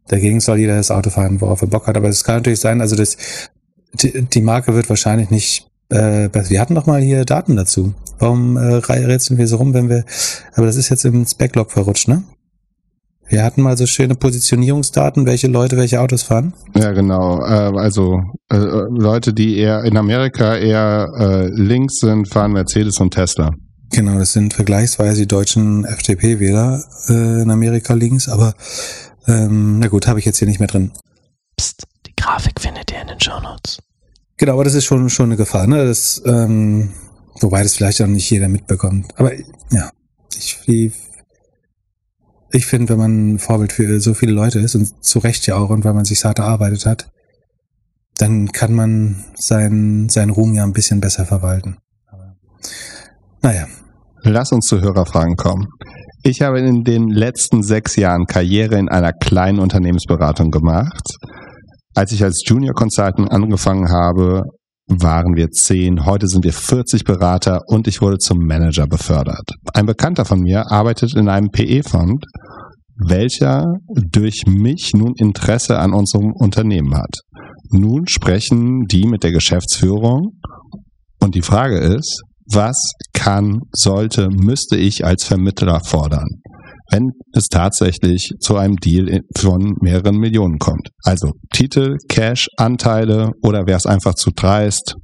Dagegen 0.09 0.41
soll 0.41 0.59
jeder 0.59 0.77
das 0.77 0.91
Auto 0.91 1.11
fahren, 1.11 1.41
worauf 1.41 1.63
er 1.63 1.69
Bock 1.69 1.87
hat. 1.87 1.97
Aber 1.97 2.09
es 2.09 2.25
kann 2.25 2.37
natürlich 2.37 2.61
sein, 2.61 2.81
also 2.81 2.97
das, 2.97 3.17
die, 3.95 4.23
die 4.23 4.41
Marke 4.41 4.75
wird 4.75 4.89
wahrscheinlich 4.89 5.31
nicht 5.31 5.67
äh, 5.93 6.31
wir 6.33 6.61
hatten 6.61 6.75
doch 6.75 6.87
mal 6.87 7.01
hier 7.03 7.25
Daten 7.25 7.57
dazu. 7.57 7.93
Warum 8.19 8.57
äh, 8.57 8.77
rätseln 8.77 9.39
wir 9.39 9.47
so 9.47 9.57
rum, 9.57 9.75
wenn 9.75 9.89
wir, 9.89 10.05
aber 10.55 10.67
das 10.67 10.77
ist 10.77 10.89
jetzt 10.89 11.05
ins 11.05 11.35
Backlog 11.35 11.71
verrutscht, 11.71 12.09
ne? 12.09 12.23
Wir 13.29 13.45
hatten 13.45 13.63
mal 13.63 13.79
so 13.79 13.87
schöne 13.87 14.15
Positionierungsdaten, 14.15 15.25
welche 15.25 15.47
Leute 15.47 15.77
welche 15.79 16.01
Autos 16.01 16.23
fahren. 16.23 16.53
Ja, 16.75 16.93
genau. 16.93 17.41
Äh, 17.41 17.79
also 17.79 18.23
äh, 18.51 18.57
Leute, 18.57 19.33
die 19.33 19.57
eher 19.57 19.85
in 19.85 19.97
Amerika 19.97 20.57
eher 20.57 21.09
äh, 21.19 21.47
links 21.49 21.99
sind, 21.99 22.29
fahren 22.29 22.53
Mercedes 22.53 22.99
und 22.99 23.15
Tesla. 23.15 23.51
Genau, 23.91 24.19
das 24.19 24.33
sind 24.33 24.55
vergleichsweise 24.55 25.23
die 25.23 25.29
deutschen 25.29 25.85
FDP-Wähler 25.85 26.83
äh, 27.09 27.43
in 27.43 27.51
Amerika 27.51 27.95
links, 27.95 28.29
aber 28.29 28.55
ähm, 29.27 29.79
na 29.79 29.89
gut, 29.89 30.07
habe 30.07 30.19
ich 30.19 30.25
jetzt 30.25 30.39
hier 30.39 30.49
nicht 30.49 30.59
mehr 30.59 30.69
drin. 30.69 30.93
Psst, 31.57 31.85
die 32.07 32.15
Grafik 32.17 32.61
findet 32.61 32.91
ihr 32.91 33.01
in 33.01 33.09
den 33.09 33.21
Show 33.21 33.39
Notes. 33.41 33.79
Genau, 34.37 34.55
aber 34.55 34.65
das 34.65 34.75
ist 34.75 34.85
schon, 34.85 35.09
schon 35.11 35.27
eine 35.27 35.37
Gefahr, 35.37 35.67
ne? 35.67 35.85
Das, 35.87 36.23
ähm, 36.27 36.93
wobei 37.41 37.63
das 37.63 37.77
vielleicht 37.77 38.01
auch 38.03 38.07
nicht 38.07 38.29
jeder 38.31 38.49
mitbekommt. 38.49 39.13
Aber 39.17 39.33
ja, 39.71 39.91
ich, 40.35 40.59
ich, 40.67 40.93
ich 42.51 42.67
finde, 42.67 42.91
wenn 42.91 42.99
man 42.99 43.35
ein 43.35 43.39
Vorbild 43.39 43.73
für 43.73 44.01
so 44.01 44.15
viele 44.15 44.33
Leute 44.33 44.59
ist 44.59 44.75
und 44.75 45.05
zu 45.05 45.19
Recht 45.19 45.47
ja 45.47 45.57
auch 45.57 45.71
und 45.71 45.85
weil 45.85 45.95
man 45.95 46.05
sich 46.05 46.25
hart 46.25 46.39
erarbeitet 46.39 46.87
hat, 46.87 47.11
dann 48.17 48.53
kann 48.53 48.73
man 48.73 49.25
seinen, 49.35 50.09
seinen 50.09 50.31
Ruhm 50.31 50.55
ja 50.55 50.65
ein 50.65 50.73
bisschen 50.73 51.01
besser 51.01 51.25
verwalten. 51.25 51.79
Naja. 53.41 53.67
Lass 54.25 54.53
uns 54.53 54.67
zu 54.67 54.81
Hörerfragen 54.81 55.37
kommen. 55.37 55.67
Ich 56.23 56.43
habe 56.43 56.61
in 56.61 56.85
den 56.85 57.09
letzten 57.09 57.63
sechs 57.63 57.97
Jahren 57.97 58.27
Karriere 58.27 58.79
in 58.79 58.89
einer 58.89 59.13
kleinen 59.13 59.59
Unternehmensberatung 59.59 60.51
gemacht 60.51 61.03
als 61.95 62.13
ich 62.13 62.25
als 62.25 62.43
Junior 62.47 62.75
Consultant 62.75 63.31
angefangen 63.31 63.91
habe, 63.91 64.45
waren 64.89 65.37
wir 65.37 65.51
zehn, 65.51 66.07
heute 66.07 66.27
sind 66.27 66.45
wir 66.45 66.53
40 66.53 67.05
Berater 67.05 67.61
und 67.67 67.87
ich 67.87 68.01
wurde 68.01 68.19
zum 68.19 68.39
Manager 68.39 68.87
befördert. 68.87 69.53
Ein 69.75 69.87
Bekannter 69.87 70.25
von 70.25 70.41
mir 70.41 70.71
arbeitet 70.71 71.15
in 71.15 71.29
einem 71.29 71.51
PE-Fond, 71.51 72.25
welcher 73.07 73.65
durch 74.11 74.45
mich 74.47 74.93
nun 74.95 75.13
Interesse 75.17 75.79
an 75.79 75.93
unserem 75.93 76.33
Unternehmen 76.33 76.95
hat. 76.97 77.21
Nun 77.71 78.07
sprechen 78.09 78.85
die 78.87 79.07
mit 79.07 79.23
der 79.23 79.33
Geschäftsführung 79.33 80.39
und 81.21 81.35
die 81.35 81.43
Frage 81.43 81.79
ist, 81.79 82.23
was 82.53 82.77
kann, 83.13 83.61
sollte, 83.73 84.29
müsste 84.31 84.77
ich 84.77 85.05
als 85.05 85.25
Vermittler 85.25 85.81
fordern? 85.85 86.29
wenn 86.93 87.13
es 87.33 87.47
tatsächlich 87.47 88.33
zu 88.41 88.57
einem 88.57 88.77
Deal 88.77 89.21
von 89.37 89.77
mehreren 89.81 90.17
Millionen 90.17 90.59
kommt. 90.59 90.91
Also 91.03 91.33
Titel, 91.53 91.97
Cash, 92.09 92.49
Anteile 92.59 93.31
oder 93.43 93.67
wäre 93.67 93.79
es 93.79 93.87
einfach 93.87 94.15
zu 94.15 94.31
dreist, 94.31 94.95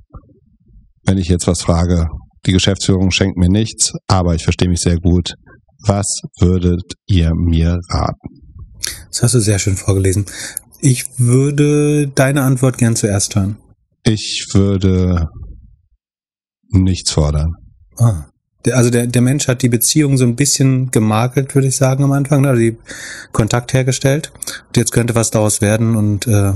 wenn 1.07 1.17
ich 1.17 1.29
jetzt 1.29 1.47
was 1.47 1.63
frage, 1.63 2.07
die 2.47 2.53
Geschäftsführung 2.53 3.11
schenkt 3.11 3.39
mir 3.39 3.49
nichts, 3.49 3.93
aber 4.07 4.35
ich 4.35 4.45
verstehe 4.45 4.69
mich 4.69 4.81
sehr 4.81 4.99
gut. 4.99 5.33
Was 5.87 6.07
würdet 6.41 6.83
ihr 7.07 7.33
mir 7.35 7.79
raten? 7.91 8.29
Das 9.09 9.23
hast 9.23 9.35
du 9.35 9.41
sehr 9.41 9.59
schön 9.59 9.77
vorgelesen. 9.77 10.27
Ich 10.81 11.07
würde 11.19 12.09
deine 12.09 12.43
Antwort 12.43 12.79
gern 12.79 12.97
zuerst 12.97 13.35
hören. 13.35 13.57
Ich 14.05 14.47
würde 14.53 15.27
nichts 16.71 17.13
fordern. 17.13 17.53
Ah 17.97 18.27
also 18.73 18.91
der, 18.91 19.07
der 19.07 19.23
Mensch 19.23 19.49
hat 19.49 19.63
die 19.63 19.69
Beziehung 19.69 20.17
so 20.17 20.25
ein 20.25 20.37
bisschen 20.37 20.91
gemakelt, 20.91 21.55
würde 21.55 21.69
ich 21.69 21.77
sagen, 21.77 22.05
am 22.05 22.13
Anfang, 22.13 22.47
also 22.47 22.61
die 22.61 22.77
Kontakt 23.33 23.73
hergestellt. 23.73 24.33
Und 24.69 24.77
jetzt 24.77 24.93
könnte 24.93 25.15
was 25.15 25.31
daraus 25.31 25.61
werden 25.61 25.97
und 25.97 26.27
äh, 26.27 26.53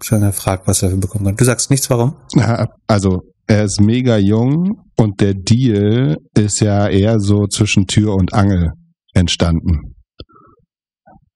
schon 0.00 0.22
er 0.22 0.32
fragt, 0.32 0.66
was 0.66 0.82
er 0.82 0.88
dafür 0.88 1.00
bekommen 1.00 1.24
kann. 1.26 1.36
Du 1.36 1.44
sagst 1.44 1.70
nichts, 1.70 1.90
warum? 1.90 2.16
Ja, 2.34 2.68
also 2.86 3.22
er 3.46 3.64
ist 3.64 3.80
mega 3.80 4.16
jung 4.16 4.82
und 4.96 5.20
der 5.20 5.34
Deal 5.34 6.16
ist 6.36 6.60
ja 6.60 6.88
eher 6.88 7.18
so 7.18 7.46
zwischen 7.46 7.86
Tür 7.86 8.14
und 8.14 8.32
Angel 8.32 8.72
entstanden. 9.14 9.94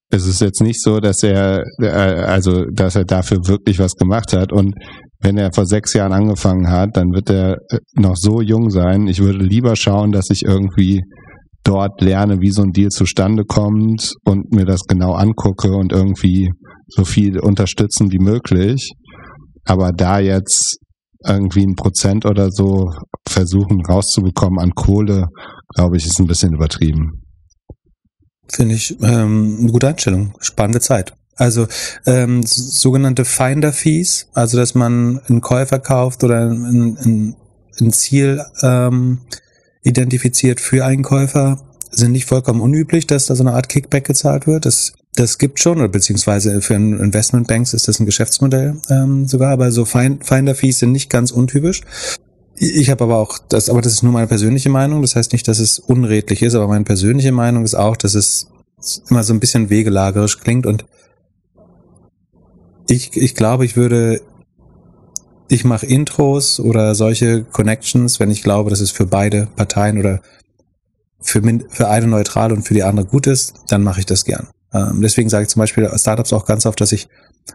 Es 0.09 0.25
ist 0.27 0.41
jetzt 0.41 0.63
nicht 0.63 0.81
so, 0.81 1.01
dass 1.01 1.23
er, 1.25 1.65
äh, 1.81 1.89
also, 1.89 2.65
dass 2.67 2.95
er 2.95 3.05
dafür 3.05 3.49
wirklich 3.49 3.81
was 3.81 3.95
gemacht 3.95 4.33
hat 4.33 4.53
und 4.53 4.75
wenn 5.21 5.39
er 5.39 5.53
vor 5.53 5.67
sechs 5.67 5.95
Jahren 5.95 6.13
angefangen 6.13 6.69
hat, 6.71 6.97
dann 6.97 7.13
wird 7.13 7.31
er 7.31 7.57
äh, 7.71 7.79
noch 7.95 8.17
so 8.17 8.41
jung 8.41 8.71
sein. 8.71 9.07
Ich 9.07 9.21
würde 9.21 9.39
lieber 9.39 9.77
schauen, 9.77 10.13
dass 10.13 10.31
ich 10.31 10.43
irgendwie 10.43 11.03
dort 11.65 12.01
lerne, 12.01 12.41
wie 12.41 12.51
so 12.51 12.63
ein 12.63 12.73
Deal 12.73 12.91
zustande 12.91 13.45
kommt 13.45 14.13
und 14.25 14.53
mir 14.53 14.65
das 14.65 14.83
genau 14.87 15.13
angucke 15.15 15.73
und 15.73 15.93
irgendwie 15.93 16.51
so 16.89 17.05
viel 17.05 17.41
unterstützen 17.41 18.13
wie 18.13 18.19
möglich. 18.19 18.93
Aber 19.65 19.91
da 19.93 20.21
jetzt 20.21 20.79
irgendwie 21.27 21.65
ein 21.65 21.75
Prozent 21.75 22.25
oder 22.25 22.51
so 22.51 22.91
versuchen 23.29 23.85
rauszubekommen 23.85 24.61
an 24.61 24.73
Kohle, 24.75 25.27
glaube 25.75 25.97
ich, 25.97 26.07
ist 26.07 26.21
ein 26.21 26.27
bisschen 26.27 26.55
übertrieben. 26.55 27.23
Finde 28.49 28.77
ich 28.77 28.97
ähm, 29.03 29.57
eine 29.61 29.73
gute 29.73 29.89
Einstellung. 29.89 30.35
Spannende 30.39 30.81
Zeit. 30.81 31.15
Also 31.37 31.67
ähm, 32.07 32.43
sogenannte 32.45 33.25
Finder 33.25 33.73
Fees, 33.73 34.29
also 34.33 34.57
dass 34.57 34.75
man 34.75 35.21
einen 35.29 35.43
Käufer 35.43 35.79
kauft 35.79 36.25
oder 36.25 36.49
ein, 36.51 36.97
ein, 36.97 37.37
ein 37.79 37.93
Ziel 37.93 38.43
ähm, 38.63 39.19
identifiziert 39.83 40.61
für 40.61 40.85
einen 40.85 41.03
Käufer, 41.03 41.61
sind 41.91 42.13
nicht 42.13 42.27
vollkommen 42.27 42.61
unüblich, 42.61 43.07
dass 43.07 43.27
da 43.27 43.37
so 43.37 43.43
eine 43.43 43.53
Art 43.53 43.69
Kickback 43.69 44.05
gezahlt 44.05 44.47
wird. 44.47 44.65
Das, 44.65 44.95
das 45.15 45.39
gibt 45.39 45.61
schon, 45.61 45.79
oder 45.79 45.89
beziehungsweise 45.89 46.61
für 46.63 46.75
Investmentbanks 46.75 47.75
ist 47.75 47.87
das 47.87 48.01
ein 48.01 48.07
Geschäftsmodell 48.07 48.77
ähm, 48.91 49.29
sogar, 49.29 49.53
aber 49.53 49.71
so 49.73 49.85
Finder 49.85 50.55
Fees 50.55 50.79
sind 50.79 50.93
nicht 50.93 51.11
ganz 51.11 51.31
untypisch. 51.31 51.83
Ich 52.59 52.89
habe 52.89 53.05
aber 53.05 53.19
auch, 53.19 53.39
das, 53.51 53.69
aber 53.69 53.83
das 53.83 53.93
ist 53.93 54.03
nur 54.03 54.13
meine 54.13 54.27
persönliche 54.27 54.71
Meinung. 54.71 55.03
Das 55.03 55.15
heißt 55.15 55.33
nicht, 55.33 55.47
dass 55.47 55.59
es 55.59 55.79
unredlich 55.79 56.43
ist, 56.43 56.55
aber 56.55 56.69
meine 56.69 56.85
persönliche 56.85 57.33
Meinung 57.33 57.65
ist 57.65 57.75
auch, 57.75 57.97
dass 57.99 58.15
es 58.15 58.49
immer 59.11 59.25
so 59.25 59.35
ein 59.35 59.41
bisschen 59.41 59.69
wegelagerisch 59.69 60.41
klingt 60.41 60.67
und 60.67 60.87
ich, 62.89 63.17
ich 63.17 63.35
glaube, 63.35 63.65
ich 63.65 63.77
würde, 63.77 64.21
ich 65.49 65.65
mache 65.65 65.87
Intros 65.87 66.61
oder 66.61 66.95
solche 66.95 67.45
Connections, 67.45 68.21
wenn 68.21 68.31
ich 68.31 68.43
glaube, 68.43 68.71
dass 68.71 68.81
es 68.81 68.91
für 68.91 69.07
beide 69.07 69.49
Parteien 69.57 69.99
oder 69.99 70.21
für, 71.21 71.43
für 71.69 71.89
eine 71.89 72.07
neutral 72.07 72.53
und 72.53 72.63
für 72.63 72.75
die 72.75 72.83
andere 72.83 73.07
gut 73.07 73.27
ist, 73.27 73.55
dann 73.69 73.83
mache 73.83 74.01
ich 74.01 74.07
das 74.07 74.25
gern. 74.25 74.49
Ähm, 74.73 75.01
deswegen 75.03 75.29
sage 75.29 75.45
ich 75.45 75.49
zum 75.49 75.61
Beispiel 75.61 75.91
Startups 75.97 76.33
auch 76.33 76.47
ganz 76.47 76.67
oft, 76.67 76.81
dass 76.81 76.93
ich 76.93 77.09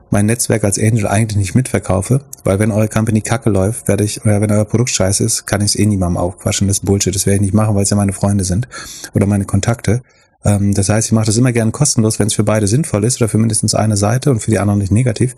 mein 0.09 0.25
Netzwerk 0.25 0.63
als 0.63 0.79
Angel 0.79 1.07
eigentlich 1.07 1.37
nicht 1.37 1.55
mitverkaufe, 1.55 2.21
weil 2.43 2.59
wenn 2.59 2.71
eure 2.71 2.87
Company 2.87 3.21
kacke 3.21 3.49
läuft, 3.49 3.87
werde 3.87 4.05
ich, 4.05 4.23
oder 4.23 4.39
wenn 4.39 4.51
euer 4.51 4.65
Produkt 4.65 4.89
scheiße 4.89 5.23
ist, 5.23 5.45
kann 5.45 5.61
ich 5.61 5.67
es 5.67 5.75
eh 5.75 5.85
niemandem 5.85 6.17
aufquatschen. 6.17 6.67
Das 6.67 6.77
ist 6.77 6.85
Bullshit, 6.85 7.13
das 7.13 7.25
werde 7.25 7.35
ich 7.35 7.41
nicht 7.41 7.53
machen, 7.53 7.75
weil 7.75 7.83
es 7.83 7.89
ja 7.89 7.97
meine 7.97 8.13
Freunde 8.13 8.43
sind 8.43 8.67
oder 9.13 9.25
meine 9.25 9.45
Kontakte. 9.45 10.01
Ähm, 10.43 10.73
das 10.73 10.89
heißt, 10.89 11.07
ich 11.07 11.11
mache 11.13 11.25
das 11.25 11.37
immer 11.37 11.51
gern 11.51 11.71
kostenlos, 11.71 12.19
wenn 12.19 12.27
es 12.27 12.33
für 12.33 12.43
beide 12.43 12.67
sinnvoll 12.67 13.03
ist 13.03 13.21
oder 13.21 13.29
für 13.29 13.37
mindestens 13.37 13.75
eine 13.75 13.97
Seite 13.97 14.31
und 14.31 14.39
für 14.41 14.51
die 14.51 14.59
anderen 14.59 14.79
nicht 14.79 14.91
negativ. 14.91 15.35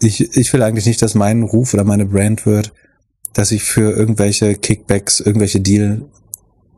Ich, 0.00 0.36
ich 0.36 0.52
will 0.52 0.62
eigentlich 0.62 0.86
nicht, 0.86 1.02
dass 1.02 1.14
mein 1.14 1.42
Ruf 1.42 1.74
oder 1.74 1.84
meine 1.84 2.06
Brand 2.06 2.46
wird, 2.46 2.72
dass 3.32 3.52
ich 3.52 3.64
für 3.64 3.92
irgendwelche 3.92 4.54
Kickbacks, 4.54 5.20
irgendwelche 5.20 5.60
Deal, 5.60 6.02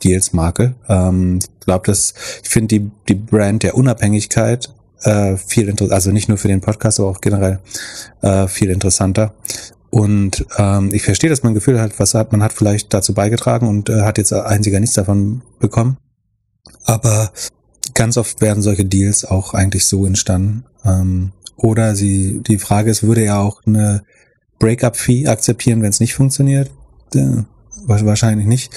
Deals 0.04 0.32
marke. 0.32 0.74
Ähm, 0.88 1.38
ich 1.40 1.64
glaube, 1.64 1.86
dass 1.86 2.14
ich 2.42 2.48
finde 2.48 2.78
die, 2.78 2.90
die 3.08 3.14
Brand 3.14 3.62
der 3.62 3.76
Unabhängigkeit 3.76 4.72
äh, 5.02 5.36
viel 5.36 5.68
interessanter, 5.68 5.94
also 5.94 6.10
nicht 6.12 6.28
nur 6.28 6.38
für 6.38 6.48
den 6.48 6.60
Podcast, 6.60 7.00
aber 7.00 7.08
auch 7.08 7.20
generell 7.20 7.60
äh, 8.22 8.48
viel 8.48 8.70
interessanter. 8.70 9.34
Und 9.90 10.44
ähm, 10.58 10.90
ich 10.92 11.02
verstehe, 11.02 11.30
dass 11.30 11.42
man 11.42 11.54
Gefühl 11.54 11.80
hat, 11.80 11.98
was 11.98 12.14
hat 12.14 12.32
man 12.32 12.42
hat 12.42 12.52
vielleicht 12.52 12.92
dazu 12.92 13.14
beigetragen 13.14 13.68
und 13.68 13.88
äh, 13.88 14.02
hat 14.02 14.18
jetzt 14.18 14.32
einziger 14.32 14.80
nichts 14.80 14.94
davon 14.94 15.42
bekommen. 15.58 15.96
Aber 16.84 17.30
ganz 17.96 18.16
oft 18.16 18.40
werden 18.40 18.62
solche 18.62 18.84
Deals 18.84 19.24
auch 19.24 19.54
eigentlich 19.54 19.86
so 19.86 20.06
entstanden. 20.06 20.64
Ähm, 20.84 21.32
oder 21.56 21.96
sie, 21.96 22.42
die 22.46 22.58
Frage 22.58 22.90
ist, 22.90 23.02
würde 23.02 23.22
er 23.22 23.40
auch 23.40 23.62
eine 23.66 24.04
Breakup-Fee 24.58 25.26
akzeptieren, 25.26 25.82
wenn 25.82 25.90
es 25.90 26.00
nicht 26.00 26.14
funktioniert? 26.14 26.70
Äh, 27.14 27.42
wahrscheinlich 27.86 28.46
nicht. 28.46 28.72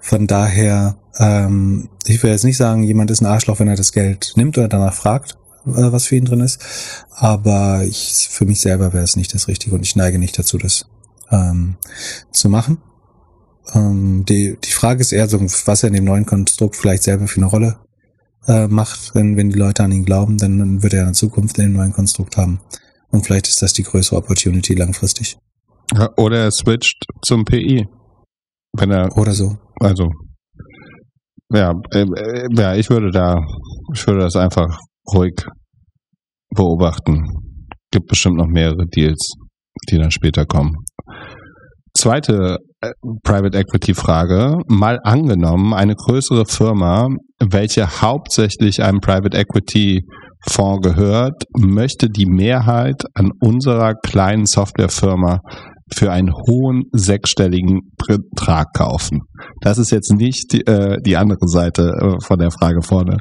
Von 0.00 0.26
daher, 0.26 0.96
ähm, 1.18 1.88
ich 2.06 2.22
will 2.22 2.30
jetzt 2.30 2.44
nicht 2.44 2.56
sagen, 2.56 2.82
jemand 2.82 3.10
ist 3.10 3.22
ein 3.22 3.26
Arschloch, 3.26 3.60
wenn 3.60 3.68
er 3.68 3.76
das 3.76 3.92
Geld 3.92 4.32
nimmt 4.36 4.58
oder 4.58 4.68
danach 4.68 4.94
fragt, 4.94 5.38
äh, 5.66 5.92
was 5.92 6.06
für 6.06 6.16
ihn 6.16 6.24
drin 6.24 6.40
ist. 6.40 6.60
Aber 7.10 7.84
ich, 7.84 8.28
für 8.30 8.44
mich 8.44 8.60
selber 8.60 8.92
wäre 8.92 9.04
es 9.04 9.16
nicht 9.16 9.32
das 9.32 9.48
Richtige 9.48 9.74
und 9.74 9.82
ich 9.82 9.96
neige 9.96 10.18
nicht 10.18 10.38
dazu, 10.38 10.58
das 10.58 10.86
ähm, 11.30 11.76
zu 12.32 12.48
machen. 12.48 12.78
Ähm, 13.72 14.24
die, 14.28 14.58
die 14.62 14.72
Frage 14.72 15.00
ist 15.00 15.12
eher 15.12 15.28
so, 15.28 15.40
was 15.40 15.82
er 15.82 15.88
in 15.88 15.94
dem 15.94 16.04
neuen 16.04 16.26
Konstrukt 16.26 16.76
vielleicht 16.76 17.04
selber 17.04 17.28
für 17.28 17.38
eine 17.38 17.46
Rolle 17.46 17.78
äh, 18.46 18.66
macht. 18.68 19.14
Wenn, 19.14 19.36
wenn 19.36 19.50
die 19.50 19.58
Leute 19.58 19.84
an 19.84 19.92
ihn 19.92 20.04
glauben, 20.04 20.38
dann 20.38 20.82
wird 20.82 20.94
er 20.94 21.02
eine 21.02 21.12
Zukunft 21.12 21.58
in 21.58 21.64
dem 21.64 21.72
neuen 21.74 21.92
Konstrukt 21.92 22.36
haben. 22.36 22.60
Und 23.10 23.24
vielleicht 23.24 23.48
ist 23.48 23.62
das 23.62 23.72
die 23.72 23.82
größere 23.82 24.16
Opportunity 24.16 24.74
langfristig. 24.74 25.36
Oder 26.16 26.44
er 26.44 26.50
switcht 26.50 27.04
zum 27.22 27.44
PI. 27.44 27.86
Wenn 28.76 28.90
er, 28.90 29.16
Oder 29.16 29.32
so. 29.32 29.56
also, 29.78 30.10
ja, 31.52 31.72
äh, 31.92 32.02
äh, 32.02 32.48
ja, 32.50 32.74
ich 32.74 32.90
würde 32.90 33.10
da, 33.10 33.40
ich 33.94 34.04
würde 34.06 34.20
das 34.20 34.34
einfach 34.34 34.78
ruhig 35.12 35.34
beobachten. 36.50 37.22
Gibt 37.92 38.08
bestimmt 38.08 38.36
noch 38.36 38.48
mehrere 38.48 38.86
Deals, 38.86 39.34
die 39.88 39.98
dann 39.98 40.10
später 40.10 40.46
kommen. 40.46 40.74
Zweite 41.96 42.56
Private 43.22 43.58
Equity 43.58 43.94
Frage. 43.94 44.58
Mal 44.68 44.98
angenommen, 45.02 45.74
eine 45.74 45.94
größere 45.94 46.44
Firma, 46.46 47.08
welche 47.38 48.02
hauptsächlich 48.02 48.82
einem 48.82 49.00
Private 49.00 49.36
Equity 49.36 50.02
Fonds 50.46 50.86
gehört, 50.86 51.44
möchte 51.56 52.08
die 52.10 52.26
Mehrheit 52.26 53.02
an 53.14 53.30
unserer 53.40 53.94
kleinen 53.94 54.46
Softwarefirma 54.46 55.40
für 55.92 56.10
einen 56.12 56.32
hohen 56.32 56.84
sechsstelligen 56.92 57.92
Betrag 57.96 58.68
kaufen. 58.74 59.20
Das 59.60 59.78
ist 59.78 59.90
jetzt 59.90 60.12
nicht 60.12 60.52
die, 60.52 60.66
äh, 60.66 60.96
die 61.02 61.16
andere 61.16 61.46
Seite 61.46 61.92
äh, 62.00 62.24
von 62.24 62.38
der 62.38 62.50
Frage 62.50 62.82
vorne. 62.82 63.18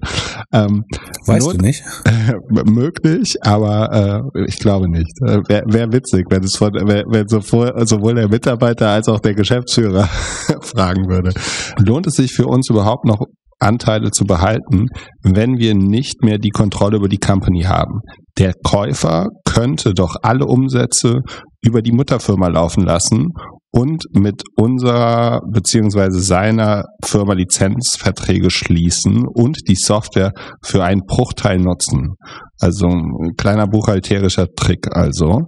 Ähm, 0.54 0.84
Weißt 1.26 1.46
nur- 1.46 1.56
du 1.56 1.62
nicht? 1.62 1.84
möglich, 2.66 3.36
aber 3.42 4.24
äh, 4.36 4.46
ich 4.48 4.60
glaube 4.60 4.90
nicht. 4.90 5.12
Äh, 5.26 5.40
Wäre 5.48 5.64
wär 5.68 5.92
witzig, 5.92 6.26
wenn 6.30 6.44
es 6.44 6.56
von, 6.56 6.72
wenn, 6.74 7.04
wenn 7.12 7.28
sowohl, 7.28 7.74
sowohl 7.86 8.16
der 8.16 8.30
Mitarbeiter 8.30 8.90
als 8.90 9.08
auch 9.10 9.20
der 9.20 9.34
Geschäftsführer 9.36 10.04
fragen 10.62 11.10
würde. 11.10 11.32
Lohnt 11.80 12.08
es 12.08 12.16
sich 12.16 12.34
für 12.34 12.48
uns 12.48 12.70
überhaupt 12.70 13.06
noch 13.06 13.26
Anteile 13.64 14.12
zu 14.12 14.26
behalten, 14.26 14.88
wenn 15.24 15.58
wir 15.58 15.74
nicht 15.76 16.24
mehr 16.24 16.38
die 16.38 16.50
Kontrolle 16.52 16.98
über 16.98 17.10
die 17.10 17.18
Company 17.18 17.64
haben? 17.64 18.02
Der 18.38 18.54
Käufer 18.64 19.28
könnte 19.46 19.94
doch 19.94 20.16
alle 20.22 20.46
Umsätze 20.46 21.22
über 21.62 21.82
die 21.82 21.92
Mutterfirma 21.92 22.48
laufen 22.48 22.84
lassen 22.84 23.30
und 23.72 24.04
mit 24.14 24.44
unserer 24.56 25.42
beziehungsweise 25.52 26.20
seiner 26.20 26.84
Firma 27.04 27.34
Lizenzverträge 27.34 28.52
schließen 28.52 29.26
und 29.28 29.58
die 29.68 29.76
Software 29.76 30.32
für 30.64 30.84
einen 30.84 31.02
Bruchteil 31.08 31.58
nutzen. 31.58 32.16
Also 32.60 32.88
ein 32.88 33.32
kleiner 33.36 33.68
buchhalterischer 33.68 34.48
Trick 34.56 34.88
also. 34.96 35.42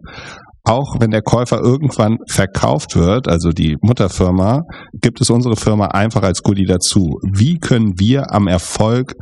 Auch 0.65 0.95
wenn 0.99 1.11
der 1.11 1.21
Käufer 1.21 1.59
irgendwann 1.59 2.17
verkauft 2.27 2.95
wird, 2.95 3.27
also 3.27 3.51
die 3.51 3.77
Mutterfirma, 3.81 4.63
gibt 4.99 5.21
es 5.21 5.29
unsere 5.29 5.55
Firma 5.55 5.87
einfach 5.87 6.23
als 6.23 6.41
Goodie 6.41 6.65
dazu. 6.65 7.19
Wie 7.21 7.59
können 7.59 7.93
wir 7.99 8.33
am 8.33 8.47
Erfolg 8.47 9.13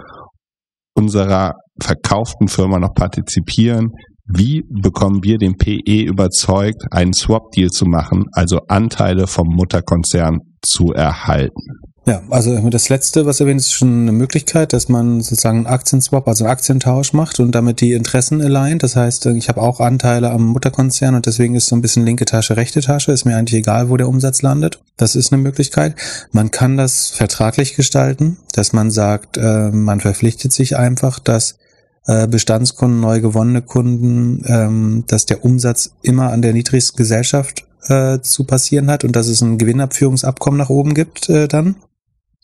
unserer 0.96 1.54
verkauften 1.82 2.48
Firma 2.48 2.80
noch 2.80 2.94
partizipieren? 2.94 3.90
Wie 4.26 4.64
bekommen 4.70 5.24
wir 5.24 5.38
den 5.38 5.58
PE 5.58 6.04
überzeugt, 6.04 6.84
einen 6.92 7.14
Swap-Deal 7.14 7.70
zu 7.70 7.86
machen, 7.86 8.26
also 8.32 8.60
Anteile 8.68 9.28
vom 9.28 9.48
Mutterkonzern 9.48 10.40
zu 10.62 10.94
erhalten? 10.94 11.94
Ja, 12.06 12.22
also 12.30 12.70
das 12.70 12.90
letzte, 12.90 13.26
was 13.26 13.40
erwähnt, 13.40 13.62
ist 13.62 13.72
schon 13.72 14.02
eine 14.02 14.12
Möglichkeit, 14.12 14.74
dass 14.74 14.90
man 14.90 15.22
sozusagen 15.22 15.60
einen 15.60 15.68
Aktienswap, 15.68 16.28
also 16.28 16.44
einen 16.44 16.52
Aktientausch 16.52 17.14
macht 17.14 17.40
und 17.40 17.54
damit 17.54 17.80
die 17.80 17.94
Interessen 17.94 18.42
aligned. 18.42 18.84
Das 18.84 18.98
heißt, 18.98 19.26
ich 19.28 19.48
habe 19.48 19.62
auch 19.62 19.80
Anteile 19.80 20.32
am 20.32 20.48
Mutterkonzern 20.48 21.16
und 21.16 21.26
deswegen 21.26 21.56
ist 21.56 21.68
so 21.68 21.78
ein 21.78 21.82
bisschen 21.82 22.06
linke 22.06 22.26
Tasche, 22.26 22.58
rechte 22.58 22.82
Tasche. 22.82 23.14
Ist 23.14 23.24
mir 23.24 23.38
eigentlich 23.38 23.60
egal, 23.60 23.90
wo 23.90 23.96
der 23.96 24.10
Umsatz 24.10 24.42
landet. 24.42 24.82
Das 24.98 25.16
ist 25.16 25.32
eine 25.32 25.42
Möglichkeit. 25.42 25.96
Man 26.34 26.52
kann 26.52 26.76
das 26.76 27.10
vertraglich 27.10 27.76
gestalten, 27.76 28.38
dass 28.52 28.74
man 28.74 28.92
sagt, 28.92 29.38
äh, 29.38 29.72
man 29.72 30.02
verpflichtet 30.02 30.52
sich 30.52 30.76
einfach, 30.76 31.20
dass 31.20 31.58
Bestandskunden, 32.06 33.00
neu 33.00 33.22
gewonnene 33.22 33.62
Kunden, 33.62 34.44
ähm, 34.46 35.04
dass 35.08 35.26
der 35.26 35.46
Umsatz 35.46 35.92
immer 36.02 36.32
an 36.32 36.42
der 36.42 36.52
niedrigsten 36.52 36.98
Gesellschaft 36.98 37.66
äh, 37.88 38.20
zu 38.20 38.44
passieren 38.44 38.90
hat 38.90 39.04
und 39.04 39.16
dass 39.16 39.28
es 39.28 39.42
ein 39.42 39.58
Gewinnabführungsabkommen 39.58 40.58
nach 40.58 40.70
oben 40.70 40.94
gibt 40.94 41.30
äh, 41.30 41.48
dann 41.48 41.76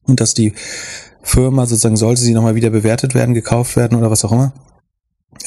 und 0.07 0.19
dass 0.21 0.33
die 0.33 0.53
Firma 1.21 1.65
sozusagen, 1.65 1.97
sollte 1.97 2.21
sie 2.21 2.33
nochmal 2.33 2.55
wieder 2.55 2.69
bewertet 2.69 3.13
werden, 3.15 3.33
gekauft 3.33 3.75
werden 3.75 3.97
oder 3.97 4.09
was 4.09 4.25
auch 4.25 4.31
immer, 4.31 4.53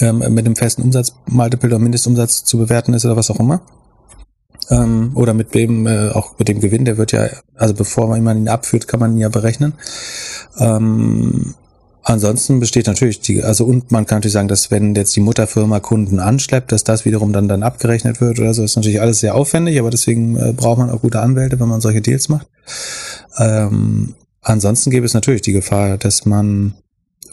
ähm, 0.01 0.19
mit 0.31 0.47
dem 0.47 0.57
festen 0.57 0.83
Umsatz, 0.83 1.15
Multiple 1.27 1.71
oder 1.71 1.79
Mindestumsatz 1.79 2.45
zu 2.45 2.59
bewerten 2.59 2.95
ist 2.95 3.05
oder 3.05 3.17
was 3.17 3.31
auch 3.31 3.41
immer. 3.41 3.63
Ähm, 4.71 5.13
oder 5.15 5.35
mit 5.35 5.55
dem, 5.55 5.87
äh, 5.87 6.11
auch 6.11 6.39
mit 6.39 6.49
dem 6.49 6.61
Gewinn, 6.61 6.85
der 6.85 6.97
wird 6.97 7.13
ja, 7.13 7.29
also 7.57 7.75
bevor 7.75 8.07
man 8.17 8.37
ihn 8.37 8.49
abführt, 8.49 8.87
kann 8.87 9.01
man 9.01 9.13
ihn 9.13 9.19
ja 9.19 9.29
berechnen. 9.29 9.75
Ansonsten 12.05 12.59
besteht 12.59 12.89
natürlich 12.89 13.21
die, 13.21 13.43
also 13.43 13.65
und 13.65 13.93
man 13.93 14.07
kann 14.07 14.19
natürlich 14.19 14.33
sagen, 14.33 14.49
dass 14.49 14.73
wenn 14.73 14.95
jetzt 14.95 15.15
die 15.15 15.21
Mutterfirma 15.21 15.79
Kunden 15.79 16.19
anschleppt, 16.19 16.73
dass 16.73 16.83
das 16.83 17.05
wiederum 17.05 17.33
dann 17.33 17.47
dann 17.47 17.63
abgerechnet 17.63 18.21
wird 18.21 18.41
oder 18.41 18.55
so, 18.55 18.65
ist 18.65 18.75
natürlich 18.75 19.01
alles 19.01 19.21
sehr 19.21 19.37
aufwendig, 19.37 19.79
aber 19.79 19.91
deswegen 19.91 20.37
äh, 20.37 20.53
braucht 20.53 20.79
man 20.79 20.91
auch 20.91 21.01
gute 21.01 21.21
Anwälte, 21.21 21.61
wenn 21.61 21.69
man 21.69 21.81
solche 21.81 22.01
Deals 22.01 22.29
macht. 22.29 22.49
Ähm, 23.39 24.15
ansonsten 24.41 24.91
gäbe 24.91 25.07
es 25.07 25.15
natürlich 25.15 25.43
die 25.43 25.53
Gefahr, 25.53 25.97
dass 25.97 26.27
man, 26.27 26.75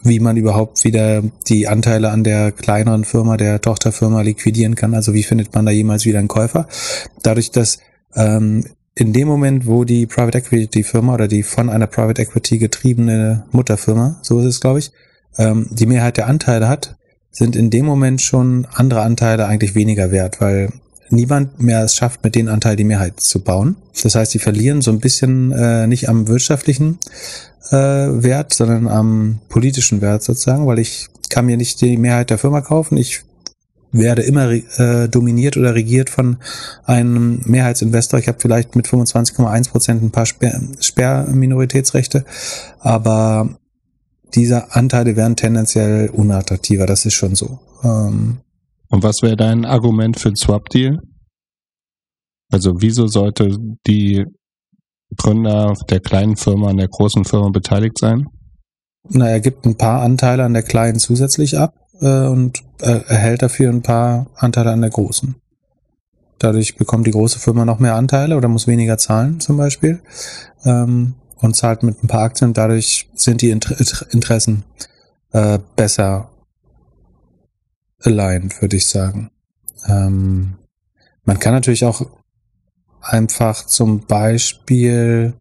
wie 0.03 0.19
man 0.19 0.37
überhaupt 0.37 0.83
wieder 0.83 1.23
die 1.47 1.67
Anteile 1.67 2.11
an 2.11 2.23
der 2.23 2.51
kleineren 2.51 3.05
Firma, 3.05 3.37
der 3.37 3.61
Tochterfirma 3.61 4.21
liquidieren 4.21 4.75
kann. 4.75 4.93
Also 4.93 5.15
wie 5.15 5.23
findet 5.23 5.53
man 5.55 5.65
da 5.65 5.71
jemals 5.71 6.05
wieder 6.05 6.19
einen 6.19 6.27
Käufer? 6.27 6.67
Dadurch, 7.23 7.49
dass 7.49 7.79
ähm, 8.15 8.65
in 8.99 9.13
dem 9.13 9.29
Moment, 9.29 9.65
wo 9.65 9.85
die 9.85 10.05
Private 10.05 10.39
Equity 10.39 10.83
Firma 10.83 11.13
oder 11.13 11.29
die 11.29 11.43
von 11.43 11.69
einer 11.69 11.87
Private 11.87 12.21
Equity 12.21 12.57
getriebene 12.57 13.45
Mutterfirma, 13.51 14.19
so 14.21 14.39
ist 14.39 14.45
es, 14.45 14.59
glaube 14.59 14.79
ich, 14.79 14.91
ähm, 15.37 15.67
die 15.71 15.85
Mehrheit 15.85 16.17
der 16.17 16.27
Anteile 16.27 16.67
hat, 16.67 16.97
sind 17.31 17.55
in 17.55 17.69
dem 17.69 17.85
Moment 17.85 18.21
schon 18.21 18.67
andere 18.73 19.01
Anteile 19.01 19.45
eigentlich 19.45 19.73
weniger 19.73 20.11
wert, 20.11 20.41
weil 20.41 20.73
niemand 21.09 21.61
mehr 21.61 21.83
es 21.83 21.95
schafft, 21.95 22.25
mit 22.25 22.35
den 22.35 22.49
Anteil 22.49 22.75
die 22.75 22.83
Mehrheit 22.83 23.21
zu 23.21 23.39
bauen. 23.41 23.77
Das 24.03 24.15
heißt, 24.15 24.31
sie 24.31 24.39
verlieren 24.39 24.81
so 24.81 24.91
ein 24.91 24.99
bisschen 24.99 25.53
äh, 25.53 25.87
nicht 25.87 26.09
am 26.09 26.27
wirtschaftlichen 26.27 26.99
äh, 27.71 27.75
Wert, 27.75 28.53
sondern 28.53 28.87
am 28.89 29.39
politischen 29.47 30.01
Wert 30.01 30.23
sozusagen, 30.23 30.67
weil 30.67 30.79
ich 30.79 31.07
kann 31.29 31.45
mir 31.45 31.55
nicht 31.55 31.79
die 31.79 31.95
Mehrheit 31.95 32.31
der 32.31 32.37
Firma 32.37 32.59
kaufen. 32.59 32.97
Ich 32.97 33.21
werde 33.91 34.21
immer 34.21 34.51
äh, 34.51 35.07
dominiert 35.09 35.57
oder 35.57 35.73
regiert 35.75 36.09
von 36.09 36.37
einem 36.85 37.41
Mehrheitsinvestor. 37.45 38.19
Ich 38.19 38.27
habe 38.27 38.39
vielleicht 38.39 38.75
mit 38.75 38.87
25,1 38.87 39.69
Prozent 39.69 40.03
ein 40.03 40.11
paar 40.11 40.25
Sperr- 40.25 40.61
Sperrminoritätsrechte, 40.79 42.25
aber 42.79 43.57
diese 44.35 44.73
Anteile 44.75 45.15
werden 45.15 45.35
tendenziell 45.35 46.09
unattraktiver. 46.09 46.85
Das 46.85 47.05
ist 47.05 47.13
schon 47.15 47.35
so. 47.35 47.59
Ähm, 47.83 48.39
Und 48.89 49.03
was 49.03 49.21
wäre 49.21 49.35
dein 49.35 49.65
Argument 49.65 50.19
für 50.19 50.29
den 50.29 50.35
Swap-Deal? 50.35 50.99
Also 52.51 52.75
wieso 52.81 53.07
sollte 53.07 53.57
die 53.87 54.25
Gründer 55.17 55.73
der 55.89 55.99
kleinen 55.99 56.35
Firma 56.37 56.69
an 56.69 56.77
der 56.77 56.87
großen 56.87 57.25
Firma 57.25 57.49
beteiligt 57.49 57.97
sein? 57.97 58.27
na, 59.11 59.27
er 59.29 59.39
gibt 59.39 59.65
ein 59.65 59.77
paar 59.77 60.01
Anteile 60.01 60.43
an 60.43 60.53
der 60.53 60.61
kleinen 60.61 60.99
zusätzlich 60.99 61.57
ab 61.57 61.73
äh, 62.01 62.27
und 62.27 62.63
äh, 62.81 63.01
erhält 63.07 63.41
dafür 63.41 63.69
ein 63.69 63.81
paar 63.81 64.27
Anteile 64.35 64.71
an 64.71 64.81
der 64.81 64.89
großen. 64.89 65.35
Dadurch 66.39 66.77
bekommt 66.77 67.05
die 67.05 67.11
große 67.11 67.39
Firma 67.39 67.65
noch 67.65 67.79
mehr 67.79 67.95
Anteile 67.95 68.37
oder 68.37 68.47
muss 68.47 68.67
weniger 68.67 68.97
zahlen 68.97 69.39
zum 69.41 69.57
Beispiel 69.57 70.01
ähm, 70.63 71.15
und 71.35 71.55
zahlt 71.55 71.83
mit 71.83 72.01
ein 72.01 72.07
paar 72.07 72.21
Aktien. 72.21 72.53
Dadurch 72.53 73.09
sind 73.13 73.41
die 73.41 73.49
Inter 73.49 73.75
Interessen 74.11 74.63
äh, 75.33 75.59
besser 75.75 76.29
aligned, 78.01 78.61
würde 78.61 78.77
ich 78.77 78.87
sagen. 78.87 79.31
Ähm, 79.87 80.55
man 81.23 81.39
kann 81.39 81.53
natürlich 81.53 81.83
auch 81.83 82.05
einfach 83.01 83.65
zum 83.65 84.05
Beispiel, 84.05 85.33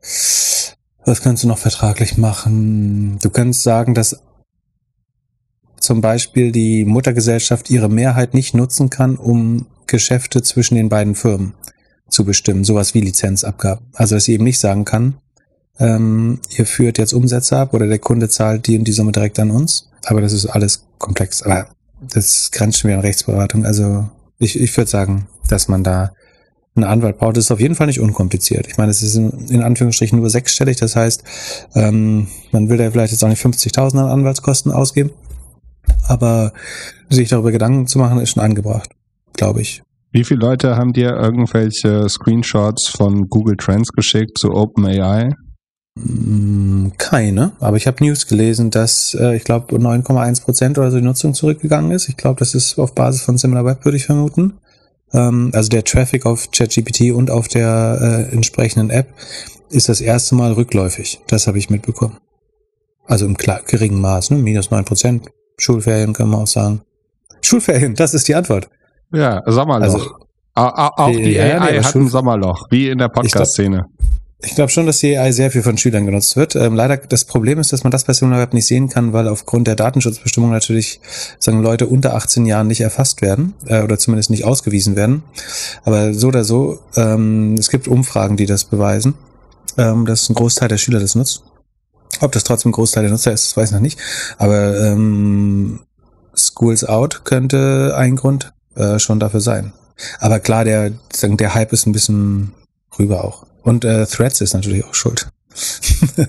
was 0.00 1.20
kannst 1.22 1.44
du 1.44 1.48
noch 1.48 1.58
vertraglich 1.58 2.16
machen? 2.16 3.18
Du 3.20 3.30
kannst 3.30 3.62
sagen, 3.62 3.94
dass 3.94 4.22
zum 5.86 6.00
Beispiel 6.00 6.50
die 6.50 6.84
Muttergesellschaft 6.84 7.70
ihre 7.70 7.88
Mehrheit 7.88 8.34
nicht 8.34 8.54
nutzen 8.54 8.90
kann, 8.90 9.16
um 9.16 9.66
Geschäfte 9.86 10.42
zwischen 10.42 10.74
den 10.74 10.88
beiden 10.88 11.14
Firmen 11.14 11.54
zu 12.08 12.24
bestimmen, 12.24 12.64
sowas 12.64 12.92
wie 12.94 13.00
Lizenzabgaben. 13.00 13.86
Also 13.94 14.16
dass 14.16 14.24
sie 14.24 14.32
eben 14.32 14.44
nicht 14.44 14.58
sagen 14.58 14.84
kann, 14.84 15.18
ähm, 15.78 16.40
ihr 16.56 16.66
führt 16.66 16.98
jetzt 16.98 17.12
Umsätze 17.12 17.56
ab 17.56 17.72
oder 17.72 17.86
der 17.86 18.00
Kunde 18.00 18.28
zahlt 18.28 18.66
die 18.66 18.76
und 18.76 18.84
die 18.88 18.92
Summe 18.92 19.12
direkt 19.12 19.38
an 19.38 19.52
uns. 19.52 19.88
Aber 20.04 20.20
das 20.20 20.32
ist 20.32 20.46
alles 20.46 20.86
komplex. 20.98 21.42
Aber 21.42 21.68
das 22.00 22.50
grenzt 22.50 22.78
schon 22.78 22.88
wieder 22.88 22.98
an 22.98 23.04
Rechtsberatung. 23.04 23.64
Also 23.64 24.08
ich, 24.38 24.58
ich 24.58 24.76
würde 24.76 24.90
sagen, 24.90 25.28
dass 25.48 25.68
man 25.68 25.84
da 25.84 26.12
einen 26.74 26.84
Anwalt 26.84 27.18
braucht. 27.18 27.36
Das 27.36 27.44
ist 27.44 27.52
auf 27.52 27.60
jeden 27.60 27.76
Fall 27.76 27.86
nicht 27.86 28.00
unkompliziert. 28.00 28.66
Ich 28.66 28.76
meine, 28.76 28.90
es 28.90 29.02
ist 29.02 29.14
in, 29.14 29.30
in 29.48 29.62
Anführungsstrichen 29.62 30.18
nur 30.18 30.30
sechsstellig. 30.30 30.78
Das 30.78 30.96
heißt, 30.96 31.22
ähm, 31.76 32.26
man 32.50 32.68
will 32.68 32.80
ja 32.80 32.90
vielleicht 32.90 33.12
jetzt 33.12 33.22
auch 33.22 33.28
nicht 33.28 33.44
50.000 33.44 33.98
an 33.98 34.10
Anwaltskosten 34.10 34.72
ausgeben. 34.72 35.10
Aber 36.08 36.52
sich 37.08 37.28
darüber 37.28 37.52
Gedanken 37.52 37.86
zu 37.86 37.98
machen, 37.98 38.20
ist 38.20 38.30
schon 38.30 38.42
angebracht, 38.42 38.90
glaube 39.34 39.60
ich. 39.60 39.82
Wie 40.12 40.24
viele 40.24 40.40
Leute 40.40 40.76
haben 40.76 40.92
dir 40.92 41.10
irgendwelche 41.10 42.08
Screenshots 42.08 42.88
von 42.88 43.28
Google 43.28 43.56
Trends 43.56 43.90
geschickt 43.92 44.38
zu 44.38 44.52
OpenAI? 44.52 45.34
Mm, 45.96 46.88
Keine, 46.98 47.52
aber 47.60 47.76
ich 47.76 47.86
habe 47.86 48.04
News 48.04 48.26
gelesen, 48.26 48.70
dass 48.70 49.14
äh, 49.18 49.36
ich 49.36 49.44
glaube 49.44 49.76
9,1 49.76 50.42
Prozent 50.42 50.78
oder 50.78 50.90
so 50.90 50.98
die 50.98 51.04
Nutzung 51.04 51.34
zurückgegangen 51.34 51.90
ist. 51.90 52.08
Ich 52.08 52.16
glaube, 52.16 52.38
das 52.38 52.54
ist 52.54 52.78
auf 52.78 52.94
Basis 52.94 53.22
von 53.22 53.36
SimilarWeb, 53.38 53.84
würde 53.84 53.96
ich 53.96 54.06
vermuten. 54.06 54.54
ähm, 55.12 55.50
also 55.54 55.68
der 55.68 55.84
Traffic 55.84 56.26
auf 56.26 56.50
ChatGPT 56.50 57.12
und 57.12 57.30
auf 57.30 57.48
der 57.48 58.26
äh, 58.30 58.34
entsprechenden 58.34 58.90
App 58.90 59.08
ist 59.70 59.88
das 59.88 60.00
erste 60.00 60.34
Mal 60.34 60.52
rückläufig. 60.52 61.20
Das 61.26 61.46
habe 61.46 61.58
ich 61.58 61.70
mitbekommen. 61.70 62.18
Also 63.06 63.24
im 63.26 63.36
klar, 63.36 63.60
geringen 63.66 64.00
Maß, 64.00 64.30
ne? 64.30 64.38
minus 64.38 64.70
neun 64.70 64.84
Prozent. 64.84 65.28
Schulferien 65.58 66.12
kann 66.12 66.28
man 66.28 66.40
auch 66.42 66.46
sagen. 66.46 66.82
Schulferien, 67.42 67.94
das 67.94 68.14
ist 68.14 68.28
die 68.28 68.34
Antwort. 68.34 68.68
Ja, 69.12 69.42
Sommerloch. 69.46 69.84
Also, 69.94 70.10
Au- 70.54 70.62
au- 70.68 70.90
auch 70.96 71.10
die 71.10 71.32
Ja, 71.34 71.60
AI 71.60 71.72
nee, 71.72 71.80
hat 71.82 71.94
ein 71.94 72.08
Sommerloch, 72.08 72.66
wie 72.70 72.88
in 72.88 72.98
der 72.98 73.08
Podcast-Szene. 73.08 73.86
Ich 74.42 74.54
glaube 74.54 74.70
schon, 74.70 74.86
dass 74.86 74.98
die 74.98 75.16
AI 75.16 75.32
sehr 75.32 75.50
viel 75.50 75.62
von 75.62 75.76
Schülern 75.78 76.04
genutzt 76.06 76.36
wird. 76.36 76.56
Ähm, 76.56 76.74
leider, 76.74 76.96
das 76.98 77.24
Problem 77.24 77.58
ist, 77.58 77.72
dass 77.72 77.84
man 77.84 77.90
das 77.90 78.04
bei 78.04 78.12
SimilarWeb 78.12 78.52
nicht 78.52 78.66
sehen 78.66 78.88
kann, 78.88 79.12
weil 79.12 79.28
aufgrund 79.28 79.66
der 79.66 79.76
Datenschutzbestimmung 79.76 80.50
natürlich 80.50 81.00
sagen 81.38 81.62
Leute 81.62 81.86
unter 81.86 82.14
18 82.14 82.44
Jahren 82.46 82.66
nicht 82.66 82.80
erfasst 82.82 83.22
werden 83.22 83.54
äh, 83.66 83.82
oder 83.82 83.98
zumindest 83.98 84.30
nicht 84.30 84.44
ausgewiesen 84.44 84.94
werden. 84.94 85.22
Aber 85.84 86.12
so 86.14 86.28
oder 86.28 86.44
so, 86.44 86.80
ähm, 86.96 87.54
es 87.58 87.70
gibt 87.70 87.88
Umfragen, 87.88 88.36
die 88.36 88.46
das 88.46 88.64
beweisen, 88.64 89.14
ähm, 89.78 90.04
dass 90.06 90.28
ein 90.28 90.34
Großteil 90.34 90.68
der 90.68 90.78
Schüler 90.78 91.00
das 91.00 91.14
nutzt. 91.14 91.42
Ob 92.20 92.32
das 92.32 92.44
trotzdem 92.44 92.70
ein 92.70 92.72
Großteil 92.72 93.02
der 93.02 93.12
Nutzer 93.12 93.32
ist, 93.32 93.56
weiß 93.56 93.68
ich 93.68 93.74
noch 93.74 93.80
nicht. 93.80 93.98
Aber 94.38 94.78
ähm, 94.80 95.80
Schools 96.34 96.84
Out 96.84 97.24
könnte 97.24 97.94
ein 97.96 98.16
Grund 98.16 98.52
äh, 98.74 98.98
schon 98.98 99.20
dafür 99.20 99.40
sein. 99.40 99.72
Aber 100.20 100.40
klar, 100.40 100.64
der, 100.64 100.92
der 101.22 101.54
Hype 101.54 101.72
ist 101.72 101.86
ein 101.86 101.92
bisschen 101.92 102.52
rüber 102.98 103.24
auch. 103.24 103.46
Und 103.62 103.84
äh, 103.84 104.06
Threads 104.06 104.40
ist 104.40 104.54
natürlich 104.54 104.84
auch 104.84 104.94
schuld. 104.94 105.28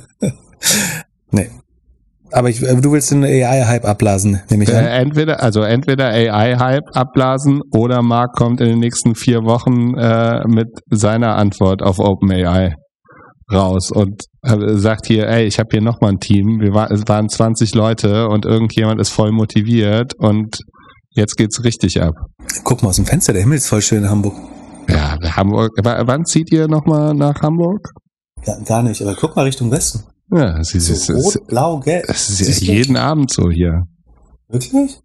nee. 1.32 1.50
Aber 2.32 2.50
ich, 2.50 2.62
äh, 2.62 2.76
du 2.76 2.92
willst 2.92 3.12
den 3.12 3.24
AI-Hype 3.24 3.86
abblasen, 3.86 4.42
nehme 4.50 4.64
ich 4.64 4.70
Äh, 4.70 4.78
an. 4.78 4.86
entweder, 4.86 5.42
also 5.42 5.62
entweder 5.62 6.08
AI-Hype 6.08 6.96
abblasen 6.96 7.62
oder 7.72 8.02
Mark 8.02 8.34
kommt 8.36 8.60
in 8.60 8.68
den 8.68 8.80
nächsten 8.80 9.16
vier 9.16 9.44
Wochen 9.44 9.98
äh, 9.98 10.46
mit 10.48 10.70
seiner 10.90 11.36
Antwort 11.38 11.82
auf 11.82 12.00
OpenAI 12.00 12.76
raus 13.52 13.92
und 13.92 14.24
äh, 14.44 14.76
sagt 14.78 15.08
hier, 15.08 15.28
ey, 15.28 15.46
ich 15.46 15.60
habe 15.60 15.70
hier 15.72 15.82
nochmal 15.82 16.12
ein 16.12 16.20
Team, 16.20 16.60
wir 16.60 16.74
war, 16.74 16.92
es 16.92 17.08
waren 17.08 17.30
20 17.30 17.74
Leute 17.76 18.28
und 18.28 18.46
irgendjemand 18.46 19.00
ist 19.00 19.10
voll 19.10 19.32
motiviert 19.32 20.14
und 20.16 20.60
jetzt 21.12 21.38
geht's 21.38 21.64
richtig 21.64 22.02
ab. 22.02 22.14
Guck 22.64 22.84
mal 22.84 22.90
aus 22.90 22.98
dem 22.98 23.06
Fenster, 23.06 23.34
der 23.34 23.42
Himmel 23.44 23.58
ist 23.58 23.68
voll 23.68 23.82
schön 23.82 24.04
in 24.04 24.10
Hamburg. 24.10 24.36
Ja, 24.90 25.18
Hamburg, 25.36 25.72
wann 25.84 26.26
zieht 26.26 26.52
ihr 26.52 26.68
nochmal 26.68 27.14
nach 27.14 27.42
Hamburg? 27.42 27.90
Ja, 28.46 28.58
gar 28.66 28.84
nicht, 28.84 29.02
aber 29.02 29.16
guck 29.16 29.36
mal 29.36 29.44
Richtung 29.44 29.72
Westen. 29.72 30.04
Ja, 30.32 30.58
es 30.60 30.74
ist, 30.74 30.90
es 30.90 31.06
So 31.08 31.14
ist, 31.14 31.38
rot, 31.38 31.48
blau, 31.48 31.80
gelb. 31.80 32.06
es 32.10 32.30
ist 32.30 32.38
Siehst 32.38 32.62
du? 32.62 32.66
jeden 32.66 32.98
Abend 32.98 33.32
so 33.32 33.50
hier. 33.50 33.84
Wirklich? 34.50 35.00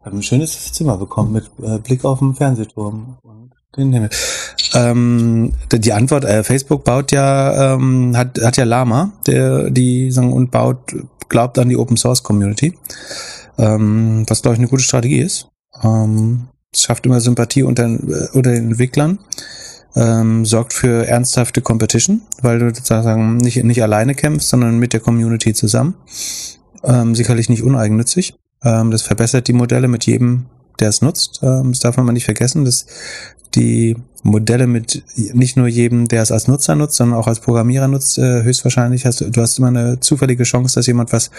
Ich 0.00 0.06
habe 0.06 0.16
ein 0.16 0.22
schönes 0.22 0.72
Zimmer 0.72 0.96
bekommen 0.96 1.32
mit 1.32 1.50
äh, 1.62 1.78
Blick 1.78 2.04
auf 2.04 2.20
den 2.20 2.34
Fernsehturm 2.34 3.18
den 3.76 3.92
Himmel. 3.92 4.10
Ähm, 4.74 5.52
die 5.72 5.92
Antwort, 5.92 6.24
äh, 6.24 6.42
Facebook 6.44 6.84
baut 6.84 7.12
ja, 7.12 7.74
ähm, 7.74 8.16
hat, 8.16 8.40
hat 8.40 8.56
ja 8.56 8.64
Lama, 8.64 9.12
der 9.26 9.70
die 9.70 10.10
sagen 10.10 10.32
und 10.32 10.50
baut, 10.50 10.78
glaubt 11.28 11.58
an 11.58 11.68
die 11.68 11.76
Open 11.76 11.96
Source 11.96 12.22
Community, 12.22 12.76
ähm, 13.58 14.24
was 14.28 14.42
glaube 14.42 14.54
ich 14.54 14.60
eine 14.60 14.68
gute 14.68 14.82
Strategie 14.82 15.20
ist. 15.20 15.48
Ähm, 15.82 16.48
es 16.72 16.82
schafft 16.82 17.06
immer 17.06 17.20
Sympathie 17.20 17.62
unter, 17.62 17.86
äh, 17.86 18.28
unter 18.32 18.50
den 18.50 18.70
Entwicklern, 18.70 19.18
ähm, 19.94 20.44
sorgt 20.44 20.74
für 20.74 21.06
ernsthafte 21.06 21.62
Competition, 21.62 22.22
weil 22.42 22.58
du 22.58 22.66
sozusagen 22.66 23.38
nicht, 23.38 23.62
nicht 23.64 23.82
alleine 23.82 24.14
kämpfst, 24.14 24.50
sondern 24.50 24.78
mit 24.78 24.92
der 24.92 25.00
Community 25.00 25.54
zusammen. 25.54 25.94
Ähm, 26.84 27.14
sicherlich 27.14 27.48
nicht 27.48 27.62
uneigennützig. 27.62 28.34
Ähm, 28.62 28.90
das 28.90 29.02
verbessert 29.02 29.48
die 29.48 29.54
Modelle 29.54 29.88
mit 29.88 30.06
jedem, 30.06 30.46
der 30.78 30.90
es 30.90 31.00
nutzt. 31.00 31.40
Ähm, 31.42 31.72
das 31.72 31.80
darf 31.80 31.96
man 31.96 32.06
mal 32.06 32.12
nicht 32.12 32.26
vergessen, 32.26 32.64
dass 32.64 32.86
die 33.56 33.96
Modelle 34.22 34.66
mit 34.66 35.04
nicht 35.34 35.56
nur 35.56 35.68
jedem, 35.68 36.08
der 36.08 36.22
es 36.22 36.32
als 36.32 36.48
Nutzer 36.48 36.74
nutzt, 36.74 36.96
sondern 36.96 37.18
auch 37.18 37.26
als 37.26 37.40
Programmierer 37.40 37.88
nutzt, 37.88 38.18
äh, 38.18 38.42
höchstwahrscheinlich 38.42 39.06
hast 39.06 39.20
du, 39.20 39.30
du 39.30 39.40
hast 39.40 39.58
immer 39.58 39.68
eine 39.68 40.00
zufällige 40.00 40.44
Chance, 40.44 40.74
dass 40.74 40.86
jemand 40.86 41.12
was 41.12 41.30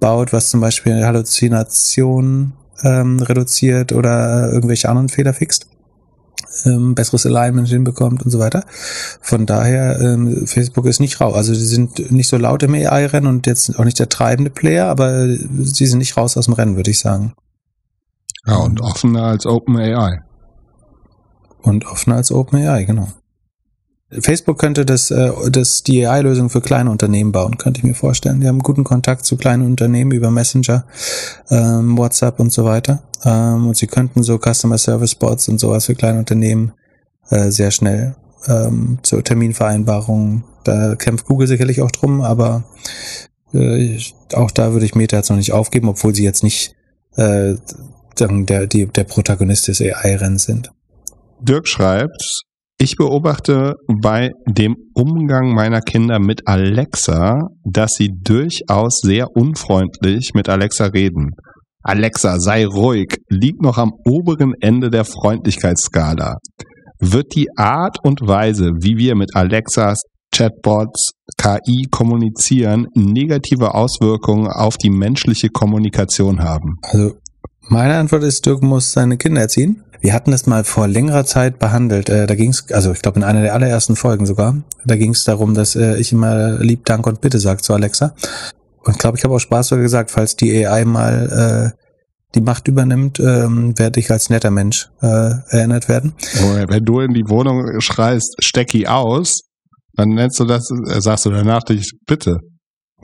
baut, 0.00 0.32
was 0.32 0.50
zum 0.50 0.60
Beispiel 0.60 1.04
Halluzination 1.04 2.52
ähm, 2.82 3.20
reduziert 3.20 3.92
oder 3.92 4.52
irgendwelche 4.52 4.88
anderen 4.88 5.08
Fehler 5.08 5.32
fixt 5.32 5.66
ähm, 6.64 6.94
besseres 6.94 7.26
Alignment 7.26 7.68
hinbekommt 7.68 8.24
und 8.24 8.30
so 8.30 8.38
weiter. 8.38 8.64
Von 9.20 9.46
daher, 9.46 10.00
ähm, 10.00 10.46
Facebook 10.46 10.86
ist 10.86 11.00
nicht 11.00 11.20
raus. 11.20 11.34
Also 11.34 11.54
sie 11.54 11.66
sind 11.66 12.10
nicht 12.10 12.28
so 12.28 12.36
laut 12.36 12.62
im 12.62 12.74
AI-Rennen 12.74 13.26
und 13.26 13.46
jetzt 13.46 13.78
auch 13.78 13.84
nicht 13.84 13.98
der 13.98 14.08
treibende 14.08 14.50
Player, 14.50 14.86
aber 14.86 15.26
sie 15.28 15.86
sind 15.86 15.98
nicht 15.98 16.16
raus 16.16 16.36
aus 16.36 16.46
dem 16.46 16.54
Rennen, 16.54 16.76
würde 16.76 16.90
ich 16.90 16.98
sagen. 16.98 17.34
Ja, 18.46 18.56
und 18.56 18.80
offener 18.80 19.24
als 19.24 19.44
OpenAI. 19.44 20.22
Und 21.62 21.86
offener 21.86 22.16
als 22.16 22.30
OpenAI, 22.30 22.84
genau. 22.84 23.08
Facebook 24.10 24.58
könnte 24.58 24.86
das, 24.86 25.10
äh, 25.10 25.32
das 25.50 25.82
die 25.82 26.06
AI-Lösung 26.06 26.48
für 26.48 26.60
kleine 26.60 26.90
Unternehmen 26.90 27.32
bauen, 27.32 27.58
könnte 27.58 27.78
ich 27.78 27.84
mir 27.84 27.94
vorstellen. 27.94 28.40
Die 28.40 28.46
haben 28.46 28.60
guten 28.60 28.84
Kontakt 28.84 29.24
zu 29.24 29.36
kleinen 29.36 29.66
Unternehmen 29.66 30.12
über 30.12 30.30
Messenger, 30.30 30.84
ähm, 31.50 31.98
WhatsApp 31.98 32.38
und 32.38 32.52
so 32.52 32.64
weiter. 32.64 33.02
Ähm, 33.24 33.66
und 33.66 33.76
sie 33.76 33.88
könnten 33.88 34.22
so 34.22 34.38
Customer 34.38 34.78
Service 34.78 35.16
Bots 35.16 35.48
und 35.48 35.58
sowas 35.58 35.86
für 35.86 35.96
kleine 35.96 36.20
Unternehmen 36.20 36.72
äh, 37.30 37.50
sehr 37.50 37.72
schnell 37.72 38.14
ähm, 38.46 38.98
zur 39.02 39.24
Terminvereinbarung. 39.24 40.44
Da 40.62 40.94
kämpft 40.94 41.26
Google 41.26 41.48
sicherlich 41.48 41.82
auch 41.82 41.90
drum, 41.90 42.20
aber 42.20 42.62
äh, 43.52 43.98
auch 44.34 44.52
da 44.52 44.72
würde 44.72 44.86
ich 44.86 44.94
Meta 44.94 45.16
jetzt 45.16 45.30
noch 45.30 45.36
nicht 45.36 45.52
aufgeben, 45.52 45.88
obwohl 45.88 46.14
sie 46.14 46.24
jetzt 46.24 46.44
nicht 46.44 46.76
äh, 47.16 47.54
der, 48.18 48.66
die, 48.66 48.86
der 48.86 49.04
Protagonist 49.04 49.68
des 49.68 49.80
AI-Rennens 49.80 50.44
sind. 50.44 50.70
Dirk 51.40 51.68
schreibt, 51.68 52.22
ich 52.78 52.96
beobachte 52.96 53.74
bei 54.02 54.30
dem 54.46 54.76
Umgang 54.94 55.54
meiner 55.54 55.80
Kinder 55.80 56.18
mit 56.18 56.46
Alexa, 56.46 57.40
dass 57.64 57.92
sie 57.92 58.10
durchaus 58.22 58.98
sehr 59.02 59.28
unfreundlich 59.34 60.32
mit 60.34 60.48
Alexa 60.48 60.86
reden. 60.86 61.30
Alexa, 61.82 62.38
sei 62.38 62.66
ruhig, 62.66 63.16
liegt 63.28 63.62
noch 63.62 63.78
am 63.78 63.92
oberen 64.04 64.54
Ende 64.60 64.90
der 64.90 65.04
Freundlichkeitsskala. 65.04 66.36
Wird 66.98 67.34
die 67.34 67.48
Art 67.56 67.98
und 68.02 68.20
Weise, 68.26 68.72
wie 68.80 68.96
wir 68.96 69.14
mit 69.14 69.34
Alexas, 69.34 70.02
Chatbots, 70.34 71.12
KI 71.38 71.86
kommunizieren, 71.90 72.88
negative 72.94 73.74
Auswirkungen 73.74 74.48
auf 74.48 74.76
die 74.76 74.90
menschliche 74.90 75.48
Kommunikation 75.48 76.40
haben? 76.42 76.76
Also 76.82 77.14
meine 77.68 77.96
Antwort 77.96 78.22
ist, 78.22 78.44
Dirk 78.44 78.62
muss 78.62 78.92
seine 78.92 79.16
Kinder 79.16 79.40
erziehen. 79.40 79.82
Wir 80.00 80.12
hatten 80.12 80.30
das 80.30 80.46
mal 80.46 80.64
vor 80.64 80.88
längerer 80.88 81.24
Zeit 81.24 81.58
behandelt. 81.58 82.08
Äh, 82.08 82.26
da 82.26 82.34
ging 82.34 82.50
es, 82.50 82.70
also 82.72 82.92
ich 82.92 83.02
glaube 83.02 83.18
in 83.18 83.24
einer 83.24 83.42
der 83.42 83.54
allerersten 83.54 83.96
Folgen 83.96 84.26
sogar, 84.26 84.56
da 84.84 84.96
ging 84.96 85.12
es 85.12 85.24
darum, 85.24 85.54
dass 85.54 85.76
äh, 85.76 85.96
ich 85.96 86.12
immer 86.12 86.58
lieb, 86.58 86.84
Dank 86.84 87.06
und 87.06 87.20
Bitte 87.20 87.38
sage 87.38 87.62
zu 87.62 87.72
Alexa. 87.74 88.14
Und 88.84 88.92
ich 88.92 88.98
glaube, 88.98 89.18
ich 89.18 89.24
habe 89.24 89.34
auch 89.34 89.40
Spaß 89.40 89.68
sogar 89.68 89.82
gesagt, 89.82 90.10
falls 90.10 90.36
die 90.36 90.66
AI 90.66 90.84
mal 90.84 91.72
äh, 91.74 91.82
die 92.34 92.40
Macht 92.40 92.68
übernimmt, 92.68 93.18
ähm, 93.18 93.78
werde 93.78 93.98
ich 93.98 94.10
als 94.10 94.30
netter 94.30 94.50
Mensch 94.50 94.90
äh, 95.00 95.32
erinnert 95.48 95.88
werden. 95.88 96.14
Wenn 96.68 96.84
du 96.84 97.00
in 97.00 97.14
die 97.14 97.28
Wohnung 97.28 97.80
schreist, 97.80 98.36
Stecki 98.38 98.86
aus, 98.86 99.40
dann 99.94 100.10
nennst 100.10 100.38
du 100.38 100.44
das, 100.44 100.70
äh, 100.70 101.00
sagst 101.00 101.24
du 101.24 101.30
danach 101.30 101.62
dich, 101.62 101.92
bitte. 102.06 102.38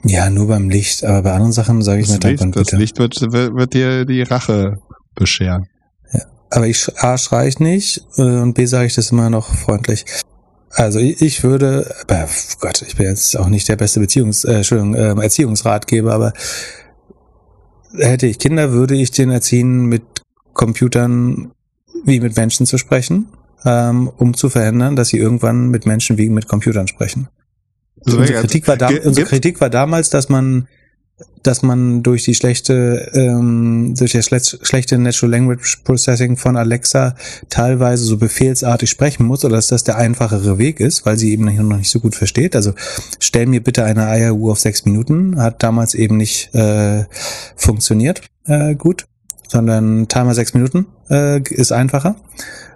Ja, 0.03 0.29
nur 0.29 0.47
beim 0.47 0.69
Licht, 0.69 1.03
aber 1.03 1.23
bei 1.23 1.31
anderen 1.31 1.51
Sachen 1.53 1.81
sage 1.81 2.01
ich 2.01 2.07
Das 2.07 2.15
mir 2.15 2.19
Dank 2.19 2.31
Licht, 2.33 2.43
und 2.43 2.55
das 2.55 2.63
Bitte. 2.65 2.77
Licht 2.77 2.99
wird, 2.99 3.15
wird, 3.31 3.55
wird 3.55 3.73
dir 3.73 4.05
die 4.05 4.21
Rache 4.21 4.75
bescheren. 5.15 5.65
Aber 6.55 6.67
ich 6.67 6.87
A 6.99 7.17
schrei 7.17 7.47
ich 7.47 7.59
nicht 7.59 8.03
äh, 8.17 8.21
und 8.21 8.53
B 8.53 8.65
sage 8.67 8.85
ich 8.85 8.93
das 8.93 9.09
immer 9.11 9.31
noch 9.31 9.51
freundlich. 9.53 10.05
Also 10.69 10.99
ich, 10.99 11.43
würde, 11.43 11.93
aber 12.07 12.27
Gott, 12.59 12.83
ich 12.83 12.95
bin 12.95 13.07
jetzt 13.07 13.35
auch 13.37 13.47
nicht 13.47 13.67
der 13.69 13.75
beste 13.75 13.99
Beziehungs, 13.99 14.43
äh, 14.43 14.57
Entschuldigung, 14.57 14.95
ähm, 14.95 15.19
Erziehungsratgeber, 15.19 16.13
aber 16.13 16.33
hätte 17.97 18.27
ich 18.27 18.37
Kinder, 18.37 18.71
würde 18.71 18.95
ich 18.95 19.09
den 19.11 19.31
erziehen, 19.31 19.85
mit 19.85 20.03
Computern 20.53 21.51
wie 22.05 22.19
mit 22.19 22.35
Menschen 22.35 22.65
zu 22.67 22.77
sprechen, 22.77 23.29
ähm, 23.65 24.11
um 24.17 24.35
zu 24.35 24.49
verhindern, 24.49 24.95
dass 24.95 25.09
sie 25.09 25.17
irgendwann 25.17 25.69
mit 25.69 25.85
Menschen 25.87 26.17
wie 26.19 26.29
mit 26.29 26.47
Computern 26.47 26.87
sprechen. 26.87 27.29
Das 27.97 28.13
unsere, 28.13 28.33
wär- 28.35 28.41
Kritik 28.41 28.67
war 28.67 28.77
da, 28.77 28.89
unsere 29.03 29.25
Kritik 29.27 29.59
war 29.61 29.69
damals, 29.71 30.09
dass 30.11 30.29
man, 30.29 30.67
dass 31.41 31.61
man 31.61 32.03
durch 32.03 32.23
die 32.23 32.35
schlechte, 32.35 33.11
ähm, 33.13 33.95
durch 33.97 34.13
das 34.13 34.27
schle- 34.27 34.65
schlechte 34.65 34.97
Natural 34.97 35.31
Language 35.31 35.81
Processing 35.83 36.37
von 36.37 36.55
Alexa 36.55 37.15
teilweise 37.49 38.03
so 38.05 38.17
befehlsartig 38.17 38.89
sprechen 38.89 39.25
muss 39.25 39.43
oder 39.43 39.57
dass 39.57 39.67
das 39.67 39.83
der 39.83 39.97
einfachere 39.97 40.57
Weg 40.57 40.79
ist, 40.79 41.05
weil 41.05 41.17
sie 41.17 41.31
eben 41.31 41.45
noch 41.45 41.77
nicht 41.77 41.89
so 41.89 41.99
gut 41.99 42.15
versteht. 42.15 42.55
Also 42.55 42.73
stell 43.19 43.45
mir 43.45 43.61
bitte 43.61 43.83
eine 43.83 44.17
IAU 44.17 44.51
auf 44.51 44.59
sechs 44.59 44.85
Minuten, 44.85 45.41
hat 45.41 45.63
damals 45.63 45.95
eben 45.95 46.17
nicht 46.17 46.53
äh, 46.55 47.05
funktioniert 47.55 48.21
äh, 48.45 48.75
gut, 48.75 49.05
sondern 49.47 50.07
Timer 50.07 50.33
sechs 50.33 50.53
Minuten 50.53 50.87
äh, 51.09 51.41
ist 51.41 51.71
einfacher. 51.71 52.15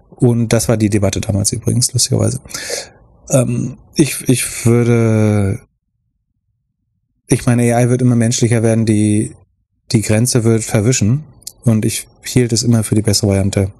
Und 0.09 0.51
das 0.51 0.67
war 0.67 0.77
die 0.77 0.89
Debatte 0.89 1.21
damals 1.21 1.53
übrigens, 1.53 1.93
lustigerweise. 1.93 2.41
Ähm, 3.29 3.77
ich, 3.95 4.27
ich 4.27 4.65
würde, 4.65 5.59
ich 7.27 7.45
meine, 7.45 7.75
AI 7.75 7.89
wird 7.89 8.01
immer 8.01 8.15
menschlicher 8.15 8.63
werden, 8.63 8.85
die, 8.85 9.35
die 9.91 10.01
Grenze 10.01 10.43
wird 10.43 10.63
verwischen. 10.63 11.23
Und 11.63 11.85
ich 11.85 12.07
hielt 12.23 12.53
es 12.53 12.63
immer 12.63 12.83
für 12.83 12.95
die 12.95 13.01
bessere 13.01 13.29
Variante, 13.29 13.73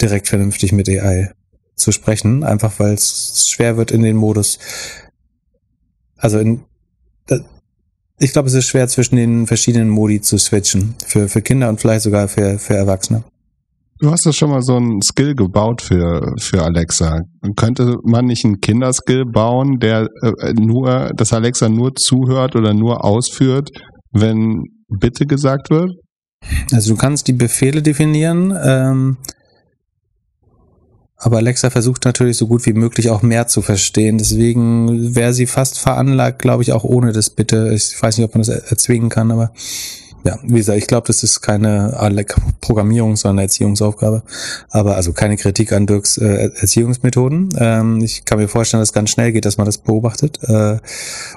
direkt 0.00 0.28
vernünftig 0.28 0.72
mit 0.72 0.88
AI 0.88 1.32
zu 1.76 1.92
sprechen, 1.92 2.44
einfach 2.44 2.78
weil 2.78 2.94
es 2.94 3.48
schwer 3.48 3.76
wird 3.76 3.90
in 3.90 4.02
den 4.02 4.16
Modus. 4.16 4.58
Also 6.16 6.38
in, 6.38 6.64
ich 8.18 8.32
glaube, 8.32 8.48
es 8.48 8.54
ist 8.54 8.68
schwer 8.68 8.86
zwischen 8.88 9.16
den 9.16 9.46
verschiedenen 9.46 9.88
Modi 9.88 10.20
zu 10.20 10.38
switchen. 10.38 10.94
Für, 11.06 11.28
für 11.28 11.42
Kinder 11.42 11.68
und 11.68 11.80
vielleicht 11.80 12.02
sogar 12.02 12.28
für, 12.28 12.58
für 12.58 12.74
Erwachsene. 12.74 13.24
Du 14.04 14.10
hast 14.10 14.26
doch 14.26 14.34
schon 14.34 14.50
mal 14.50 14.60
so 14.60 14.76
ein 14.76 15.00
Skill 15.00 15.34
gebaut 15.34 15.80
für, 15.80 16.34
für 16.38 16.62
Alexa. 16.62 17.22
Könnte 17.56 17.96
man 18.04 18.26
nicht 18.26 18.44
einen 18.44 18.60
Kinderskill 18.60 19.24
bauen, 19.24 19.78
der 19.80 20.08
äh, 20.20 20.52
nur, 20.52 21.10
dass 21.16 21.32
Alexa 21.32 21.70
nur 21.70 21.94
zuhört 21.94 22.54
oder 22.54 22.74
nur 22.74 23.02
ausführt, 23.02 23.70
wenn 24.12 24.64
Bitte 24.88 25.24
gesagt 25.24 25.70
wird? 25.70 25.90
Also 26.70 26.92
du 26.92 27.00
kannst 27.00 27.28
die 27.28 27.32
Befehle 27.32 27.80
definieren, 27.80 28.54
ähm, 28.62 29.16
aber 31.16 31.38
Alexa 31.38 31.70
versucht 31.70 32.04
natürlich 32.04 32.36
so 32.36 32.46
gut 32.46 32.66
wie 32.66 32.74
möglich 32.74 33.08
auch 33.08 33.22
mehr 33.22 33.46
zu 33.46 33.62
verstehen. 33.62 34.18
Deswegen 34.18 35.14
wäre 35.14 35.32
sie 35.32 35.46
fast 35.46 35.78
veranlagt, 35.78 36.42
glaube 36.42 36.62
ich, 36.62 36.72
auch 36.72 36.84
ohne 36.84 37.12
das 37.12 37.30
Bitte. 37.30 37.72
Ich 37.72 37.96
weiß 38.02 38.18
nicht, 38.18 38.26
ob 38.26 38.34
man 38.34 38.42
das 38.42 38.50
erzwingen 38.50 39.08
kann, 39.08 39.30
aber 39.30 39.54
ja, 40.24 40.38
wie 40.42 40.54
gesagt, 40.54 40.78
ich 40.78 40.86
glaube, 40.86 41.06
das 41.06 41.22
ist 41.22 41.42
keine 41.42 41.96
Programmierung, 42.60 43.16
sondern 43.16 43.44
Erziehungsaufgabe. 43.44 44.22
Aber 44.70 44.96
also 44.96 45.12
keine 45.12 45.36
Kritik 45.36 45.72
an 45.72 45.86
Dirks 45.86 46.16
äh, 46.16 46.50
Erziehungsmethoden. 46.56 47.50
Ähm, 47.58 48.00
ich 48.02 48.24
kann 48.24 48.38
mir 48.38 48.48
vorstellen, 48.48 48.80
dass 48.80 48.88
es 48.88 48.94
ganz 48.94 49.10
schnell 49.10 49.32
geht, 49.32 49.44
dass 49.44 49.58
man 49.58 49.66
das 49.66 49.78
beobachtet. 49.78 50.38
Äh, 50.44 50.78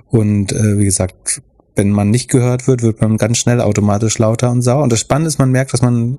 und 0.10 0.54
äh, 0.54 0.80
wie 0.80 0.86
gesagt, 0.86 1.42
wenn 1.76 1.92
man 1.92 2.10
nicht 2.10 2.30
gehört 2.30 2.68
wird, 2.68 2.82
wird 2.82 3.02
man 3.02 3.18
ganz 3.18 3.38
schnell 3.38 3.60
automatisch 3.60 4.18
lauter 4.20 4.52
und 4.52 4.62
sauer. 4.62 4.84
Und 4.84 4.92
das 4.92 5.02
Spannende 5.02 5.28
ist, 5.28 5.38
man 5.38 5.52
merkt, 5.52 5.74
dass 5.74 5.82
man, 5.82 6.18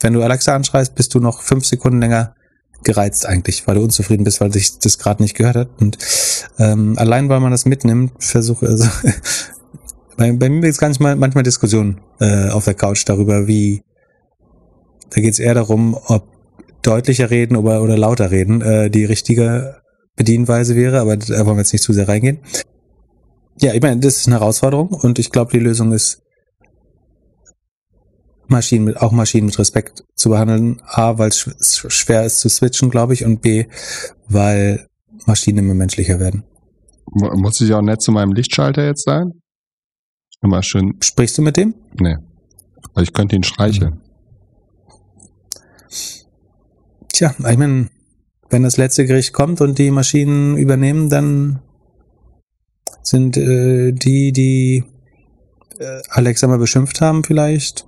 wenn 0.00 0.14
du 0.14 0.22
Alexa 0.22 0.54
anschreist, 0.54 0.94
bist 0.94 1.14
du 1.14 1.20
noch 1.20 1.42
fünf 1.42 1.66
Sekunden 1.66 2.00
länger 2.00 2.34
gereizt 2.82 3.26
eigentlich, 3.26 3.66
weil 3.66 3.74
du 3.74 3.82
unzufrieden 3.82 4.24
bist, 4.24 4.40
weil 4.40 4.52
sich 4.52 4.78
das 4.78 4.98
gerade 4.98 5.22
nicht 5.22 5.36
gehört 5.36 5.56
hat. 5.56 5.68
Und 5.78 5.98
ähm, 6.58 6.94
allein 6.96 7.28
weil 7.28 7.40
man 7.40 7.50
das 7.50 7.66
mitnimmt, 7.66 8.12
versuche 8.18 8.66
also 8.66 8.88
bei, 10.20 10.32
bei 10.32 10.50
mir 10.50 10.60
gibt 10.60 10.82
es 10.82 11.00
mal 11.00 11.16
manchmal 11.16 11.44
Diskussionen 11.44 11.98
äh, 12.20 12.50
auf 12.50 12.66
der 12.66 12.74
Couch 12.74 13.04
darüber, 13.06 13.46
wie 13.46 13.82
da 15.08 15.22
geht 15.22 15.32
es 15.32 15.38
eher 15.38 15.54
darum, 15.54 15.98
ob 16.08 16.28
deutlicher 16.82 17.30
reden 17.30 17.56
oder, 17.56 17.82
oder 17.82 17.96
lauter 17.96 18.30
reden 18.30 18.60
äh, 18.60 18.90
die 18.90 19.06
richtige 19.06 19.80
Bedienweise 20.16 20.76
wäre, 20.76 21.00
aber 21.00 21.16
da 21.16 21.46
wollen 21.46 21.56
wir 21.56 21.62
jetzt 21.62 21.72
nicht 21.72 21.82
zu 21.82 21.94
sehr 21.94 22.06
reingehen. 22.06 22.40
Ja, 23.62 23.72
ich 23.72 23.80
meine, 23.80 23.98
das 24.00 24.18
ist 24.18 24.26
eine 24.26 24.40
Herausforderung 24.40 24.88
und 24.88 25.18
ich 25.18 25.30
glaube, 25.30 25.52
die 25.52 25.58
Lösung 25.58 25.92
ist, 25.92 26.22
Maschinen 28.46 28.84
mit, 28.84 29.00
auch 29.00 29.12
Maschinen 29.12 29.46
mit 29.46 29.58
Respekt 29.58 30.04
zu 30.16 30.28
behandeln. 30.28 30.82
A, 30.84 31.16
weil 31.16 31.28
es 31.28 31.86
schwer 31.88 32.26
ist 32.26 32.40
zu 32.40 32.50
switchen, 32.50 32.90
glaube 32.90 33.14
ich, 33.14 33.24
und 33.24 33.40
B, 33.40 33.66
weil 34.28 34.86
Maschinen 35.24 35.58
immer 35.58 35.74
menschlicher 35.74 36.20
werden. 36.20 36.44
Muss 37.06 37.60
ich 37.62 37.72
auch 37.72 37.80
nett 37.80 38.02
zu 38.02 38.12
meinem 38.12 38.32
Lichtschalter 38.32 38.84
jetzt 38.84 39.04
sein? 39.04 39.40
Immer 40.42 40.62
schön. 40.62 40.96
Sprichst 41.02 41.36
du 41.38 41.42
mit 41.42 41.56
dem? 41.56 41.74
Nee. 41.98 42.16
Aber 42.92 43.02
ich 43.02 43.12
könnte 43.12 43.36
ihn 43.36 43.42
streicheln. 43.42 44.00
Tja, 47.12 47.34
ich 47.38 47.58
meine, 47.58 47.88
wenn 48.48 48.62
das 48.62 48.76
letzte 48.76 49.06
Gericht 49.06 49.32
kommt 49.32 49.60
und 49.60 49.78
die 49.78 49.90
Maschinen 49.90 50.56
übernehmen, 50.56 51.10
dann 51.10 51.60
sind 53.02 53.36
äh, 53.36 53.92
die, 53.92 54.32
die 54.32 54.84
äh, 55.78 56.00
Alexa 56.10 56.46
mal 56.46 56.58
beschimpft 56.58 57.00
haben, 57.00 57.24
vielleicht 57.24 57.86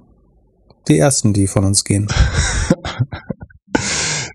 die 0.88 0.98
ersten, 0.98 1.32
die 1.32 1.46
von 1.46 1.64
uns 1.64 1.84
gehen. 1.84 2.09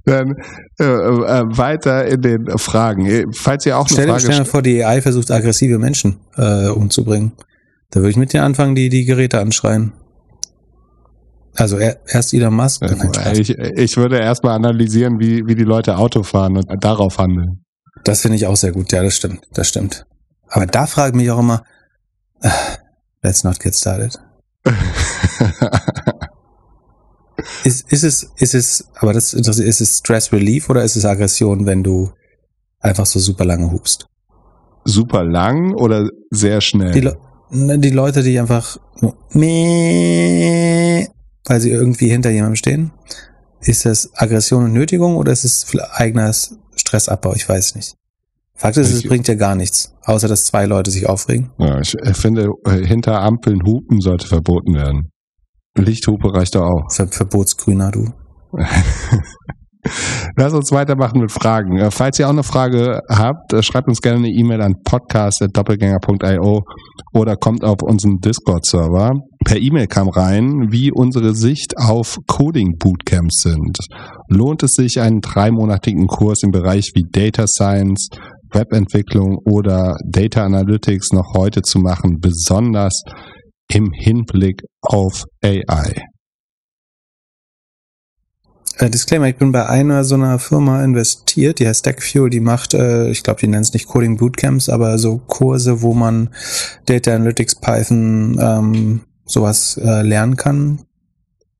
Dann 0.05 0.35
äh, 0.79 0.85
äh, 0.85 1.43
weiter 1.57 2.05
in 2.07 2.21
den 2.21 2.57
Fragen. 2.57 3.33
Falls 3.33 3.65
ihr 3.65 3.77
auch 3.77 3.87
eine 3.87 3.93
stell, 3.93 4.07
Frage 4.07 4.21
stell 4.21 4.37
dir 4.37 4.45
vor, 4.45 4.61
die 4.61 4.85
AI 4.85 5.01
versucht 5.01 5.29
aggressive 5.31 5.77
Menschen 5.79 6.21
äh, 6.37 6.67
umzubringen. 6.67 7.33
Da 7.89 7.99
würde 8.01 8.09
ich 8.09 8.17
mit 8.17 8.33
dir 8.33 8.43
anfangen, 8.43 8.75
die 8.75 8.89
die 8.89 9.05
Geräte 9.05 9.39
anschreien. 9.39 9.93
Also 11.55 11.77
er, 11.77 11.99
erst 12.07 12.33
Elon 12.33 12.53
Musk. 12.53 12.83
Äh, 12.83 13.39
ich, 13.39 13.49
ich 13.49 13.97
würde 13.97 14.19
erstmal 14.19 14.55
analysieren, 14.55 15.19
wie, 15.19 15.47
wie 15.47 15.55
die 15.55 15.63
Leute 15.63 15.97
Auto 15.97 16.21
fahren 16.23 16.57
und 16.57 16.83
darauf 16.83 17.17
handeln. 17.17 17.63
Das 18.03 18.21
finde 18.21 18.35
ich 18.37 18.45
auch 18.45 18.55
sehr 18.55 18.71
gut. 18.71 18.91
Ja, 18.91 19.01
das 19.01 19.15
stimmt. 19.15 19.41
Das 19.53 19.67
stimmt. 19.67 20.05
Aber 20.49 20.67
da 20.67 20.85
frage 20.85 21.09
ich 21.09 21.15
mich 21.15 21.31
auch 21.31 21.39
immer, 21.39 21.63
uh, 22.43 22.49
let's 23.23 23.43
not 23.43 23.59
get 23.59 23.73
started. 23.75 24.19
ist, 27.63 27.91
ist 27.91 28.03
es, 28.03 28.31
ist 28.37 28.53
es, 28.53 28.87
aber 28.95 29.13
das 29.13 29.33
interessiert, 29.33 29.67
ist 29.67 29.81
es 29.81 29.97
Stress 29.97 30.31
Relief 30.31 30.69
oder 30.69 30.83
ist 30.83 30.95
es 30.95 31.05
Aggression, 31.05 31.65
wenn 31.65 31.83
du 31.83 32.11
einfach 32.79 33.05
so 33.07 33.19
super 33.19 33.45
lange 33.45 33.71
hupst? 33.71 34.05
Super 34.85 35.23
lang 35.23 35.73
oder 35.73 36.07
sehr 36.29 36.61
schnell? 36.61 37.17
Die, 37.51 37.57
ne, 37.57 37.79
die 37.79 37.89
Leute, 37.89 38.23
die 38.23 38.39
einfach 38.39 38.77
nur 39.01 39.15
weil 41.49 41.61
sie 41.61 41.71
irgendwie 41.71 42.09
hinter 42.09 42.29
jemandem 42.29 42.55
stehen. 42.55 42.91
Ist 43.61 43.85
das 43.85 44.11
Aggression 44.15 44.65
und 44.65 44.73
Nötigung 44.73 45.15
oder 45.17 45.31
ist 45.31 45.43
es 45.43 45.65
eigener 45.91 46.31
Stressabbau? 46.75 47.33
Ich 47.33 47.47
weiß 47.47 47.75
nicht. 47.75 47.95
Fakt 48.53 48.77
ist, 48.77 48.91
es 48.91 49.03
bringt 49.03 49.27
ja 49.27 49.35
gar 49.35 49.55
nichts, 49.55 49.93
außer 50.03 50.27
dass 50.27 50.45
zwei 50.45 50.65
Leute 50.65 50.89
sich 50.89 51.07
aufregen. 51.07 51.51
Ja, 51.59 51.79
ich 51.79 51.95
finde, 52.13 52.49
äh, 52.65 52.83
hinter 52.83 53.21
Ampeln 53.21 53.63
hupen 53.63 54.01
sollte 54.01 54.27
verboten 54.27 54.73
werden. 54.73 55.11
Lichthupe 55.75 56.33
reicht 56.33 56.55
doch 56.55 56.63
auch. 56.63 56.91
Ver 56.91 57.07
Verbotsgrüner, 57.07 57.91
du. 57.91 58.11
Lass 60.39 60.53
uns 60.53 60.71
weitermachen 60.71 61.19
mit 61.19 61.31
Fragen. 61.31 61.79
Äh, 61.79 61.89
falls 61.89 62.19
ihr 62.19 62.27
auch 62.27 62.31
eine 62.31 62.43
Frage 62.43 63.01
habt, 63.09 63.53
äh, 63.53 63.63
schreibt 63.63 63.87
uns 63.87 64.01
gerne 64.01 64.19
eine 64.19 64.29
E-Mail 64.29 64.61
an 64.61 64.75
podcast.doppelgänger.io 64.83 66.61
oder 67.13 67.35
kommt 67.37 67.63
auf 67.63 67.81
unseren 67.81 68.19
Discord-Server. 68.19 69.13
Per 69.43 69.57
E-Mail 69.57 69.87
kam 69.87 70.09
rein, 70.09 70.67
wie 70.69 70.91
unsere 70.91 71.33
Sicht 71.33 71.73
auf 71.79 72.19
Coding-Bootcamps 72.27 73.41
sind. 73.41 73.79
Lohnt 74.29 74.61
es 74.61 74.73
sich, 74.73 75.01
einen 75.01 75.21
dreimonatigen 75.21 76.05
Kurs 76.05 76.43
im 76.43 76.51
Bereich 76.51 76.91
wie 76.93 77.05
Data 77.11 77.47
Science, 77.47 78.09
Webentwicklung 78.53 79.39
oder 79.43 79.95
Data 80.07 80.43
Analytics 80.43 81.13
noch 81.13 81.33
heute 81.35 81.63
zu 81.63 81.79
machen, 81.79 82.19
besonders 82.21 83.01
im 83.73 83.89
Hinblick 83.91 84.61
auf 84.83 85.23
AI? 85.43 85.95
Äh, 88.77 88.89
Disclaimer, 88.89 89.27
ich 89.27 89.37
bin 89.37 89.51
bei 89.51 89.67
einer 89.67 90.03
so 90.03 90.15
einer 90.15 90.37
Firma 90.39 90.83
investiert, 90.83 91.59
die 91.59 91.67
heißt 91.67 91.79
Stackfuel, 91.79 92.29
die 92.29 92.39
macht, 92.39 92.73
äh, 92.73 93.09
ich 93.09 93.23
glaube, 93.23 93.39
die 93.39 93.47
nennt 93.47 93.65
es 93.65 93.73
nicht 93.73 93.87
Coding 93.87 94.17
Bootcamps, 94.17 94.69
aber 94.69 94.97
so 94.99 95.17
Kurse, 95.17 95.81
wo 95.81 95.93
man 95.93 96.29
Data 96.85 97.15
Analytics, 97.15 97.55
Python, 97.55 98.37
ähm, 98.39 99.01
sowas 99.25 99.79
äh, 99.83 100.03
lernen 100.03 100.37
kann. 100.37 100.81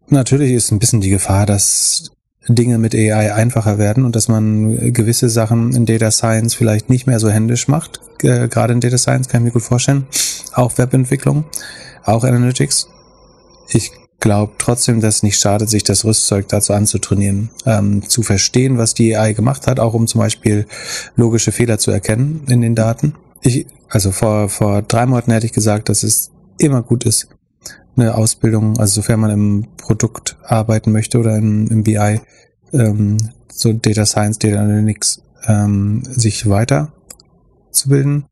Natürlich 0.09 0.51
ist 0.51 0.71
ein 0.71 0.79
bisschen 0.79 1.01
die 1.01 1.09
Gefahr, 1.09 1.45
dass 1.45 2.11
Dinge 2.47 2.77
mit 2.77 2.95
AI 2.95 3.33
einfacher 3.33 3.77
werden 3.77 4.05
und 4.05 4.15
dass 4.15 4.29
man 4.29 4.93
gewisse 4.93 5.29
Sachen 5.29 5.75
in 5.75 5.85
Data 5.85 6.11
Science 6.11 6.53
vielleicht 6.53 6.89
nicht 6.89 7.07
mehr 7.07 7.19
so 7.19 7.29
händisch 7.29 7.67
macht. 7.67 7.99
Äh, 8.21 8.47
Gerade 8.47 8.73
in 8.73 8.79
Data 8.79 8.97
Science 8.97 9.27
kann 9.27 9.41
ich 9.41 9.45
mir 9.45 9.51
gut 9.51 9.63
vorstellen. 9.63 10.07
Auch 10.53 10.77
Webentwicklung, 10.77 11.45
auch 12.05 12.23
Analytics. 12.23 12.87
Ich 13.69 13.91
glaube 14.19 14.53
trotzdem, 14.57 15.01
dass 15.01 15.17
es 15.17 15.23
nicht 15.23 15.39
schadet, 15.39 15.69
sich 15.69 15.83
das 15.83 16.05
Rüstzeug 16.05 16.47
dazu 16.47 16.73
anzutrainieren, 16.73 17.49
ähm, 17.65 18.07
zu 18.07 18.23
verstehen, 18.23 18.77
was 18.77 18.93
die 18.93 19.15
AI 19.15 19.33
gemacht 19.33 19.67
hat, 19.67 19.79
auch 19.79 19.93
um 19.93 20.07
zum 20.07 20.19
Beispiel 20.19 20.65
logische 21.15 21.51
Fehler 21.51 21.77
zu 21.77 21.91
erkennen 21.91 22.43
in 22.47 22.61
den 22.61 22.75
Daten. 22.75 23.13
Ich, 23.41 23.67
also 23.89 24.11
vor, 24.11 24.49
vor 24.49 24.81
drei 24.81 25.05
Monaten 25.05 25.31
hätte 25.31 25.45
ich 25.45 25.53
gesagt, 25.53 25.89
dass 25.89 26.03
es 26.03 26.31
immer 26.57 26.81
gut 26.81 27.05
ist, 27.05 27.27
eine 27.95 28.15
Ausbildung, 28.15 28.77
also 28.77 28.95
sofern 28.95 29.19
man 29.19 29.31
im 29.31 29.67
Produkt 29.77 30.37
arbeiten 30.43 30.91
möchte 30.91 31.17
oder 31.17 31.35
im, 31.37 31.67
im 31.67 31.83
BI, 31.83 32.21
ähm, 32.73 33.17
so 33.51 33.73
Data 33.73 34.05
Science, 34.05 34.39
Data 34.39 34.59
Analytics, 34.59 35.21
ähm, 35.47 36.03
sich 36.05 36.49
weiter 36.49 36.93
zu 37.71 37.89
bilden. 37.89 38.25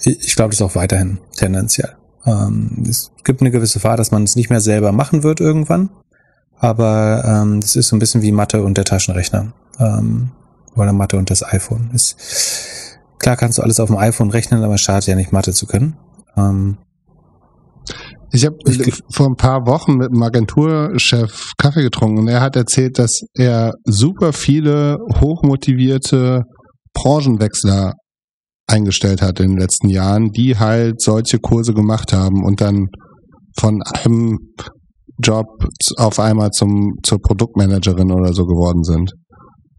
Ich, 0.00 0.26
ich 0.26 0.36
glaube, 0.36 0.50
das 0.50 0.60
ist 0.60 0.62
auch 0.62 0.74
weiterhin 0.74 1.18
tendenziell. 1.36 1.96
Ähm, 2.26 2.84
es 2.88 3.12
gibt 3.24 3.40
eine 3.40 3.50
gewisse 3.50 3.74
Gefahr, 3.74 3.96
dass 3.96 4.10
man 4.10 4.24
es 4.24 4.36
nicht 4.36 4.50
mehr 4.50 4.60
selber 4.60 4.92
machen 4.92 5.22
wird 5.22 5.40
irgendwann. 5.40 5.90
Aber 6.58 7.24
ähm, 7.26 7.60
das 7.60 7.76
ist 7.76 7.88
so 7.88 7.96
ein 7.96 7.98
bisschen 7.98 8.22
wie 8.22 8.32
Mathe 8.32 8.62
und 8.62 8.78
der 8.78 8.84
Taschenrechner. 8.84 9.52
Ähm, 9.78 10.30
oder 10.76 10.92
Mathe 10.92 11.16
und 11.16 11.30
das 11.30 11.44
iPhone. 11.44 11.90
Ist, 11.92 12.16
klar 13.18 13.36
kannst 13.36 13.58
du 13.58 13.62
alles 13.62 13.80
auf 13.80 13.88
dem 13.88 13.98
iPhone 13.98 14.30
rechnen, 14.30 14.62
aber 14.62 14.74
es 14.74 14.80
schadet 14.80 15.06
ja 15.06 15.14
nicht, 15.14 15.32
Mathe 15.32 15.52
zu 15.52 15.66
können. 15.66 15.96
Ähm, 16.36 16.78
ich 18.32 18.44
habe 18.44 18.56
vor 19.10 19.26
ein 19.26 19.36
paar 19.36 19.66
Wochen 19.66 19.96
mit 19.96 20.10
einem 20.10 20.22
Agenturchef 20.22 21.52
Kaffee 21.56 21.82
getrunken 21.82 22.18
und 22.18 22.28
er 22.28 22.40
hat 22.40 22.56
erzählt, 22.56 22.98
dass 22.98 23.20
er 23.34 23.74
super 23.84 24.32
viele 24.32 24.98
hochmotivierte 25.20 26.42
Branchenwechsler 26.94 27.94
eingestellt 28.66 29.22
hat 29.22 29.40
in 29.40 29.52
den 29.52 29.58
letzten 29.58 29.88
Jahren, 29.88 30.30
die 30.30 30.58
halt 30.58 31.00
solche 31.00 31.38
Kurse 31.38 31.74
gemacht 31.74 32.12
haben 32.12 32.44
und 32.44 32.60
dann 32.60 32.88
von 33.58 33.82
einem 33.82 34.38
Job 35.18 35.46
auf 35.96 36.18
einmal 36.18 36.50
zum 36.50 36.98
zur 37.02 37.20
Produktmanagerin 37.20 38.10
oder 38.10 38.32
so 38.32 38.46
geworden 38.46 38.82
sind. 38.82 39.12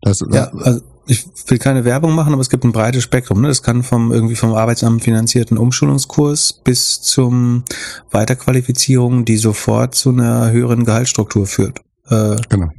Das, 0.02 0.20
ja, 0.32 0.50
also 0.62 0.82
ich 1.08 1.26
will 1.48 1.58
keine 1.58 1.86
Werbung 1.86 2.16
machen, 2.16 2.34
aber 2.34 2.42
es 2.42 2.50
gibt 2.50 2.64
ein 2.64 2.72
breites 2.72 3.04
Spektrum. 3.04 3.42
Ne? 3.42 3.48
Das 3.48 3.62
kann 3.62 3.84
vom 3.84 4.12
irgendwie 4.12 4.36
vom 4.36 4.54
Arbeitsamt 4.54 5.04
finanzierten 5.04 5.58
Umschulungskurs 5.58 6.62
bis 6.64 7.02
zum 7.02 7.64
Weiterqualifizierung, 8.12 9.26
die 9.26 9.38
sofort 9.38 9.94
zu 9.96 10.10
einer 10.10 10.52
höheren 10.52 10.86
Gehaltsstruktur 10.86 11.46
führt. 11.46 11.80
Äh, 12.10 12.38
genau. 12.50 12.70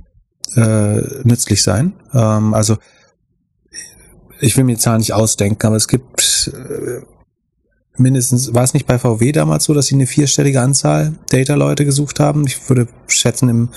Äh, 0.55 1.03
nützlich 1.25 1.63
sein. 1.63 1.95
Ähm, 2.13 2.55
also 2.55 2.77
ich 4.41 4.57
will 4.57 4.65
mir 4.65 4.79
Zahlen 4.79 4.99
nicht 4.99 5.13
ausdenken, 5.13 5.67
aber 5.67 5.77
es 5.77 5.89
gibt 5.89 6.53
äh, 6.55 7.03
mindestens, 7.97 8.55
war 8.55 8.65
es 8.65 8.75
nicht 8.75 8.87
bei 8.87 8.99
VW 8.99 9.33
damals 9.33 9.65
so, 9.65 9.75
dass 9.75 9.87
sie 9.87 9.95
eine 9.95 10.07
vierstellige 10.07 10.61
Anzahl 10.61 11.15
Data-Leute 11.31 11.85
gesucht 11.85 12.21
haben? 12.21 12.47
Ich 12.47 12.69
würde 12.69 12.89
schätzen, 13.09 13.49
im 13.49 13.69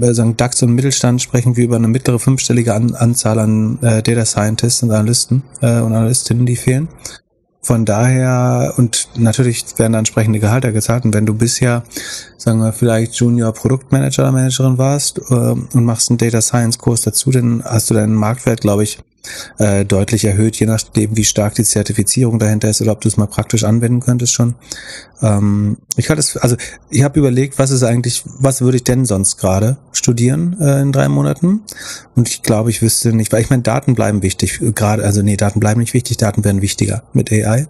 sagen 0.00 0.36
DAX 0.36 0.62
und 0.62 0.74
Mittelstand 0.74 1.22
sprechen 1.22 1.56
wir 1.56 1.64
über 1.64 1.76
eine 1.76 1.88
mittlere 1.88 2.18
fünfstellige 2.18 2.74
An 2.74 2.94
Anzahl 2.94 3.38
an 3.38 3.78
äh, 3.82 4.02
Data 4.02 4.24
Scientists 4.24 4.82
und 4.82 4.90
Analysten 4.90 5.42
äh, 5.60 5.80
und 5.80 5.92
Analystinnen, 5.92 6.46
die 6.46 6.56
fehlen. 6.56 6.88
Von 7.62 7.86
daher, 7.86 8.74
und 8.76 9.08
natürlich 9.16 9.64
werden 9.78 9.94
da 9.94 9.98
entsprechende 9.98 10.38
Gehalter 10.38 10.72
gezahlt. 10.72 11.06
Und 11.06 11.14
wenn 11.14 11.24
du 11.24 11.32
bisher, 11.32 11.82
sagen 12.36 12.58
wir, 12.58 12.74
vielleicht 12.74 13.14
Junior 13.14 13.52
Produktmanager 13.52 14.24
oder 14.24 14.32
Managerin 14.32 14.76
warst 14.76 15.18
äh, 15.30 15.34
und 15.34 15.84
machst 15.84 16.10
einen 16.10 16.18
Data 16.18 16.42
Science 16.42 16.78
Kurs 16.78 17.02
dazu, 17.02 17.30
dann 17.30 17.62
hast 17.64 17.88
du 17.88 17.94
deinen 17.94 18.14
Marktwert, 18.14 18.60
glaube 18.60 18.82
ich, 18.82 18.98
äh, 19.58 19.84
deutlich 19.84 20.24
erhöht, 20.24 20.56
je 20.56 20.66
nachdem, 20.66 21.16
wie 21.16 21.24
stark 21.24 21.54
die 21.54 21.64
Zertifizierung 21.64 22.38
dahinter 22.38 22.68
ist 22.68 22.80
oder 22.80 22.92
ob 22.92 23.00
du 23.00 23.08
es 23.08 23.16
mal 23.16 23.26
praktisch 23.26 23.64
anwenden 23.64 24.00
könntest 24.00 24.32
schon. 24.32 24.54
Ähm, 25.22 25.78
ich 25.96 26.10
hatte 26.10 26.20
es, 26.20 26.36
also 26.36 26.56
ich 26.90 27.02
habe 27.02 27.18
überlegt, 27.18 27.58
was 27.58 27.70
ist 27.70 27.82
eigentlich, 27.82 28.22
was 28.38 28.60
würde 28.60 28.76
ich 28.76 28.84
denn 28.84 29.04
sonst 29.04 29.36
gerade 29.36 29.76
studieren 29.92 30.56
äh, 30.60 30.82
in 30.82 30.92
drei 30.92 31.08
Monaten? 31.08 31.62
Und 32.14 32.28
ich 32.28 32.42
glaube, 32.42 32.70
ich 32.70 32.82
wüsste 32.82 33.12
nicht, 33.12 33.32
weil 33.32 33.42
ich 33.42 33.50
meine, 33.50 33.62
Daten 33.62 33.94
bleiben 33.94 34.22
wichtig, 34.22 34.60
gerade, 34.74 35.04
also 35.04 35.22
nee, 35.22 35.36
Daten 35.36 35.60
bleiben 35.60 35.80
nicht 35.80 35.94
wichtig, 35.94 36.16
Daten 36.16 36.44
werden 36.44 36.62
wichtiger 36.62 37.02
mit 37.12 37.32
AI 37.32 37.66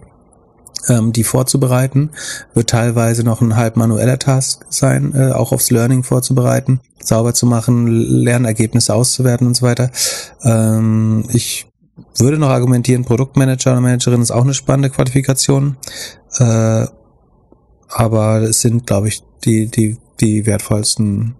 ähm, 0.88 1.12
die 1.12 1.24
vorzubereiten. 1.24 2.10
Wird 2.54 2.70
teilweise 2.70 3.24
noch 3.24 3.40
ein 3.40 3.56
halb 3.56 3.76
manueller 3.76 4.18
Task 4.18 4.64
sein, 4.68 5.12
äh, 5.14 5.32
auch 5.32 5.52
aufs 5.52 5.70
Learning 5.70 6.02
vorzubereiten, 6.02 6.80
sauber 7.02 7.34
zu 7.34 7.46
machen, 7.46 7.86
Lernergebnisse 7.86 8.94
auszuwerten 8.94 9.46
und 9.46 9.54
so 9.54 9.66
weiter. 9.66 9.90
Ähm, 10.42 11.24
ich 11.32 11.66
würde 12.16 12.38
noch 12.38 12.48
argumentieren, 12.48 13.04
Produktmanager 13.04 13.72
oder 13.72 13.80
Managerin 13.80 14.22
ist 14.22 14.30
auch 14.30 14.42
eine 14.42 14.54
spannende 14.54 14.90
Qualifikation. 14.90 15.76
Äh, 16.38 16.86
aber 17.88 18.42
es 18.42 18.60
sind, 18.60 18.86
glaube 18.86 19.08
ich, 19.08 19.22
die, 19.44 19.66
die, 19.68 19.98
die 20.20 20.46
wertvollsten 20.46 21.36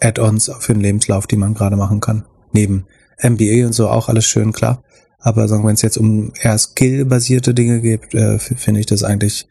Add-ons 0.00 0.50
für 0.60 0.74
den 0.74 0.82
Lebenslauf, 0.82 1.26
die 1.26 1.36
man 1.36 1.54
gerade 1.54 1.76
machen 1.76 2.00
kann. 2.00 2.24
Neben 2.52 2.86
MBA 3.20 3.66
und 3.66 3.72
so 3.72 3.88
auch 3.88 4.08
alles 4.08 4.26
schön, 4.26 4.52
klar. 4.52 4.82
Aber 5.28 5.46
wenn 5.50 5.74
es 5.74 5.82
jetzt 5.82 5.98
um 5.98 6.32
eher 6.40 6.56
Skill-basierte 6.56 7.52
Dinge 7.52 7.82
geht, 7.82 8.14
äh, 8.14 8.38
finde 8.38 8.80
ich 8.80 8.86
das 8.86 9.04
eigentlich 9.04 9.46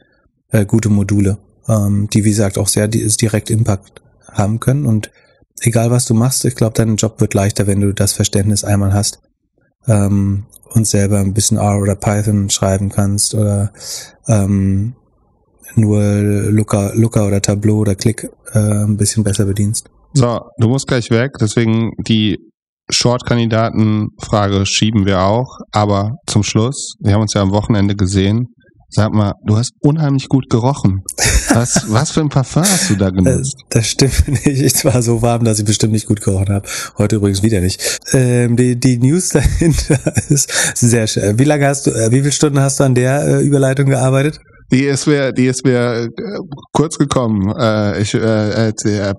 äh, 0.50 0.66
gute 0.66 0.90
Module, 0.90 1.38
ähm, 1.68 2.10
die 2.12 2.26
wie 2.26 2.32
gesagt 2.32 2.58
auch 2.58 2.68
sehr 2.68 2.88
direkt 2.88 3.52
Impact 3.52 4.02
haben 4.32 4.60
können. 4.60 4.88
Und 4.88 5.12
egal 5.62 5.92
was 5.92 6.06
du 6.06 6.16
machst, 6.16 6.46
ich 6.46 6.56
glaube, 6.56 6.74
dein 6.74 6.96
Job 6.96 7.22
wird 7.22 7.36
leichter, 7.36 7.68
wenn 7.68 7.82
du 7.82 7.94
das 7.94 8.14
Verständnis 8.14 8.64
einmal 8.64 8.92
hast 8.92 9.20
ähm, 9.86 10.48
und 10.74 10.88
selber 10.88 11.20
ein 11.20 11.36
bisschen 11.36 11.58
R 11.58 11.80
oder 11.80 11.94
Python 11.94 12.50
schreiben 12.50 12.90
kannst 12.90 13.36
oder 13.36 13.72
ähm, 14.28 14.96
nur 15.76 16.02
Looker, 16.02 16.96
Looker 16.96 17.28
oder 17.28 17.40
Tableau 17.40 17.82
oder 17.82 17.94
Click 17.94 18.32
äh, 18.54 18.58
ein 18.58 18.98
bisschen 18.98 19.24
besser 19.24 19.46
bedienst. 19.46 19.92
So, 20.14 20.42
du 20.58 20.70
musst 20.70 20.88
gleich 20.88 21.12
weg, 21.12 21.34
deswegen 21.40 21.92
die 22.00 22.40
Short-Kandidaten-Frage 22.90 24.66
schieben 24.66 25.06
wir 25.06 25.22
auch, 25.22 25.58
aber 25.72 26.14
zum 26.26 26.44
Schluss, 26.44 26.96
wir 27.00 27.14
haben 27.14 27.22
uns 27.22 27.34
ja 27.34 27.42
am 27.42 27.52
Wochenende 27.52 27.96
gesehen. 27.96 28.48
Sag 28.90 29.12
mal, 29.12 29.34
du 29.46 29.58
hast 29.58 29.72
unheimlich 29.82 30.30
gut 30.30 30.50
gerochen. 30.50 31.02
Was, 31.54 31.86
was 31.92 32.12
für 32.12 32.22
ein 32.22 32.30
Parfum 32.30 32.64
hast 32.64 32.90
du 32.90 32.96
da 32.96 33.10
genutzt? 33.10 33.56
Das, 33.70 33.82
das 33.82 33.88
stimmt 33.88 34.28
nicht. 34.46 34.62
Ich 34.62 34.86
war 34.86 35.02
so 35.02 35.22
warm, 35.22 35.44
dass 35.44 35.60
ich 35.60 35.66
bestimmt 35.66 35.92
nicht 35.92 36.08
gut 36.08 36.22
gerochen 36.22 36.50
habe. 36.50 36.68
Heute 36.98 37.18
übrigens 37.18 37.44
wieder 37.44 37.60
nicht. 37.60 38.00
Ähm, 38.14 38.56
die, 38.56 38.80
die 38.80 38.98
News 38.98 39.30
dahinter 39.34 40.00
ist 40.30 40.50
sehr 40.78 41.08
schön. 41.08 41.38
Wie 41.38 41.44
lange 41.44 41.68
hast 41.68 41.88
du, 41.88 41.92
äh, 41.92 42.12
wie 42.12 42.22
viele 42.22 42.32
Stunden 42.32 42.60
hast 42.60 42.80
du 42.80 42.86
an 42.86 42.96
der 42.96 43.28
äh, 43.28 43.44
Überleitung 43.44 43.88
gearbeitet? 43.88 44.40
Die 44.72 44.84
ist 44.84 45.06
mir, 45.06 45.34
die 45.34 45.48
ist 45.48 45.66
mir 45.66 46.04
äh, 46.04 46.10
kurz 46.72 46.98
gekommen. 46.98 47.54
Äh, 47.58 48.02
ich 48.02 48.14
äh, 48.14 48.70
äh, 48.70 49.14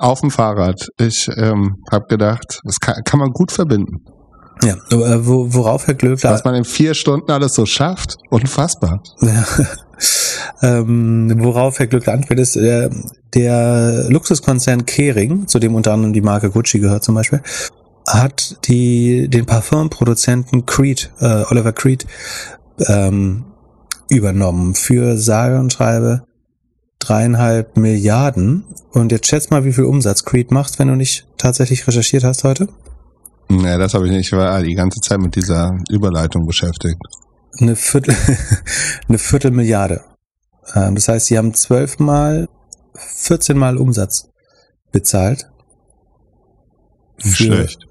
auf 0.00 0.20
dem 0.20 0.30
Fahrrad. 0.30 0.88
Ich 0.98 1.28
ähm, 1.36 1.76
habe 1.90 2.06
gedacht, 2.08 2.60
das 2.64 2.78
kann, 2.80 2.96
kann 3.04 3.20
man 3.20 3.30
gut 3.30 3.52
verbinden. 3.52 4.04
Ja, 4.62 4.74
äh, 4.90 5.26
wo, 5.26 5.52
worauf 5.52 5.86
Herr 5.86 5.94
Glöckler... 5.94 6.32
Was 6.32 6.44
man 6.44 6.54
in 6.54 6.64
vier 6.64 6.94
Stunden 6.94 7.30
alles 7.30 7.54
so 7.54 7.66
schafft, 7.66 8.16
unfassbar. 8.30 9.02
Ja. 9.20 9.44
ähm, 10.62 11.34
worauf 11.38 11.78
Herr 11.78 11.86
Glöckler 11.86 12.14
anspielt, 12.14 12.40
ist 12.40 12.56
der, 12.56 12.90
der 13.34 14.06
Luxuskonzern 14.08 14.86
Kering, 14.86 15.46
zu 15.46 15.58
dem 15.58 15.74
unter 15.74 15.92
anderem 15.92 16.14
die 16.14 16.22
Marke 16.22 16.50
Gucci 16.50 16.78
gehört 16.78 17.04
zum 17.04 17.14
Beispiel, 17.14 17.42
hat 18.08 18.66
die, 18.66 19.28
den 19.28 19.44
Parfumproduzenten 19.44 20.64
Creed, 20.64 21.10
äh, 21.20 21.44
Oliver 21.50 21.72
Creed, 21.72 22.06
ähm, 22.86 23.44
übernommen 24.08 24.74
für 24.74 25.18
sage 25.18 25.58
und 25.58 25.72
schreibe 25.72 26.22
dreieinhalb 26.98 27.76
Milliarden. 27.76 28.64
Und 28.92 29.12
jetzt 29.12 29.26
schätz 29.26 29.50
mal, 29.50 29.64
wie 29.64 29.72
viel 29.72 29.84
Umsatz 29.84 30.24
Creed 30.24 30.50
macht, 30.50 30.78
wenn 30.78 30.88
du 30.88 30.96
nicht 30.96 31.26
tatsächlich 31.36 31.86
recherchiert 31.86 32.24
hast 32.24 32.44
heute. 32.44 32.68
Nee, 33.48 33.78
das 33.78 33.94
habe 33.94 34.06
ich 34.06 34.12
nicht. 34.12 34.26
Ich 34.26 34.32
war 34.32 34.62
die 34.62 34.74
ganze 34.74 35.00
Zeit 35.00 35.20
mit 35.20 35.36
dieser 35.36 35.78
Überleitung 35.88 36.46
beschäftigt. 36.46 37.00
Eine 37.60 37.76
Viertel, 37.76 38.14
eine 39.08 39.18
Viertelmilliarde. 39.18 40.02
Ähm, 40.74 40.94
das 40.94 41.08
heißt, 41.08 41.26
sie 41.26 41.38
haben 41.38 41.54
zwölfmal, 41.54 42.48
14 42.94 43.56
Mal 43.56 43.76
Umsatz 43.76 44.28
bezahlt. 44.90 45.48
Nicht 47.22 47.36
schlecht. 47.36 47.86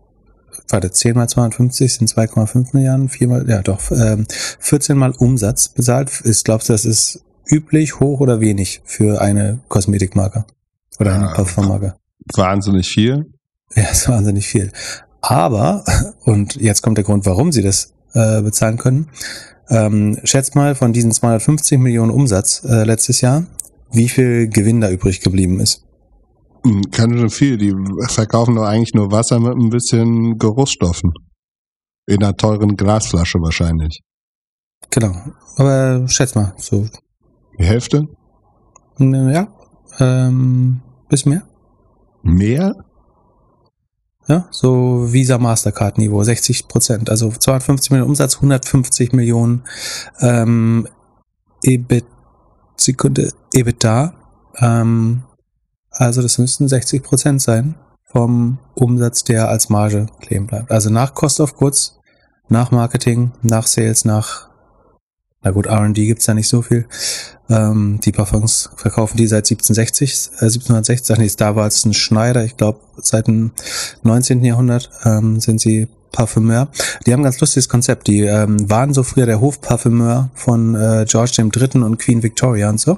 Warte, 0.69 0.91
10 0.91 1.15
mal 1.15 1.29
250 1.29 1.93
sind 1.93 2.09
2,5 2.09 2.69
Milliarden, 2.73 3.09
4 3.09 3.27
mal, 3.27 3.49
ja 3.49 3.61
doch, 3.61 3.91
ähm, 3.91 4.25
14 4.59 4.97
mal 4.97 5.11
Umsatz 5.11 5.69
bezahlt. 5.69 6.21
Ist, 6.21 6.45
glaubst 6.45 6.69
du, 6.69 6.73
das 6.73 6.85
ist 6.85 7.23
üblich, 7.49 7.99
hoch 7.99 8.19
oder 8.19 8.39
wenig 8.41 8.81
für 8.85 9.21
eine 9.21 9.59
Kosmetikmarke 9.67 10.45
oder 10.99 11.13
eine 11.13 11.25
ja, 11.25 11.33
Parfummarke? 11.33 11.95
Wahnsinnig 12.35 12.87
viel. 12.87 13.25
Ja, 13.75 13.89
ist 13.89 14.07
wahnsinnig 14.07 14.47
viel. 14.47 14.71
Aber, 15.21 15.83
und 16.23 16.55
jetzt 16.55 16.81
kommt 16.81 16.97
der 16.97 17.03
Grund, 17.03 17.25
warum 17.25 17.51
sie 17.51 17.63
das 17.63 17.93
äh, 18.13 18.41
bezahlen 18.41 18.77
können, 18.77 19.09
ähm, 19.69 20.19
schätzt 20.23 20.55
mal 20.55 20.75
von 20.75 20.93
diesen 20.93 21.11
250 21.11 21.79
Millionen 21.79 22.11
Umsatz 22.11 22.63
äh, 22.63 22.83
letztes 22.83 23.21
Jahr, 23.21 23.45
wie 23.91 24.07
viel 24.07 24.47
Gewinn 24.47 24.81
da 24.81 24.89
übrig 24.89 25.21
geblieben 25.21 25.59
ist. 25.59 25.83
Hm, 26.63 26.83
Keine 26.91 27.17
schon 27.17 27.29
viel. 27.29 27.57
Die 27.57 27.73
verkaufen 28.07 28.55
doch 28.55 28.63
eigentlich 28.63 28.93
nur 28.93 29.11
Wasser 29.11 29.39
mit 29.39 29.55
ein 29.55 29.69
bisschen 29.69 30.37
Geruchsstoffen. 30.37 31.13
In 32.07 32.23
einer 32.23 32.37
teuren 32.37 32.75
Glasflasche 32.75 33.39
wahrscheinlich. 33.39 34.01
Genau. 34.91 35.15
Aber 35.57 36.07
schätz 36.07 36.35
mal, 36.35 36.53
so 36.57 36.87
die 37.57 37.65
Hälfte? 37.65 38.07
Ja, 38.97 39.47
ähm, 39.99 40.81
bis 41.09 41.25
mehr. 41.25 41.43
Mehr? 42.23 42.75
Ja, 44.27 44.47
so 44.49 45.11
Visa 45.13 45.37
Mastercard 45.37 45.99
Niveau, 45.99 46.23
60 46.23 46.67
Prozent, 46.67 47.09
also 47.09 47.29
250 47.29 47.91
Millionen 47.91 48.09
Umsatz, 48.09 48.35
150 48.37 49.13
Millionen 49.13 49.63
ähm, 50.19 50.87
EBIT, 51.61 52.05
Sekunde, 52.75 53.31
EBITDA. 53.53 54.13
Ähm, 54.57 55.23
also 55.91 56.21
das 56.21 56.39
müssten 56.39 56.67
60 56.67 57.03
Prozent 57.03 57.41
sein 57.41 57.75
vom 58.03 58.57
Umsatz, 58.73 59.23
der 59.23 59.49
als 59.49 59.69
Marge 59.69 60.07
kleben 60.21 60.47
bleibt. 60.47 60.71
Also 60.71 60.89
nach 60.89 61.13
Cost 61.13 61.39
of 61.39 61.55
Goods, 61.55 61.99
nach 62.49 62.71
Marketing, 62.71 63.31
nach 63.43 63.67
Sales, 63.67 64.05
nach 64.05 64.49
na 65.45 65.51
gut, 65.51 65.67
R&D 65.67 66.07
gibt's 66.07 66.25
da 66.25 66.33
nicht 66.33 66.49
so 66.49 66.63
viel. 66.63 66.85
Ähm, 67.49 67.99
die 68.03 68.11
Parfums 68.11 68.71
verkaufen 68.77 69.15
die 69.15 69.27
seit 69.27 69.45
1760, 69.45 70.09
äh, 70.41 70.45
1760. 70.45 71.17
Nee, 71.19 71.31
da 71.37 71.55
war 71.55 71.67
es 71.67 71.85
ein 71.85 71.93
Schneider. 71.93 72.43
Ich 72.43 72.57
glaube, 72.57 72.79
seit 72.97 73.27
dem 73.27 73.51
19. 74.01 74.43
Jahrhundert 74.43 74.89
ähm, 75.05 75.39
sind 75.39 75.61
sie 75.61 75.87
Parfümeur. 76.11 76.69
Die 77.05 77.13
haben 77.13 77.19
ein 77.19 77.25
ganz 77.25 77.39
lustiges 77.39 77.69
Konzept. 77.69 78.07
Die 78.07 78.21
ähm, 78.21 78.69
waren 78.69 78.95
so 78.95 79.03
früher 79.03 79.27
der 79.27 79.39
Hofparfümeur 79.39 80.31
von 80.33 80.73
äh, 80.73 81.05
George 81.07 81.33
III. 81.37 81.81
und 81.83 81.99
Queen 81.99 82.23
Victoria 82.23 82.67
und 82.67 82.79
so. 82.79 82.97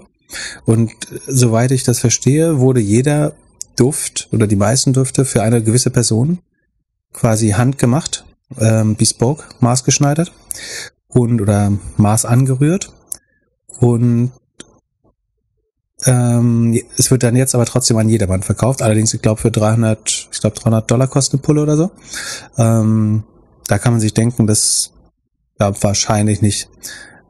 Und 0.66 0.94
soweit 1.28 1.72
ich 1.72 1.84
das 1.84 2.00
verstehe, 2.00 2.60
wurde 2.60 2.80
jeder 2.80 3.34
Duft 3.76 4.30
oder 4.32 4.48
die 4.48 4.56
meisten 4.56 4.94
Düfte 4.94 5.26
für 5.26 5.44
eine 5.44 5.62
gewisse 5.62 5.90
Person 5.90 6.40
quasi 7.12 7.50
handgemacht, 7.50 8.26
ähm, 8.58 8.96
bespoke, 8.96 9.44
maßgeschneidert 9.60 10.32
und 11.08 11.42
oder 11.42 11.72
Maß 11.98 12.26
angerührt 12.26 12.94
und 13.80 14.32
Ähm, 16.06 16.80
es 16.96 17.10
wird 17.10 17.24
dann 17.24 17.36
jetzt 17.36 17.56
aber 17.56 17.66
trotzdem 17.66 17.98
an 17.98 18.08
jedermann 18.08 18.44
verkauft. 18.44 18.84
Allerdings, 18.84 19.14
ich 19.16 19.22
glaube, 19.22 19.42
für 19.42 19.50
300, 19.50 20.30
ich 20.32 20.40
glaube, 20.40 20.56
300 20.56 20.90
Dollar 20.92 21.08
kostet 21.08 21.40
eine 21.40 21.42
Pulle 21.42 21.64
oder 21.64 21.76
so. 21.76 21.90
Ähm, 22.58 23.24
da 23.68 23.80
kann 23.80 23.94
man 23.94 24.00
sich 24.00 24.14
denken, 24.14 24.46
dass 24.46 24.92
da 25.58 25.74
wahrscheinlich 25.82 26.42
nicht, 26.42 26.70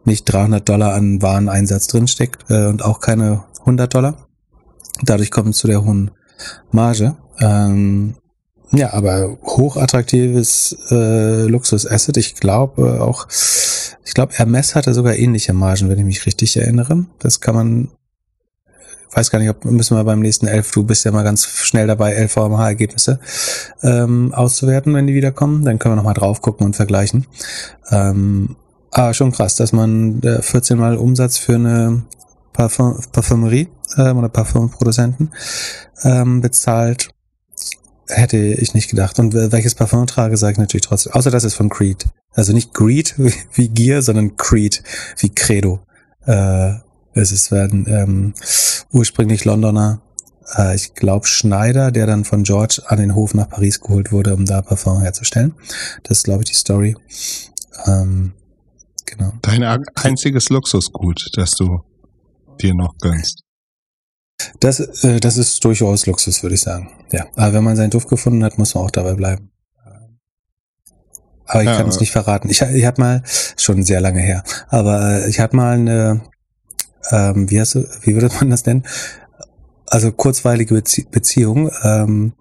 nicht 0.03 0.25
300 0.25 0.67
Dollar 0.67 0.93
an 0.95 1.21
Wareneinsatz 1.21 1.87
drinsteckt 1.87 2.51
äh, 2.51 2.65
und 2.65 2.83
auch 2.83 2.99
keine 2.99 3.45
100 3.61 3.93
Dollar. 3.93 4.27
Dadurch 5.01 5.31
kommt 5.31 5.49
es 5.49 5.59
zu 5.59 5.67
der 5.67 5.85
hohen 5.85 6.11
Marge. 6.71 7.15
Ähm, 7.39 8.15
ja, 8.71 8.93
aber 8.93 9.37
hochattraktives 9.43 10.77
äh, 10.91 11.43
Luxus-Asset. 11.43 12.17
Ich 12.17 12.35
glaube 12.35 12.81
äh, 12.81 12.99
auch, 12.99 13.27
ich 14.03 14.13
glaube, 14.13 14.33
Hermes 14.35 14.75
hatte 14.75 14.93
sogar 14.93 15.15
ähnliche 15.15 15.53
Margen, 15.53 15.89
wenn 15.89 15.99
ich 15.99 16.05
mich 16.05 16.25
richtig 16.25 16.57
erinnere. 16.57 17.05
Das 17.19 17.39
kann 17.41 17.55
man 17.55 17.89
weiß 19.17 19.31
gar 19.31 19.39
nicht, 19.39 19.49
ob 19.49 19.65
müssen 19.65 19.97
wir 19.97 20.03
beim 20.03 20.19
nächsten 20.19 20.47
Elf, 20.47 20.71
du 20.71 20.83
bist 20.83 21.03
ja 21.03 21.11
mal 21.11 21.23
ganz 21.23 21.47
schnell 21.47 21.87
dabei, 21.87 22.13
LVMH-Ergebnisse 22.13 23.19
ähm, 23.81 24.31
auszuwerten, 24.33 24.93
wenn 24.93 25.07
die 25.07 25.15
wiederkommen. 25.15 25.65
Dann 25.65 25.79
können 25.79 25.93
wir 25.93 25.95
nochmal 25.95 26.13
drauf 26.13 26.41
gucken 26.41 26.65
und 26.67 26.75
vergleichen. 26.75 27.25
Ähm, 27.89 28.55
aber 28.91 29.13
schon 29.13 29.31
krass, 29.31 29.55
dass 29.55 29.73
man 29.73 30.21
äh, 30.21 30.41
14 30.41 30.77
Mal 30.77 30.97
Umsatz 30.97 31.37
für 31.37 31.55
eine 31.55 32.03
Parfum 32.53 32.99
Parfümerie 33.11 33.69
äh, 33.95 34.11
oder 34.11 34.29
Parfumproduzenten 34.29 35.31
ähm, 36.03 36.41
bezahlt. 36.41 37.09
Hätte 38.09 38.37
ich 38.37 38.73
nicht 38.73 38.89
gedacht. 38.89 39.19
Und 39.19 39.33
welches 39.33 39.75
Parfum 39.75 40.07
trage, 40.07 40.37
sage 40.37 40.53
ich 40.53 40.57
natürlich 40.57 40.85
trotzdem. 40.85 41.13
Außer 41.13 41.31
das 41.31 41.43
ist 41.43 41.55
von 41.55 41.69
Creed. 41.69 42.05
Also 42.31 42.53
nicht 42.53 42.73
Greed 42.73 43.15
wie, 43.53 43.67
Gier, 43.69 44.01
sondern 44.01 44.37
Creed 44.37 44.83
wie 45.17 45.29
Credo. 45.29 45.79
Äh, 46.25 46.75
es 47.13 47.31
ist 47.31 47.51
werden 47.51 47.85
ähm, 47.87 48.33
ursprünglich 48.91 49.43
Londoner, 49.43 50.01
äh, 50.55 50.75
ich 50.75 50.93
glaube 50.93 51.25
Schneider, 51.25 51.91
der 51.91 52.05
dann 52.05 52.25
von 52.25 52.43
George 52.43 52.81
an 52.85 52.99
den 52.99 53.15
Hof 53.15 53.33
nach 53.33 53.49
Paris 53.49 53.81
geholt 53.81 54.11
wurde, 54.11 54.35
um 54.35 54.45
da 54.45 54.61
Parfum 54.61 55.01
herzustellen. 55.01 55.55
Das 56.03 56.19
ist, 56.19 56.23
glaube 56.23 56.43
ich, 56.43 56.49
die 56.49 56.55
Story. 56.55 56.95
Ähm, 57.85 58.33
genau. 59.05 59.33
Dein 59.41 59.63
einziges 59.95 60.49
Luxusgut, 60.49 61.29
das 61.33 61.51
du 61.51 61.81
dir 62.61 62.73
noch 62.75 62.95
gönnst. 62.99 63.46
Das, 64.59 64.79
äh, 64.79 65.19
das 65.19 65.37
ist 65.37 65.63
durchaus 65.63 66.05
Luxus, 66.05 66.43
würde 66.43 66.55
ich 66.55 66.61
sagen. 66.61 66.89
Ja, 67.11 67.27
aber 67.35 67.53
wenn 67.53 67.63
man 67.63 67.75
seinen 67.75 67.89
Duft 67.89 68.09
gefunden 68.09 68.43
hat, 68.43 68.57
muss 68.57 68.75
man 68.75 68.83
auch 68.83 68.91
dabei 68.91 69.13
bleiben. 69.13 69.51
Aber 71.45 71.61
ich 71.61 71.69
ja, 71.69 71.77
kann 71.77 71.87
es 71.87 71.99
nicht 72.01 72.11
verraten. 72.11 72.49
Ich, 72.49 72.61
ich 72.61 72.85
hatte 72.85 72.99
mal, 72.99 73.23
schon 73.55 73.81
sehr 73.83 74.01
lange 74.01 74.19
her, 74.19 74.43
aber 74.67 75.23
äh, 75.23 75.29
ich 75.29 75.39
hatte 75.39 75.55
mal 75.55 75.75
eine 75.75 76.21
ähm, 77.11 77.49
wie, 77.49 77.59
hast 77.59 77.75
du, 77.75 77.87
wie 78.01 78.13
würde 78.13 78.33
man 78.35 78.49
das 78.49 78.65
nennen? 78.65 78.83
Also 79.85 80.11
kurzweilige 80.11 80.75
Bezie 80.75 81.07
Beziehung. 81.09 81.71
Ähm, 81.83 82.33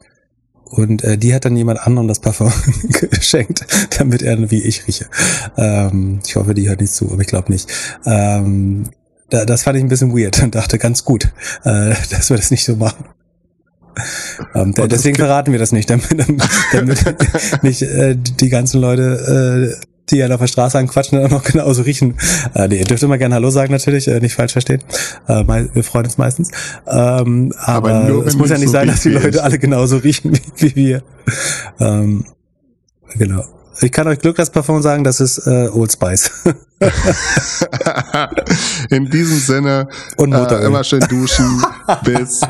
und 0.65 1.05
äh, 1.05 1.17
die 1.17 1.33
hat 1.33 1.45
dann 1.45 1.57
jemand 1.57 1.87
anderem 1.87 2.09
das 2.09 2.19
Parfum 2.19 2.53
geschenkt, 3.11 3.65
damit 3.99 4.23
er 4.23 4.51
wie 4.51 4.63
ich 4.63 4.87
rieche. 4.87 5.07
Ähm, 5.57 6.21
ich 6.27 6.35
hoffe, 6.35 6.55
die 6.55 6.69
hört 6.69 6.81
nicht 6.81 6.93
zu, 6.93 7.13
aber 7.13 7.21
ich 7.21 7.29
glaube 7.29 7.53
nicht. 7.53 7.71
Ähm, 8.05 8.91
da, 9.31 9.45
das 9.45 9.65
fand 9.65 9.77
ich 9.77 9.85
ein 9.85 9.89
bisschen 9.89 10.17
weird 10.17 10.43
und 10.43 10.55
dachte 10.55 10.79
ganz 10.79 11.05
gut, 11.05 11.33
äh, 11.65 11.95
dass 12.11 12.31
wir 12.31 12.37
das 12.37 12.51
nicht 12.51 12.65
so 12.65 12.77
machen. 12.77 13.07
Ähm, 14.55 14.75
deswegen 14.75 15.17
verraten 15.17 15.53
wir 15.53 15.59
das 15.59 15.73
nicht, 15.73 15.89
damit, 15.89 16.07
damit 16.73 17.63
nicht 17.63 17.83
äh, 17.83 18.17
die 18.17 18.49
ganzen 18.49 18.81
Leute 18.81 19.75
äh, 19.81 19.87
die 20.11 20.17
ja 20.19 20.29
auf 20.29 20.41
der 20.41 20.47
Straße 20.47 20.79
anquatschen 20.79 21.19
und 21.19 21.27
auch 21.27 21.31
noch 21.31 21.43
genauso 21.43 21.83
riechen. 21.83 22.17
Äh, 22.55 22.69
nee, 22.69 22.79
ihr 22.79 22.85
dürft 22.85 23.03
immer 23.03 23.19
gerne 23.19 23.35
Hallo 23.35 23.51
sagen 23.51 23.73
natürlich, 23.73 24.07
äh, 24.07 24.21
nicht 24.21 24.35
falsch 24.35 24.53
verstehen. 24.53 24.83
Äh, 25.27 25.45
wir 25.47 25.83
freuen 25.83 26.05
uns 26.05 26.17
meistens. 26.17 26.51
Ähm, 26.87 27.53
aber, 27.59 27.91
aber 27.91 28.27
es 28.27 28.37
muss 28.37 28.51
ja 28.51 28.59
nicht 28.59 28.69
so 28.69 28.73
sein, 28.73 28.87
dass 28.87 29.01
die 29.01 29.11
Leute 29.11 29.43
alle 29.43 29.59
genauso 29.59 29.97
riechen 29.97 30.33
wie, 30.33 30.41
wie 30.57 30.77
wir. 30.77 31.03
Ähm, 31.81 32.25
genau. 33.17 33.45
Ich 33.81 33.93
kann 33.93 34.07
euch 34.07 34.21
Glück 34.21 34.37
das 34.37 34.51
Parfum 34.51 34.81
sagen, 34.81 35.05
das 35.05 35.21
ist 35.21 35.39
äh, 35.47 35.69
Old 35.73 35.93
Spice. 35.93 36.31
In 38.91 39.11
diesem 39.11 39.39
Sinne, 39.39 39.89
äh, 40.19 40.67
immer 40.67 40.85
schön 40.85 41.01
duschen 41.09 41.65
bis 42.05 42.43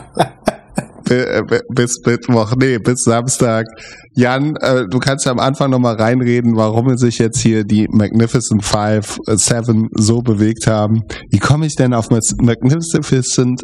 äh, 1.09 1.43
bis 1.69 2.01
Mittwoch, 2.05 2.55
nee, 2.57 2.79
bis 2.79 3.05
Samstag. 3.05 3.67
Jan, 4.15 4.57
äh, 4.57 4.87
du 4.89 4.99
kannst 4.99 5.27
ja 5.27 5.33
am 5.33 5.39
Anfang 5.39 5.71
nochmal 5.71 5.95
reinreden, 5.95 6.57
warum 6.57 6.97
sich 6.97 7.19
jetzt 7.19 7.39
hier 7.39 7.65
die 7.65 7.87
Magnificent 7.89 8.65
Five, 8.65 9.19
äh, 9.27 9.37
Seven 9.37 9.89
so 9.95 10.23
bewegt 10.23 10.67
haben. 10.67 11.03
Wie 11.31 11.39
komme 11.39 11.67
ich 11.67 11.77
denn 11.77 11.95
auf 11.95 12.09
Magnificent 12.11 13.63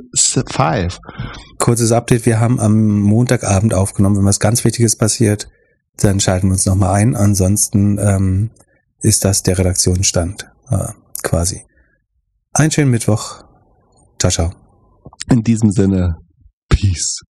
Five? 0.51 0.99
Kurzes 1.59 1.91
Update, 1.91 2.27
wir 2.27 2.39
haben 2.39 2.61
am 2.61 3.01
Montagabend 3.01 3.75
aufgenommen. 3.75 4.19
Wenn 4.19 4.27
was 4.27 4.41
ganz 4.41 4.65
Wichtiges 4.65 4.97
passiert, 4.97 5.49
dann 5.97 6.21
schalten 6.21 6.49
wir 6.49 6.53
uns 6.53 6.67
nochmal 6.67 6.95
ein. 6.95 7.17
Ansonsten 7.17 7.99
ähm, 7.99 8.51
ist 9.03 9.25
das 9.25 9.43
der 9.43 9.59
Redaktionsstand 9.59 10.51
äh, 10.71 10.93
quasi. 11.23 11.65
Einen 12.53 12.71
schönen 12.71 12.91
Mittwoch. 12.91 13.45
Ciao, 14.19 14.31
ciao. 14.31 14.55
In 15.31 15.43
diesem 15.43 15.71
Sinne, 15.71 16.17
Peace. 16.69 17.23